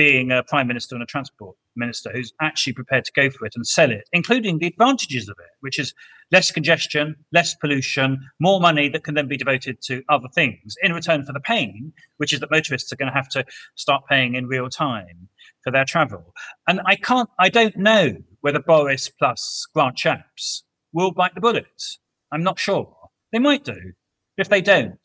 being 0.00 0.30
a 0.30 0.42
prime 0.42 0.66
minister 0.66 0.94
and 0.94 1.02
a 1.02 1.06
transport 1.06 1.54
minister 1.76 2.10
who's 2.10 2.32
actually 2.40 2.72
prepared 2.72 3.04
to 3.04 3.12
go 3.14 3.28
for 3.28 3.44
it 3.44 3.52
and 3.54 3.66
sell 3.66 3.90
it, 3.90 4.08
including 4.14 4.58
the 4.58 4.66
advantages 4.66 5.28
of 5.28 5.36
it, 5.38 5.50
which 5.60 5.78
is 5.78 5.92
less 6.32 6.50
congestion, 6.50 7.14
less 7.34 7.54
pollution, 7.54 8.18
more 8.40 8.60
money 8.60 8.88
that 8.88 9.04
can 9.04 9.14
then 9.14 9.28
be 9.28 9.36
devoted 9.36 9.76
to 9.82 10.02
other 10.08 10.28
things 10.34 10.74
in 10.82 10.94
return 10.94 11.22
for 11.26 11.34
the 11.34 11.40
pain, 11.40 11.92
which 12.16 12.32
is 12.32 12.40
that 12.40 12.50
motorists 12.50 12.90
are 12.90 12.96
going 12.96 13.10
to 13.10 13.14
have 13.14 13.28
to 13.28 13.44
start 13.74 14.02
paying 14.08 14.36
in 14.36 14.46
real 14.46 14.70
time 14.70 15.28
for 15.62 15.70
their 15.70 15.84
travel. 15.84 16.32
And 16.66 16.80
I 16.86 16.96
can't, 16.96 17.28
I 17.38 17.50
don't 17.50 17.76
know 17.76 18.16
whether 18.40 18.58
Boris 18.58 19.10
plus 19.10 19.66
Grant 19.74 19.98
Shapps 19.98 20.62
will 20.94 21.12
bite 21.12 21.34
the 21.34 21.42
bullet. 21.42 21.82
I'm 22.32 22.42
not 22.42 22.58
sure. 22.58 22.96
They 23.32 23.38
might 23.38 23.64
do. 23.64 23.92
If 24.38 24.48
they 24.48 24.62
don't, 24.62 24.98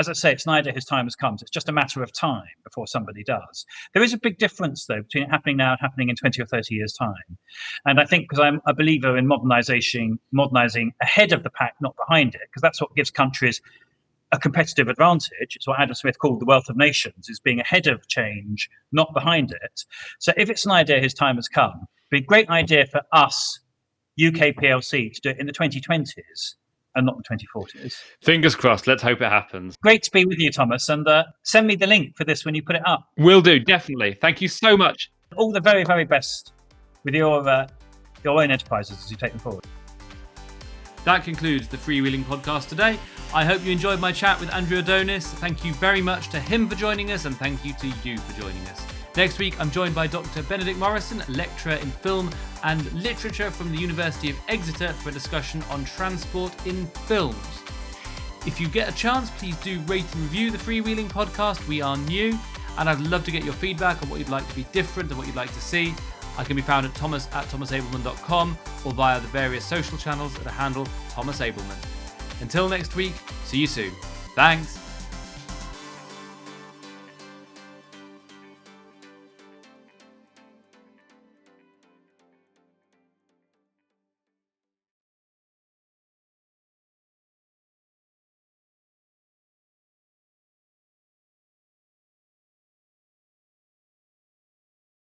as 0.00 0.08
I 0.08 0.14
say, 0.14 0.32
it's 0.32 0.46
neither 0.46 0.72
his 0.72 0.86
time 0.86 1.04
has 1.04 1.14
come. 1.14 1.36
It's 1.40 1.50
just 1.50 1.68
a 1.68 1.72
matter 1.72 2.02
of 2.02 2.10
time 2.12 2.48
before 2.64 2.86
somebody 2.86 3.22
does. 3.22 3.66
There 3.92 4.02
is 4.02 4.14
a 4.14 4.18
big 4.18 4.38
difference, 4.38 4.86
though, 4.86 5.02
between 5.02 5.24
it 5.24 5.30
happening 5.30 5.58
now 5.58 5.72
and 5.72 5.80
happening 5.80 6.08
in 6.08 6.16
20 6.16 6.40
or 6.40 6.46
30 6.46 6.74
years' 6.74 6.94
time. 6.94 7.38
And 7.84 8.00
I 8.00 8.06
think 8.06 8.28
because 8.28 8.42
I'm 8.42 8.62
a 8.66 8.74
believer 8.74 9.16
in 9.18 9.26
modernization, 9.26 10.18
modernizing 10.32 10.92
ahead 11.02 11.32
of 11.32 11.42
the 11.42 11.50
pack, 11.50 11.74
not 11.82 11.94
behind 11.96 12.34
it, 12.34 12.40
because 12.48 12.62
that's 12.62 12.80
what 12.80 12.94
gives 12.96 13.10
countries 13.10 13.60
a 14.32 14.38
competitive 14.38 14.88
advantage. 14.88 15.56
It's 15.56 15.66
what 15.66 15.78
Adam 15.78 15.94
Smith 15.94 16.18
called 16.18 16.40
the 16.40 16.46
wealth 16.46 16.70
of 16.70 16.76
nations, 16.76 17.28
is 17.28 17.38
being 17.38 17.60
ahead 17.60 17.86
of 17.86 18.08
change, 18.08 18.70
not 18.92 19.12
behind 19.12 19.52
it. 19.52 19.84
So 20.18 20.32
if 20.36 20.48
it's 20.48 20.64
an 20.64 20.72
idea 20.72 21.00
his 21.00 21.14
time 21.14 21.36
has 21.36 21.48
come, 21.48 21.86
it'd 22.10 22.10
be 22.10 22.18
a 22.18 22.26
great 22.26 22.48
idea 22.48 22.86
for 22.86 23.02
us, 23.12 23.60
UK 24.18 24.56
PLC, 24.56 25.12
to 25.12 25.20
do 25.20 25.28
it 25.30 25.38
in 25.38 25.46
the 25.46 25.52
2020s 25.52 26.54
and 26.94 27.06
not 27.06 27.16
the 27.16 27.36
2040s. 27.36 27.94
Fingers 28.22 28.54
crossed. 28.54 28.86
Let's 28.86 29.02
hope 29.02 29.20
it 29.20 29.28
happens. 29.28 29.76
Great 29.82 30.02
to 30.04 30.10
be 30.10 30.24
with 30.24 30.38
you, 30.38 30.50
Thomas, 30.50 30.88
and 30.88 31.06
uh, 31.06 31.24
send 31.42 31.66
me 31.66 31.76
the 31.76 31.86
link 31.86 32.16
for 32.16 32.24
this 32.24 32.44
when 32.44 32.54
you 32.54 32.62
put 32.62 32.76
it 32.76 32.86
up. 32.86 33.04
Will 33.18 33.40
do, 33.40 33.58
definitely. 33.58 34.14
Thank 34.20 34.40
you 34.40 34.48
so 34.48 34.76
much. 34.76 35.10
All 35.36 35.52
the 35.52 35.60
very, 35.60 35.84
very 35.84 36.04
best 36.04 36.52
with 37.04 37.14
your 37.14 37.48
uh, 37.48 37.68
your 38.24 38.42
own 38.42 38.50
enterprises 38.50 38.98
as 39.02 39.10
you 39.10 39.16
take 39.16 39.32
them 39.32 39.40
forward. 39.40 39.64
That 41.04 41.24
concludes 41.24 41.66
the 41.68 41.78
Freewheeling 41.78 42.24
podcast 42.24 42.68
today. 42.68 42.98
I 43.32 43.44
hope 43.44 43.64
you 43.64 43.72
enjoyed 43.72 44.00
my 44.00 44.12
chat 44.12 44.38
with 44.38 44.52
Andrew 44.52 44.78
Adonis. 44.78 45.26
Thank 45.26 45.64
you 45.64 45.72
very 45.74 46.02
much 46.02 46.28
to 46.30 46.40
him 46.40 46.68
for 46.68 46.74
joining 46.74 47.12
us, 47.12 47.24
and 47.24 47.36
thank 47.36 47.64
you 47.64 47.72
to 47.74 47.86
you 48.04 48.18
for 48.18 48.40
joining 48.40 48.62
us. 48.66 48.89
Next 49.16 49.38
week, 49.38 49.58
I'm 49.60 49.70
joined 49.70 49.94
by 49.94 50.06
Dr. 50.06 50.42
Benedict 50.44 50.78
Morrison, 50.78 51.22
lecturer 51.28 51.74
in 51.74 51.90
film 51.90 52.30
and 52.62 52.92
literature 52.92 53.50
from 53.50 53.72
the 53.72 53.78
University 53.78 54.30
of 54.30 54.36
Exeter, 54.48 54.92
for 54.92 55.08
a 55.08 55.12
discussion 55.12 55.62
on 55.70 55.84
transport 55.84 56.54
in 56.66 56.86
films. 56.86 57.36
If 58.46 58.60
you 58.60 58.68
get 58.68 58.88
a 58.88 58.94
chance, 58.94 59.30
please 59.32 59.56
do 59.56 59.80
rate 59.80 60.06
and 60.14 60.22
review 60.22 60.50
the 60.50 60.58
Freewheeling 60.58 61.08
podcast. 61.08 61.66
We 61.66 61.82
are 61.82 61.96
new, 61.96 62.38
and 62.78 62.88
I'd 62.88 63.00
love 63.00 63.24
to 63.24 63.30
get 63.30 63.44
your 63.44 63.52
feedback 63.52 64.00
on 64.02 64.08
what 64.08 64.20
you'd 64.20 64.28
like 64.28 64.48
to 64.48 64.54
be 64.54 64.64
different 64.72 65.10
and 65.10 65.18
what 65.18 65.26
you'd 65.26 65.36
like 65.36 65.52
to 65.52 65.60
see. 65.60 65.92
I 66.38 66.44
can 66.44 66.54
be 66.56 66.62
found 66.62 66.86
at 66.86 66.94
thomas 66.94 67.28
at 67.32 67.44
thomasableman.com 67.46 68.56
or 68.84 68.92
via 68.92 69.20
the 69.20 69.26
various 69.26 69.64
social 69.64 69.98
channels 69.98 70.34
at 70.36 70.44
the 70.44 70.50
handle 70.50 70.86
Thomas 71.10 71.40
Ableman. 71.40 71.76
Until 72.40 72.68
next 72.68 72.94
week, 72.94 73.12
see 73.44 73.58
you 73.58 73.66
soon. 73.66 73.92
Thanks. 74.34 74.78